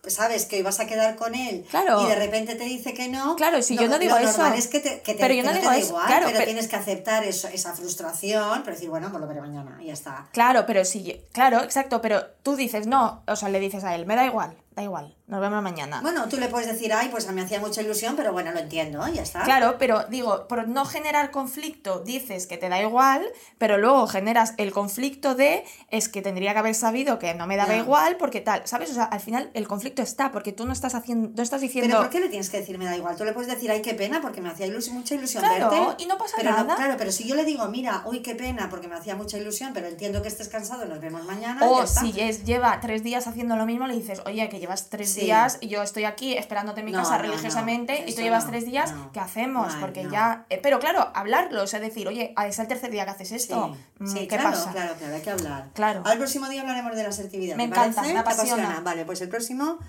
sabes 0.10 0.46
que 0.46 0.58
hoy 0.58 0.62
vas 0.64 0.80
a 0.80 0.88
quedar 0.88 1.16
con 1.16 1.36
él 1.36 1.66
Claro. 1.70 2.04
y 2.04 2.08
de 2.08 2.16
repente 2.16 2.56
te 2.56 2.64
dice 2.66 2.94
que 2.94 3.08
no, 3.08 3.36
Claro, 3.36 3.62
si 3.62 3.76
yo 3.78 3.88
no 3.88 4.00
digo 4.00 4.18
lo 4.18 4.28
eso. 4.28 4.38
normal 4.40 4.58
es 4.58 4.68
que 4.68 4.80
te, 4.80 5.02
que 5.02 5.14
te, 5.14 5.20
Pero 5.20 5.34
yo 5.34 5.44
no 5.44 5.52
te 5.52 5.60
digo 5.60 5.72
dé 5.72 5.78
eso, 5.80 5.90
igual, 5.90 6.08
claro, 6.08 6.26
pero 6.28 6.38
pero- 6.38 6.46
tienes 6.46 6.68
que 6.68 6.76
aceptar 6.76 7.24
eso, 7.24 7.48
esa 7.48 7.74
frustración, 7.74 8.62
pero 8.64 8.76
decir, 8.76 8.90
bueno, 8.90 9.10
pues 9.10 9.22
lo 9.22 9.28
veré 9.28 9.42
mañana 9.42 9.78
y 9.82 9.88
ya 9.88 9.94
está. 9.94 10.28
Claro, 10.32 10.66
pero 10.66 10.86
si. 10.86 11.22
Claro, 11.32 11.64
exacto, 11.64 12.02
pero 12.02 12.24
tú 12.44 12.56
dices 12.56 12.88
no, 12.88 13.24
o 13.28 13.36
sea, 13.36 13.50
le 13.50 13.60
dices 13.60 13.84
a 13.84 13.96
él, 13.96 14.06
me 14.06 14.16
da 14.16 14.26
igual, 14.26 14.56
da 14.80 14.84
igual, 14.84 15.16
nos 15.28 15.42
vemos 15.42 15.62
mañana. 15.62 16.00
Bueno, 16.02 16.28
tú 16.30 16.38
le 16.38 16.48
puedes 16.48 16.68
decir, 16.68 16.94
ay, 16.94 17.10
pues 17.10 17.28
a 17.28 17.32
mí 17.32 17.36
me 17.36 17.42
hacía 17.46 17.60
mucha 17.60 17.82
ilusión, 17.82 18.16
pero 18.16 18.32
bueno, 18.32 18.52
lo 18.52 18.60
entiendo, 18.60 19.06
ya 19.10 19.22
está. 19.22 19.44
Claro, 19.44 19.76
pero 19.78 20.06
digo, 20.10 20.48
por 20.48 20.68
no 20.68 20.86
generar 20.86 21.32
conflicto, 21.32 22.00
dices 22.00 22.48
que 22.48 22.58
te 22.58 22.70
da 22.70 22.82
igual, 22.82 23.26
pero 23.58 23.78
luego 23.78 24.08
generas 24.08 24.54
el 24.58 24.72
conflicto 24.72 25.36
de 25.36 25.64
es 25.90 26.08
que 26.10 26.22
tendría 26.22 26.54
que 26.54 26.60
haber 26.60 26.76
sabido 26.76 27.20
que 27.20 27.34
no 27.34 27.46
me 27.48 27.58
daba 27.58 27.76
igual, 27.76 28.16
porque 28.18 28.40
tal, 28.42 28.62
¿sabes? 28.66 28.90
O 28.92 28.94
sea, 28.94 29.04
al 29.04 29.20
final 29.20 29.50
el 29.54 29.68
conflicto 29.68 30.02
está, 30.02 30.32
porque 30.32 30.52
tú 30.54 30.66
no 30.66 30.72
estás 30.74 30.96
haciendo, 30.96 31.30
no 31.36 31.44
estás 31.44 31.62
diciendo. 31.62 31.90
Pero 31.90 32.02
¿por 32.02 32.10
qué 32.10 32.20
le 32.22 32.30
tienes 32.30 32.50
que 32.50 32.58
decir 32.60 32.78
me 32.78 32.86
da 32.86 32.96
igual? 32.96 33.16
Tú 33.18 33.26
le 33.26 33.34
puedes 33.34 33.52
decir, 33.52 33.70
ay, 33.72 33.82
qué 33.82 33.94
pena, 33.94 34.22
porque 34.22 34.42
me 34.42 34.50
hacía 34.50 34.66
ilusión, 34.68 34.96
mucha 34.96 35.16
ilusión 35.16 35.44
Claro, 35.44 35.70
verte. 35.70 36.04
y 36.04 36.08
no 36.08 36.18
pasa 36.18 36.36
pero 36.38 36.52
nada. 36.52 36.76
claro, 36.76 36.96
pero 36.98 37.12
si 37.12 37.28
yo 37.28 37.36
le 37.36 37.44
digo, 37.44 37.68
mira, 37.68 38.04
uy, 38.06 38.22
qué 38.22 38.36
pena, 38.36 38.70
porque 38.70 38.88
me 38.88 38.96
hacía 38.96 39.16
mucha 39.16 39.38
ilusión, 39.38 39.72
pero 39.74 39.88
entiendo 39.88 40.22
que 40.22 40.28
estés 40.30 40.48
cansado, 40.48 40.86
nos 40.86 41.00
vemos 41.02 41.24
mañana. 41.26 41.60
ya 41.60 41.68
O 41.68 41.84
está. 41.84 42.02
si 42.02 42.14
es- 42.20 42.46
lleva 42.46 42.80
tres 42.80 43.04
días 43.04 43.28
haciendo 43.28 43.56
lo 43.58 43.66
mismo, 43.66 43.86
le 43.88 43.96
dices, 43.96 44.22
oye, 44.26 44.48
que 44.50 44.60
llevas 44.70 44.90
tres 44.90 45.10
Sí. 45.12 45.22
días 45.22 45.58
y 45.62 45.68
yo 45.68 45.82
estoy 45.82 46.04
aquí 46.06 46.38
esperándote 46.38 46.82
en 46.82 46.86
mi 46.86 46.92
No, 46.92 47.00
casa 47.00 47.18
no, 47.18 47.24
religiosamente 47.24 48.02
no, 48.02 48.08
y 48.08 48.14
tú 48.14 48.22
llevas 48.22 48.46
tres 48.46 48.66
días. 48.66 48.94
¿qué 49.14 49.20
hacemos? 49.20 49.68
Mal, 49.72 49.80
Porque 49.82 50.08
ya... 50.12 50.46
eh, 50.50 50.60
pero 50.62 50.78
claro, 50.80 51.10
hablarlo, 51.16 51.64
o 51.64 51.68
sea, 51.68 51.80
decir, 51.80 52.08
oye, 52.08 52.34
ah, 52.36 52.48
es 52.48 52.60
el 52.60 52.68
tercer 52.68 52.92
día 52.92 53.06
que 53.06 53.12
haces 53.12 53.30
Sí, 53.30 53.36
esto. 53.36 53.76
Mm, 53.98 54.08
sí, 54.08 54.20
¿Qué 54.20 54.28
claro, 54.28 54.52
pasa? 54.52 54.72
claro, 54.72 54.94
claro, 54.98 55.16
hay 55.16 55.22
que 55.22 55.32
hablar. 55.32 55.70
Claro. 55.74 56.04
Al 56.06 56.18
próximo 56.20 56.48
día 56.50 56.62
hablaremos 56.62 56.96
de 56.96 57.02
la 57.04 57.10
asertividad. 57.10 57.56
Me 57.56 57.64
¿te 57.68 57.70
encanta, 57.74 58.02
me 58.04 58.12
¿Te 58.14 58.18
apasiona. 58.20 58.80
Vale, 58.84 59.06
pues 59.06 59.22
el 59.22 59.30
próximo 59.30 59.80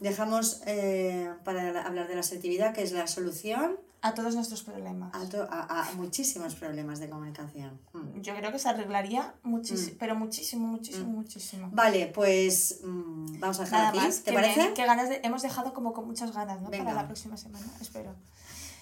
dejamos 0.00 0.60
eh, 0.66 1.30
para 1.44 1.72
la- 1.72 1.82
hablar 1.82 2.08
de 2.08 2.14
la 2.14 2.20
asertividad, 2.20 2.74
que 2.74 2.82
es 2.82 2.92
la 2.92 3.06
solución 3.06 3.78
A 4.02 4.12
todos 4.14 4.34
nuestros 4.34 4.62
problemas. 4.62 5.14
a, 5.14 5.28
to- 5.28 5.46
a- 5.50 5.88
a 5.88 5.92
muchísimos 5.92 6.54
problemas 6.54 6.98
de 7.00 7.08
comunicación. 7.08 7.80
Mm. 7.92 8.20
Yo 8.20 8.34
creo 8.36 8.52
que 8.52 8.58
se 8.58 8.68
arreglaría 8.68 9.34
muchísimo, 9.42 9.96
pero 9.98 10.14
muchísimo, 10.16 10.66
muchísimo, 10.66 11.06
muchísimo. 11.06 11.68
Vale, 11.72 12.08
pues 12.08 12.80
mm, 12.82 13.38
vamos 13.40 13.60
a 13.60 13.64
dejar 13.64 13.78
Nada 13.78 13.88
aquí. 13.90 13.98
más. 14.00 14.22
¿Te 14.22 14.32
parece? 14.32 14.72
qué 14.74 14.84
ganas 14.84 15.08
de- 15.08 15.20
hemos 15.22 15.42
dejado 15.42 15.72
como 15.72 15.92
con 15.92 16.06
muchas 16.06 16.32
ganas, 16.32 16.60
¿no? 16.60 16.70
Venga. 16.70 16.84
Para 16.84 16.96
la 17.02 17.06
próxima 17.06 17.36
semana, 17.36 17.66
espero. 17.80 18.14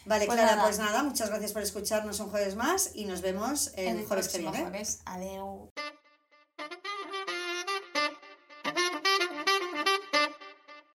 Vale, 0.04 0.26
Pues 0.26 0.36
Clara, 0.36 0.56
nada. 0.56 0.66
pues 0.66 0.78
nada, 0.80 1.02
muchas 1.04 1.28
gracias 1.28 1.52
por 1.52 1.62
escucharnos 1.62 2.18
un 2.18 2.28
jueves 2.30 2.56
más 2.56 2.90
y 2.96 3.04
nos 3.04 3.20
vemos 3.20 3.70
el, 3.76 3.98
el 3.98 4.04
jueves 4.06 4.28
que 4.28 4.38
viene. 4.38 4.60
jueves. 4.62 5.00
Adeu. 5.04 5.70